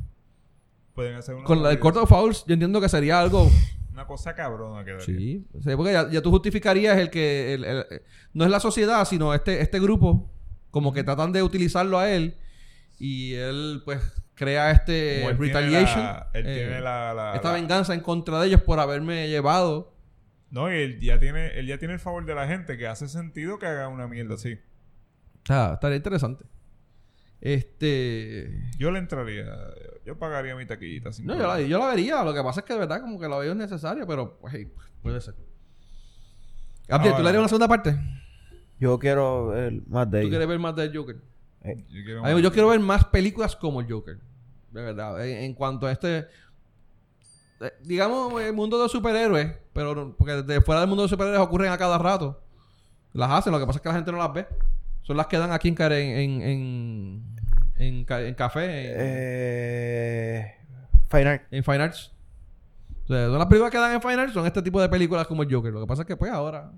pueden 0.96 1.18
hacer 1.18 1.36
una. 1.36 1.44
Con 1.44 1.58
la 1.62 1.70
movida. 1.72 1.80
Court 1.82 1.98
of 1.98 2.08
Fouls, 2.10 2.46
yo 2.48 2.54
entiendo 2.54 2.80
que 2.80 2.88
sería 2.88 3.20
algo 3.20 3.52
una 3.98 4.06
cosa 4.06 4.36
cabrona 4.36 4.86
que 4.86 5.00
Sí, 5.02 5.48
o 5.58 5.62
sea, 5.62 5.76
porque 5.76 5.92
ya, 5.92 6.08
ya 6.10 6.22
tú 6.22 6.30
justificarías 6.30 6.98
el 7.00 7.10
que 7.10 7.56
el- 7.56 7.64
el- 7.66 7.86
eh, 7.90 8.04
no 8.32 8.46
es 8.46 8.52
la 8.52 8.60
sociedad, 8.60 9.04
sino 9.06 9.34
este, 9.34 9.60
este 9.62 9.80
grupo, 9.80 10.32
como 10.70 10.94
que 10.94 11.04
tratan 11.04 11.32
de 11.32 11.42
utilizarlo 11.42 11.98
a 11.98 12.08
él 12.12 12.38
y 13.00 13.34
él 13.34 13.82
pues 13.86 14.00
crea 14.36 14.70
este 14.70 15.22
tiene 15.24 15.34
retaliation, 15.34 16.00
la- 16.04 16.30
él 16.36 16.46
eh, 16.48 16.56
tiene 16.56 16.80
la- 16.82 17.12
la- 17.16 17.34
esta 17.36 17.52
venganza 17.52 17.96
en 17.96 18.02
contra 18.02 18.40
de 18.40 18.48
ellos 18.50 18.62
por 18.62 18.80
haberme 18.80 19.28
llevado. 19.30 19.96
No, 20.52 20.72
y 20.72 20.76
él 20.78 21.00
ya 21.02 21.20
tiene, 21.20 21.58
él 21.60 21.66
ya 21.66 21.80
tiene 21.80 21.96
el 21.96 22.00
favor 22.00 22.24
de 22.24 22.36
la 22.36 22.48
gente 22.48 22.78
que 22.78 22.86
hace 22.88 23.08
sentido 23.08 23.58
que 23.58 23.66
haga 23.66 23.88
una 23.88 24.08
mierda 24.08 24.36
así. 24.36 24.60
Sea, 25.44 25.74
estaría 25.74 25.98
interesante. 25.98 26.46
Este, 27.40 28.50
Yo 28.80 28.90
le 28.92 29.00
entraría, 29.00 29.46
yo 30.06 30.18
pagaría 30.18 30.56
mi 30.56 30.66
taquillita. 30.66 31.12
sin 31.14 31.26
no, 31.28 31.36
yo 31.38 31.48
la, 31.48 31.62
yo 31.62 31.78
la 31.80 31.88
vería, 31.88 32.24
lo 32.24 32.34
que 32.34 32.42
pasa 32.44 32.62
es 32.62 32.66
que 32.66 32.74
de 32.74 32.80
verdad 32.80 33.00
como 33.02 33.20
que 33.20 33.28
la 33.28 33.38
veo 33.38 33.54
necesaria, 33.54 34.06
pero 34.08 34.38
pues 34.40 34.54
hey, 34.56 34.72
puede 35.02 35.22
ser. 35.22 35.36
Gabriel, 36.88 37.16
¿tú 37.16 37.22
le 37.24 37.30
harías 37.30 37.40
una 37.42 37.48
segunda 37.50 37.68
parte? 37.68 37.96
Yo 38.80 38.98
quiero 39.00 39.48
ver 39.50 39.82
más 39.88 40.10
de 40.10 40.22
¿Tú 40.24 40.30
quieres 40.30 40.48
ver 40.48 40.60
más 40.60 40.76
del 40.76 40.96
Joker? 40.96 41.16
Yo 41.64 42.04
quiero, 42.06 42.26
A 42.26 42.34
mí, 42.34 42.42
yo 42.42 42.52
quiero 42.52 42.70
ver 42.70 42.80
más 42.80 43.06
películas 43.06 43.56
como 43.56 43.82
el 43.82 43.92
Joker. 43.92 44.20
De 44.72 44.82
verdad. 44.82 45.26
En, 45.28 45.44
en 45.44 45.54
cuanto 45.54 45.88
a 45.88 45.92
este. 45.92 46.28
eh, 47.60 47.72
digamos, 47.84 48.42
el 48.42 48.54
mundo 48.54 48.78
de 48.78 48.84
los 48.84 48.92
superhéroes. 48.92 49.54
Pero 49.74 50.16
porque 50.18 50.44
de 50.44 50.62
fuera 50.62 50.82
del 50.82 50.88
mundo 50.90 51.02
de 51.04 51.06
los 51.06 51.12
superhéroes 51.12 51.42
ocurren 51.42 51.72
a 51.72 51.78
cada 51.78 51.98
rato. 51.98 52.42
Las 53.14 53.32
hacen, 53.32 53.52
lo 53.52 53.60
que 53.60 53.66
pasa 53.66 53.78
es 53.78 53.82
que 53.82 53.90
la 53.90 53.96
gente 53.96 54.12
no 54.12 54.18
las 54.20 54.32
ve. 54.34 54.48
Son 55.08 55.16
las 55.16 55.28
que 55.28 55.38
dan 55.38 55.54
aquí 55.54 55.70
en, 55.70 55.82
en, 55.82 56.42
en, 56.42 57.24
en, 57.78 58.06
en 58.10 58.34
café, 58.36 58.66
en, 58.92 58.96
Eh, 59.00 60.56
Fine 61.10 61.28
Art. 61.30 61.44
en 61.50 61.64
Fine 61.64 61.84
Arts. 61.84 62.12
O 63.06 63.08
sea, 63.08 63.28
son 63.28 63.38
las 63.40 63.48
películas 63.48 63.72
que 63.72 63.78
dan 63.78 63.94
en 63.94 64.02
Fine 64.02 64.16
Arts, 64.16 64.34
son 64.34 64.46
este 64.46 64.62
tipo 64.62 64.82
de 64.82 64.90
películas 64.90 65.26
como 65.26 65.44
el 65.44 65.54
Joker. 65.54 65.72
Lo 65.72 65.80
que 65.80 65.88
pasa 65.88 66.02
es 66.02 66.08
que, 66.10 66.18
pues, 66.18 66.30
ahora. 66.30 66.74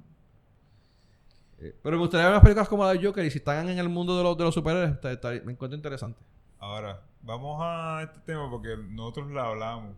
eh, 1.58 1.74
Pero 1.82 1.96
me 1.96 2.02
gustaría 2.04 2.26
ver 2.28 2.34
unas 2.34 2.44
películas 2.44 2.70
como 2.70 2.84
la 2.84 2.94
de 2.94 3.04
Joker 3.04 3.26
y 3.26 3.32
si 3.32 3.40
están 3.40 3.68
en 3.68 3.80
el 3.80 3.90
mundo 3.90 4.16
de 4.16 4.24
los, 4.24 4.38
de 4.38 4.44
los 4.44 4.54
superhéroes, 4.54 4.92
está- 4.92 5.12
está- 5.12 5.30
me 5.44 5.54
encuentro 5.54 5.76
interesante. 5.76 6.20
Ahora, 6.60 7.02
vamos 7.24 7.58
a 7.64 8.04
este 8.04 8.20
tema 8.32 8.48
porque 8.48 8.78
nosotros 8.92 9.32
la 9.32 9.48
hablamos. 9.48 9.96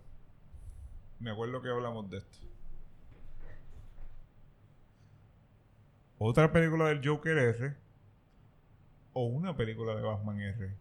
Me 1.20 1.32
acuerdo 1.32 1.62
que 1.62 1.68
hablamos 1.70 2.10
de 2.10 2.20
esto. 2.20 2.38
Otra 6.18 6.52
película 6.52 6.86
del 6.88 7.06
Joker 7.06 7.38
R 7.38 7.81
o 9.14 9.26
una 9.26 9.56
película 9.56 9.96
de 9.96 10.02
Batman 10.02 10.40
R. 10.40 10.76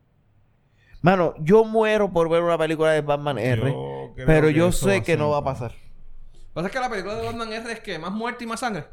Mano, 1.02 1.34
yo 1.38 1.64
muero 1.64 2.12
por 2.12 2.28
ver 2.28 2.42
una 2.42 2.58
película 2.58 2.92
de 2.92 3.00
Batman 3.00 3.38
R. 3.38 3.70
Yo 3.70 4.12
Pero 4.26 4.50
yo 4.50 4.70
sé 4.72 5.02
que 5.02 5.16
no 5.16 5.30
va 5.30 5.38
a 5.38 5.44
pasar. 5.44 5.72
Lo 5.72 6.38
que 6.38 6.54
pasa 6.54 6.66
es 6.66 6.72
que 6.72 6.80
la 6.80 6.90
película 6.90 7.14
de 7.14 7.26
Batman 7.26 7.52
R 7.52 7.72
es 7.72 7.80
que 7.80 7.98
más 7.98 8.12
muerte 8.12 8.44
y 8.44 8.46
más 8.46 8.60
sangre. 8.60 8.84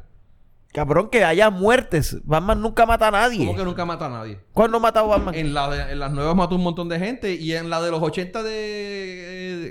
Cabrón, 0.72 1.08
que 1.08 1.24
haya 1.24 1.48
muertes. 1.50 2.18
Batman 2.24 2.60
nunca 2.60 2.84
mata 2.84 3.08
a 3.08 3.10
nadie. 3.10 3.38
Como 3.38 3.56
que 3.56 3.64
nunca 3.64 3.84
mata 3.86 4.06
a 4.06 4.10
nadie. 4.10 4.38
¿Cuándo 4.52 4.76
ha 4.76 4.80
matado 4.80 5.06
a 5.12 5.16
Batman? 5.16 5.34
En, 5.34 5.54
la 5.54 5.70
de- 5.70 5.92
en 5.92 5.98
las 5.98 6.12
nuevas 6.12 6.36
mató 6.36 6.56
un 6.56 6.62
montón 6.62 6.88
de 6.90 6.98
gente 6.98 7.32
y 7.34 7.54
en 7.54 7.70
la 7.70 7.80
de 7.80 7.90
los 7.90 8.02
80 8.02 8.42
de... 8.42 8.52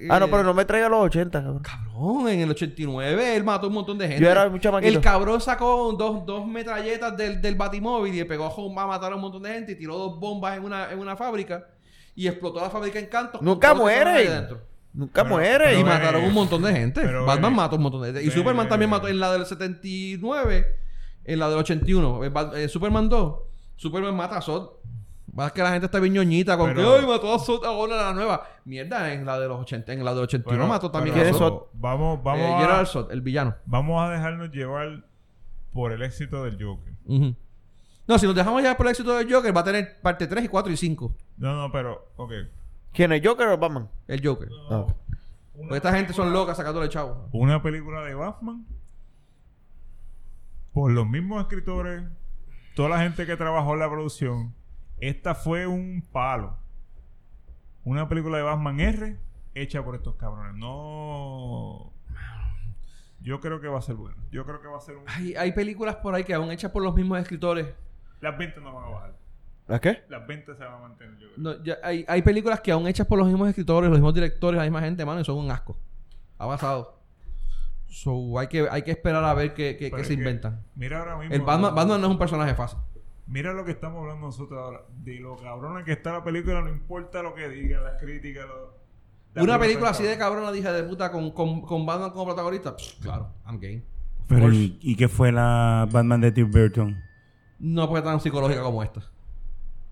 eh, 0.06 0.08
ah, 0.10 0.20
no, 0.20 0.26
eh, 0.26 0.30
pero 0.32 0.44
no 0.44 0.54
me 0.56 0.66
traiga 0.66 0.90
los 0.90 1.06
80, 1.06 1.40
cabrón. 1.44 1.62
Cabrón, 1.62 2.30
en 2.30 2.40
el 2.42 2.50
89 2.50 3.36
él 3.36 3.44
mató 3.44 3.68
un 3.68 3.74
montón 3.76 3.98
de 4.00 4.08
gente. 4.08 4.24
Yo 4.24 4.30
era 4.30 4.48
un 4.48 4.60
chamaquito. 4.60 4.92
El 4.92 5.00
cabrón 5.02 5.40
sacó 5.40 5.94
dos, 5.94 6.26
dos 6.26 6.48
metralletas 6.48 7.16
del, 7.16 7.42
del 7.42 7.56
batimóvil 7.56 8.14
y 8.16 8.18
le 8.18 8.26
pegó 8.26 8.46
a 8.46 8.82
a 8.84 8.88
matar 8.88 9.12
a 9.12 9.16
un 9.16 9.22
montón 9.22 9.44
de 9.44 9.54
gente 9.54 9.74
y 9.74 9.76
tiró 9.76 9.98
dos 9.98 10.20
bombas 10.20 10.58
en 10.58 10.64
una, 10.64 10.92
en 10.92 10.98
una 11.00 11.16
fábrica 11.16 11.64
y 12.16 12.28
explotó 12.28 12.60
la 12.60 12.72
fábrica 12.72 12.98
en 12.98 13.06
cantos. 13.06 13.38
con 13.40 13.46
Nunca 13.46 13.70
todos 13.70 13.82
los 13.82 13.88
que 13.90 13.94
estaban 13.98 14.14
muere. 14.16 14.34
adentro. 14.36 14.62
Nunca 14.94 15.24
Pero- 15.24 15.36
muere. 15.36 15.66
pero 15.66 15.80
Y 15.80 15.84
mataron 15.84 16.24
un 16.24 16.34
montón 16.34 16.64
de 16.64 16.74
gente. 16.74 17.02
pero 17.02 17.24
Batman 17.24 17.54
mató 17.56 17.76
un 17.76 17.84
montón 17.84 18.02
de 18.02 18.08
gente. 18.14 18.24
Y 18.24 18.32
Superman 18.32 18.68
también 18.68 18.90
mató 18.90 19.08
en 19.08 19.20
la 19.20 19.32
del 19.32 19.46
79, 19.46 20.66
en 21.28 21.40
la 21.40 21.50
del 21.50 21.60
81. 21.60 22.24
Eh, 22.24 22.32
eh, 22.56 22.68
Superman 22.68 23.08
2. 23.10 23.36
Superman 23.76 24.16
mata 24.16 24.38
a 24.38 24.42
Zod. 24.42 24.70
Más 25.34 25.52
que 25.52 25.62
la 25.62 25.70
gente 25.72 25.86
está 25.86 26.00
viñoñita 26.00 26.58
con 26.58 26.74
Pero- 26.74 26.96
que 26.96 27.00
¡ay, 27.02 27.06
mató 27.06 27.32
a 27.32 27.38
Zod 27.38 27.64
ahora 27.64 27.98
la 27.98 28.14
nueva! 28.14 28.44
Mierda, 28.66 29.14
en 29.14 29.24
la 29.26 29.38
de 29.40 29.48
los 29.48 29.60
80, 29.62 29.94
en 29.94 30.04
la 30.04 30.16
del 30.16 30.24
81 30.24 30.58
Bueno, 30.58 30.74
mató 30.74 30.90
también 30.90 31.14
pero 31.14 31.28
a 31.28 31.30
¿Quién 31.30 31.36
es 31.36 31.40
Zod. 31.40 31.60
Zod? 31.60 31.64
Vamos, 31.74 32.24
vamos, 32.24 32.42
Eh, 32.42 32.54
a, 32.56 32.60
Gerard 32.60 32.88
Zod, 32.88 33.12
el 33.12 33.22
villano. 33.22 33.54
vamos 33.66 34.02
a 34.02 34.10
dejarnos 34.10 34.50
llevar 34.50 35.04
por 35.74 35.92
el 35.92 36.02
éxito 36.02 36.44
del 36.44 36.58
Joker. 36.64 36.94
No, 38.08 38.18
si 38.18 38.26
nos 38.26 38.34
dejamos 38.36 38.64
ya 38.64 38.76
por 38.78 38.86
el 38.88 38.92
éxito 38.92 39.16
del 39.16 39.32
Joker, 39.32 39.56
va 39.56 39.62
a 39.62 39.66
tener 39.66 40.00
parte 40.02 40.26
3 40.26 40.46
y 40.46 40.48
4 40.48 40.72
y 40.72 40.78
5. 40.78 41.14
No, 41.38 41.56
no, 41.62 41.72
pero, 41.72 42.08
ok. 42.16 42.32
¿Quién 42.94 43.12
es 43.12 43.22
Joker 43.24 43.50
o 43.50 43.58
Batman? 43.58 43.88
El 44.08 44.26
Joker. 44.26 44.48
Ah. 44.72 44.86
Porque 45.56 45.76
esta 45.76 45.94
gente 45.94 46.14
son 46.14 46.32
locas 46.34 46.56
sacándole 46.58 46.88
chavo. 46.90 47.28
Una 47.34 47.62
película 47.62 48.02
de 48.02 48.16
Batman 48.16 48.66
por 50.78 50.92
los 50.92 51.08
mismos 51.08 51.42
escritores, 51.42 52.04
toda 52.76 52.90
la 52.90 53.00
gente 53.00 53.26
que 53.26 53.36
trabajó 53.36 53.74
en 53.74 53.80
la 53.80 53.90
producción. 53.90 54.54
Esta 55.00 55.34
fue 55.34 55.66
un 55.66 56.08
palo. 56.12 56.56
Una 57.84 58.08
película 58.08 58.38
de 58.38 58.44
Batman 58.44 58.80
R 58.80 59.18
hecha 59.56 59.84
por 59.84 59.96
estos 59.96 60.18
cabrones. 60.18 60.54
No. 60.54 61.92
Yo 63.22 63.40
creo 63.40 63.60
que 63.60 63.68
va 63.68 63.80
a 63.80 63.82
ser 63.82 63.96
bueno. 63.96 64.18
Yo 64.30 64.46
creo 64.46 64.62
que 64.62 64.68
va 64.68 64.78
a 64.78 64.82
ser 64.82 64.98
un. 64.98 65.04
Hay, 65.08 65.34
hay 65.34 65.52
películas 65.52 65.96
por 65.96 66.14
ahí 66.14 66.24
que 66.24 66.36
aún 66.36 66.52
hechas 66.52 66.70
por 66.70 66.84
los 66.84 66.94
mismos 66.94 67.18
escritores. 67.22 67.74
Las 68.22 68.38
ventas 68.38 68.64
no 68.64 68.72
van 68.72 68.84
a 68.84 68.90
bajar. 68.90 69.18
¿La 69.66 69.82
qué? 69.82 70.04
Las 70.10 70.28
ventas 70.28 70.60
se 70.60 70.64
van 70.64 70.74
a 70.76 70.78
mantener. 70.78 71.18
Yo 71.18 71.34
creo. 71.34 71.38
No, 71.40 71.64
ya 71.64 71.78
hay, 71.82 72.06
hay 72.08 72.22
películas 72.22 72.62
que 72.62 72.72
aún 72.72 72.88
hechas 72.88 73.08
por 73.08 73.18
los 73.18 73.26
mismos 73.26 73.50
escritores, 73.50 73.90
los 73.90 73.98
mismos 73.98 74.14
directores, 74.14 74.60
la 74.60 74.64
misma 74.64 74.82
gente, 74.82 75.04
mano, 75.04 75.22
y 75.22 75.26
son 75.26 75.40
un 75.40 75.50
asco. 75.50 75.76
Ha 76.38 76.46
pasado. 76.46 76.97
So, 77.90 78.38
hay 78.40 78.48
que, 78.48 78.68
hay 78.70 78.82
que 78.84 78.92
esperar 78.92 79.24
a 79.24 79.34
ver 79.34 79.54
qué, 79.54 79.78
qué- 79.78 79.90
se 80.04 80.08
que, 80.08 80.14
inventan. 80.14 80.64
Mira 80.76 81.00
ahora 81.00 81.18
mismo. 81.18 81.34
El 81.34 81.42
Batman, 81.42 81.74
Batman 81.74 82.02
no 82.02 82.08
es 82.08 82.12
un 82.12 82.20
personaje 82.20 82.54
fácil. 82.54 82.80
Mira 83.28 83.54
lo 83.54 83.66
que 83.66 83.72
estamos 83.72 84.02
hablando 84.02 84.28
nosotros 84.28 84.58
ahora. 84.60 84.82
De 85.04 85.20
lo 85.20 85.36
cabrona 85.36 85.84
que 85.84 85.94
está 85.94 86.14
la 86.14 86.24
película, 86.24 86.62
no 86.62 86.70
importa 86.70 87.22
lo 87.24 87.34
que 87.34 87.50
digan, 87.50 87.84
las 87.84 88.00
críticas. 88.00 88.46
Lo, 88.48 88.78
la 89.34 89.44
Una 89.44 89.60
película 89.60 89.90
así 89.90 90.04
de 90.04 90.18
cabrona. 90.18 90.52
dije 90.52 90.72
de 90.72 90.84
puta, 90.84 91.12
con, 91.12 91.32
con, 91.32 91.62
con 91.62 91.86
Batman 91.86 92.12
como 92.12 92.26
protagonista, 92.26 92.76
pff, 92.76 93.00
claro, 93.02 93.30
I'm 93.46 93.60
game. 93.60 93.84
Pero, 94.28 94.42
course. 94.42 94.58
¿y, 94.58 94.80
y 94.82 94.96
qué 94.96 95.08
fue 95.08 95.32
la 95.32 95.88
Batman 95.92 96.22
de 96.22 96.32
Tim 96.32 96.50
Burton? 96.52 97.02
No 97.60 97.88
fue 97.88 98.02
tan 98.02 98.20
psicológica 98.20 98.62
como 98.62 98.84
esta. 98.84 99.02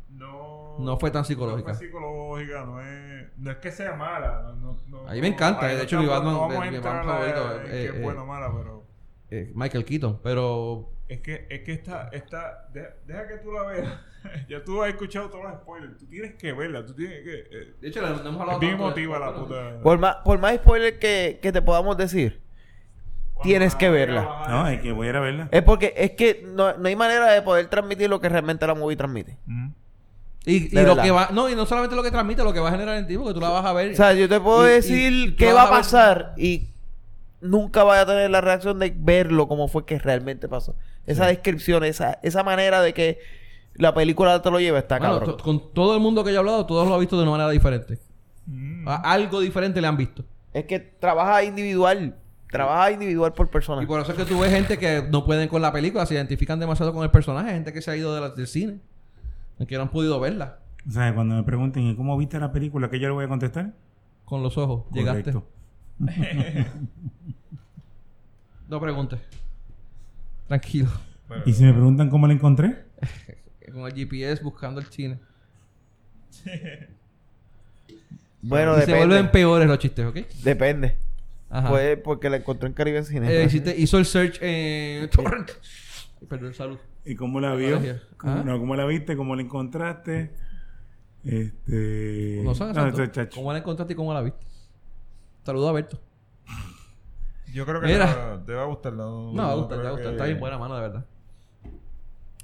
No, 0.10 0.78
No 0.80 0.98
fue 0.98 1.12
tan 1.12 1.26
psicológica. 1.26 1.72
No 1.72 1.78
fue 1.78 1.88
psicológica, 1.88 2.66
no 2.66 2.82
es, 2.82 2.88
no 3.38 3.52
es 3.52 3.58
que 3.58 3.72
sea 3.72 3.96
mala. 3.96 4.42
No, 4.44 4.54
no, 4.54 4.78
no- 4.88 5.08
A 5.10 5.14
mí 5.14 5.22
me 5.22 5.28
encanta, 5.28 5.68
de 5.68 5.84
hecho, 5.84 6.00
mi 6.00 6.06
Batman- 6.06 6.34
no 6.34 6.40
vamos 6.42 6.58
a 6.68 6.72
mi- 6.72 6.78
Batman 6.78 6.98
a- 6.98 7.04
favorito, 7.04 7.56
en 7.56 7.66
eh, 7.66 7.70
que 7.70 7.84
eh, 7.84 7.86
es 7.96 8.02
buena 8.02 8.24
o 8.24 8.26
mala, 8.26 8.52
pero 8.56 8.84
Eh, 9.32 9.52
Michael 9.56 9.86
Keaton, 9.86 10.20
pero 10.24 10.92
es 11.08 11.20
que, 11.22 11.48
es 11.50 11.62
que 11.62 11.74
esta, 11.74 12.10
esta 12.12 12.68
deja, 12.74 12.90
deja 13.06 13.28
que 13.28 13.38
tú 13.38 13.52
la 13.52 13.64
veas. 13.64 13.94
ya 14.50 14.64
tú 14.64 14.82
has 14.84 14.90
escuchado 14.90 15.30
todos 15.30 15.44
los 15.46 15.54
spoilers. 15.62 15.98
Tú 15.98 16.06
tienes 16.08 16.36
que 16.36 16.54
verla, 16.54 16.86
tú 16.86 16.94
tienes 16.94 17.24
que. 17.24 17.40
eh, 17.52 17.74
de 17.82 17.88
hecho 17.88 18.02
no 18.02 18.08
hemos 18.08 18.26
hablado 18.42 18.52
es 18.54 18.60
bien 18.60 18.74
emotiva 18.74 19.20
la 19.20 19.34
puta. 19.36 19.80
Por 19.82 19.98
más, 20.00 20.18
por 20.24 20.38
más 20.40 20.56
spoiler 20.56 21.00
que, 21.00 21.40
que 21.42 21.52
te 21.52 21.62
podamos 21.62 21.98
decir, 21.98 22.42
tienes 23.44 23.74
la 23.74 23.80
que 23.80 23.90
verla. 23.90 24.46
No, 24.48 24.64
hay 24.66 24.80
que 24.80 24.92
voy 24.92 25.08
a 25.08 25.10
ir 25.12 25.16
a 25.16 25.20
verla. 25.22 25.50
es 25.52 25.62
porque 25.64 25.94
es 25.98 26.12
que 26.12 26.44
no, 26.46 26.78
no 26.78 26.88
hay 26.88 26.96
manera 26.96 27.32
de 27.32 27.42
poder 27.42 27.68
transmitir 27.68 28.10
lo 28.10 28.20
que 28.22 28.30
realmente 28.30 28.66
la 28.66 28.76
movie 28.76 28.96
transmite. 28.96 29.38
Mm. 29.46 29.70
Y, 30.46 30.70
lo 30.76 30.96
que 30.98 31.10
va, 31.12 31.30
no, 31.34 31.50
y 31.50 31.56
no 31.56 31.66
solamente 31.66 31.96
lo 31.96 32.04
que 32.04 32.12
transmite, 32.12 32.44
lo 32.44 32.54
que 32.54 32.60
va 32.60 32.70
a 32.70 32.72
generar 32.72 32.98
en 32.98 33.08
ti, 33.08 33.18
porque 33.18 33.34
tú 33.34 33.40
la 33.42 33.50
vas 33.50 33.66
a 33.66 33.74
ver. 33.74 33.94
O 33.94 33.96
sea, 33.96 34.14
yo 34.14 34.30
te 34.30 34.40
puedo 34.40 34.68
Y- 34.68 34.74
decir 34.74 35.12
y 35.14 35.36
qué 35.36 35.52
va 35.54 35.64
a 35.64 35.66
ver- 35.66 35.74
pasar 35.80 36.34
y 36.38 36.68
nunca 37.42 37.84
vaya 37.84 38.02
a 38.02 38.06
tener 38.06 38.30
la 38.30 38.42
reacción 38.42 38.78
de 38.80 38.94
verlo 38.96 39.48
como 39.48 39.68
fue 39.68 39.86
que 39.86 39.98
realmente 40.00 40.48
pasó. 40.48 40.76
Esa 41.08 41.28
descripción, 41.28 41.84
esa, 41.84 42.20
esa 42.24 42.44
manera 42.44 42.82
de 42.82 42.94
que 42.94 43.20
la 43.76 43.94
película 43.94 44.42
te 44.42 44.50
lo 44.52 44.60
lleva 44.60 44.80
está 44.80 45.00
Mano, 45.00 45.20
cabrón. 45.20 45.38
con 45.44 45.74
todo 45.74 45.96
el 45.96 46.02
mundo 46.02 46.24
que 46.24 46.30
yo 46.32 46.38
he 46.38 46.40
hablado, 46.40 46.66
todos 46.66 46.88
lo 46.88 46.94
han 46.94 47.00
visto 47.00 47.18
de 47.18 47.24
una 47.24 47.32
manera 47.32 47.50
diferente. 47.50 48.00
Mm. 48.46 48.88
Algo 48.88 49.40
diferente 49.42 49.82
le 49.82 49.88
han 49.88 49.98
visto. 49.98 50.24
Es 50.54 50.66
que 50.66 50.80
trabaja 50.80 51.44
individual. 51.44 52.16
Trabaja 52.52 52.92
individual 52.92 53.34
por 53.34 53.50
persona. 53.50 53.84
Y 53.84 53.86
por 53.86 54.00
eso 54.00 54.12
es 54.12 54.18
que 54.18 54.24
tú 54.26 54.40
ves 54.40 54.52
gente 54.52 54.78
que 54.78 55.04
no 55.10 55.26
pueden 55.26 55.50
con 55.50 55.62
la 55.62 55.74
película, 55.74 56.06
se 56.06 56.14
identifican 56.14 56.60
demasiado 56.60 56.94
con 56.94 57.04
el 57.04 57.12
personaje, 57.12 57.52
gente 57.52 57.74
que 57.74 57.82
se 57.82 57.92
ha 57.92 57.96
ido 57.98 58.14
de 58.16 58.22
la- 58.22 58.30
del 58.30 58.48
cine, 58.48 58.80
que 59.68 59.76
no 59.76 59.84
han 59.84 59.90
podido 59.90 60.20
verla 60.20 60.60
O 60.88 60.92
sea, 60.92 61.14
cuando 61.16 61.36
me 61.36 61.44
pregunten 61.44 61.84
¿y 61.84 61.96
cómo 61.96 62.18
viste 62.18 62.40
la 62.40 62.52
película? 62.52 62.90
¿Qué 62.90 63.00
yo 63.00 63.08
le 63.08 63.14
voy 63.14 63.26
a 63.26 63.30
contestar? 63.30 63.74
con 64.26 64.42
los 64.42 64.58
ojos. 64.58 64.86
Llegaste. 64.92 65.32
Correcto. 65.32 65.48
No 68.68 68.80
preguntes. 68.82 69.20
Tranquilo. 70.48 70.90
Pero- 71.28 71.44
¿Y 71.46 71.54
si 71.54 71.64
me 71.64 71.72
preguntan 71.74 72.10
cómo 72.10 72.26
la 72.28 72.34
encontré? 72.34 72.86
Con 73.72 73.86
el 73.86 73.94
GPS 73.94 74.44
buscando 74.44 74.80
el 74.80 74.88
cine. 74.88 75.20
bueno, 78.42 78.74
y 78.74 78.76
se 78.82 78.82
depende. 78.88 79.06
vuelven 79.08 79.32
peores 79.32 79.68
los 79.68 79.80
chistes, 79.80 80.06
¿ok? 80.06 80.18
Depende. 80.44 80.98
Ajá. 81.50 81.70
Fue 81.70 81.98
porque 81.98 82.30
la 82.30 82.38
encontré 82.38 82.68
en 82.68 82.74
Caribe 82.74 83.04
Cine. 83.04 83.28
Eh, 83.32 83.46
hiciste- 83.46 83.76
hizo 83.78 83.98
el 83.98 84.06
search 84.06 84.38
en 84.42 85.10
Torrent. 85.10 85.52
Perdón, 86.28 86.54
salud. 86.54 86.78
¿Y 87.06 87.16
cómo 87.16 87.40
la 87.40 87.54
vio? 87.56 87.76
Colegio. 87.78 88.02
¿Cómo, 88.18 88.34
¿Ah? 88.34 88.44
no, 88.44 88.60
¿Cómo 88.60 88.76
la 88.76 88.86
viste? 88.86 89.16
¿Cómo 89.16 89.36
la 89.36 89.42
encontraste? 89.44 90.32
Este... 91.24 92.42
No 92.44 92.54
no, 92.54 93.04
este. 93.04 93.30
¿Cómo 93.30 93.52
la 93.52 93.60
encontraste 93.60 93.94
y 93.94 93.96
cómo 93.96 94.14
la 94.14 94.22
viste? 94.22 94.46
Saludos 95.44 95.70
a 95.70 95.74
Berto. 95.74 96.00
Yo 97.54 97.66
creo 97.66 97.80
que 97.80 97.88
Mira. 97.88 98.44
te, 98.46 98.54
va- 98.54 98.64
a 98.64 98.66
gustar. 98.66 98.94
No, 98.94 99.32
No, 99.32 99.44
va 99.44 99.52
a 99.52 99.56
gustar, 99.56 99.78
te 99.78 99.84
va 99.84 99.90
a 99.90 99.92
gustar. 99.94 100.08
que- 100.10 100.16
Está 100.16 100.26
bien 100.26 100.40
buena 100.40 100.58
mano, 100.58 100.76
de 100.76 100.82
verdad. 100.82 101.06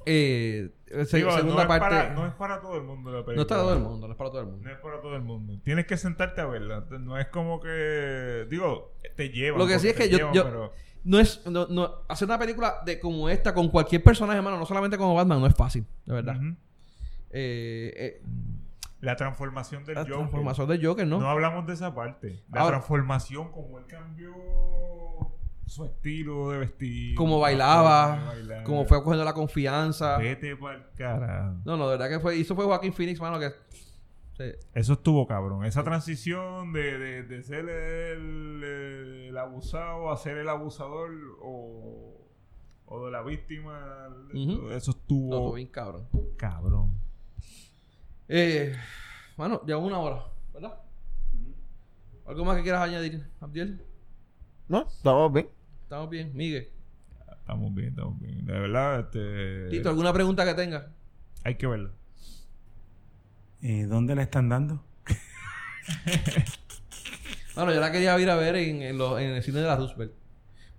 Eh, 0.06 0.72
se- 1.06 1.18
Digo, 1.18 1.32
segunda 1.32 1.56
no, 1.56 1.62
es 1.62 1.68
parte. 1.68 1.80
para, 1.80 2.14
no 2.14 2.26
es 2.26 2.34
para 2.34 2.60
todo 2.62 2.76
el 2.78 2.84
mundo 2.84 3.12
la 3.12 3.18
película. 3.18 3.36
no 3.36 3.42
está 3.44 3.56
todo 3.56 3.74
el 3.74 3.80
mundo, 3.82 4.08
no 4.08 4.14
es 4.14 4.18
para 4.18 4.30
todo 4.32 4.40
el 4.42 4.48
mundo. 4.48 4.64
No 4.64 4.72
es 4.72 4.78
para 4.80 5.02
todo 5.02 5.16
el 5.16 5.22
mundo. 5.22 5.60
Tienes 5.64 5.86
que 5.86 5.98
sentarte 5.98 6.42
a 6.42 6.46
verla. 6.46 6.86
No 7.00 7.18
es 7.20 7.28
como 7.28 7.60
que. 7.60 8.48
Digo, 8.50 8.94
te 9.16 9.30
llevan. 9.30 9.60
Lo 9.60 9.68
que 9.68 9.78
sí 9.80 9.90
es 9.90 9.96
que 9.96 10.10
yo- 10.10 10.18
llevan, 10.18 10.34
yo- 10.34 10.44
pero- 10.44 10.74
No 11.04 11.20
es. 11.20 11.46
No, 11.48 11.66
no- 11.68 11.90
hacer 12.08 12.28
una 12.28 12.38
película 12.38 12.76
de 12.86 13.00
como 13.00 13.28
esta 13.30 13.54
con 13.54 13.70
cualquier 13.70 14.04
personaje, 14.04 14.38
hermano, 14.38 14.58
no 14.58 14.66
solamente 14.66 14.98
como 14.98 15.16
Batman, 15.16 15.40
no 15.42 15.48
es 15.48 15.56
fácil, 15.56 15.86
de 16.06 16.14
verdad. 16.14 16.36
Eh, 17.32 17.94
eh, 17.96 18.22
La 19.00 19.16
transformación 19.16 19.84
del 19.86 19.96
la 19.96 20.02
Joker. 20.02 20.16
transformación 20.18 20.68
de 20.70 20.86
Joker, 20.86 21.08
¿no? 21.08 21.20
¿no? 21.20 21.30
hablamos 21.30 21.66
de 21.66 21.74
esa 21.74 21.94
parte. 21.96 22.44
La 22.52 22.62
Ahora- 22.62 22.78
transformación, 22.78 23.52
como 23.52 23.80
él 23.80 23.86
cambió 23.88 24.32
su 25.66 25.86
estilo 25.86 26.52
de 26.52 26.58
vestir. 26.60 27.16
Como 27.16 27.36
la 27.38 27.42
bailaba, 27.44 28.26
bailar. 28.26 28.64
como 28.64 28.86
fue 28.86 29.02
cogiendo 29.02 29.24
la 29.26 29.34
confianza. 29.34 30.18
Vete 30.18 30.56
pa'l 30.58 30.86
carajo. 30.98 31.56
No, 31.66 31.78
no, 31.78 31.86
de 31.90 31.98
verdad 31.98 32.10
que 32.16 32.20
fue. 32.20 32.40
Eso 32.40 32.56
fue 32.56 32.66
Joaquín 32.66 32.94
Phoenix, 32.94 33.20
mano, 33.22 33.40
que. 33.40 33.50
Sí. 34.42 34.68
Eso 34.74 34.94
estuvo 34.94 35.28
cabrón. 35.28 35.66
Esa 35.66 35.84
transición 35.84 36.74
de, 36.74 36.98
de, 36.98 37.24
de 37.24 37.44
ser 37.44 37.70
el, 37.70 38.64
el 39.30 39.38
abusado 39.38 40.12
a 40.12 40.18
ser 40.18 40.38
el 40.38 40.50
abusador 40.50 41.12
o, 41.42 42.28
o 42.86 43.06
de 43.06 43.12
la 43.12 43.22
víctima. 43.24 44.10
Eso 44.72 44.92
estuvo 44.92 45.54
bien 45.54 45.68
cabrón. 45.68 46.08
cabrón. 46.38 46.92
Eh, 48.28 48.74
mano, 49.38 49.62
ya 49.66 49.78
una 49.78 50.00
hora, 50.00 50.26
¿verdad? 50.54 50.80
¿Algo 52.26 52.46
más 52.46 52.56
que 52.58 52.64
quieras 52.64 52.82
añadir, 52.82 53.26
Abdiel? 53.42 53.84
¿No? 54.70 54.88
Estamos 54.88 55.34
bien. 55.34 55.50
Estamos 55.84 56.10
bien, 56.10 56.32
Miguel. 56.34 56.70
Estamos 57.40 57.74
bien, 57.74 57.90
estamos 57.90 58.20
bien. 58.20 58.46
De 58.46 58.54
verdad, 58.54 59.00
este, 59.02 59.68
Tito, 59.70 59.90
¿alguna 59.90 60.14
pregunta 60.14 60.46
que 60.46 60.54
tengas? 60.54 60.86
hay 61.44 61.56
que 61.56 61.68
verla. 61.68 61.92
Eh, 63.62 63.84
¿Dónde 63.86 64.16
la 64.16 64.24
están 64.24 64.50
dando? 64.50 64.84
Bueno, 67.56 67.74
yo 67.74 67.80
la 67.82 67.92
quería 67.92 68.18
ir 68.20 68.30
a 68.30 68.36
ver 68.36 68.56
en, 68.56 68.82
en, 68.82 68.98
lo- 68.98 69.20
en 69.20 69.32
el 69.32 69.44
cine 69.44 69.60
de 69.60 69.68
la 69.68 69.76
Roosevelt. 69.76 70.14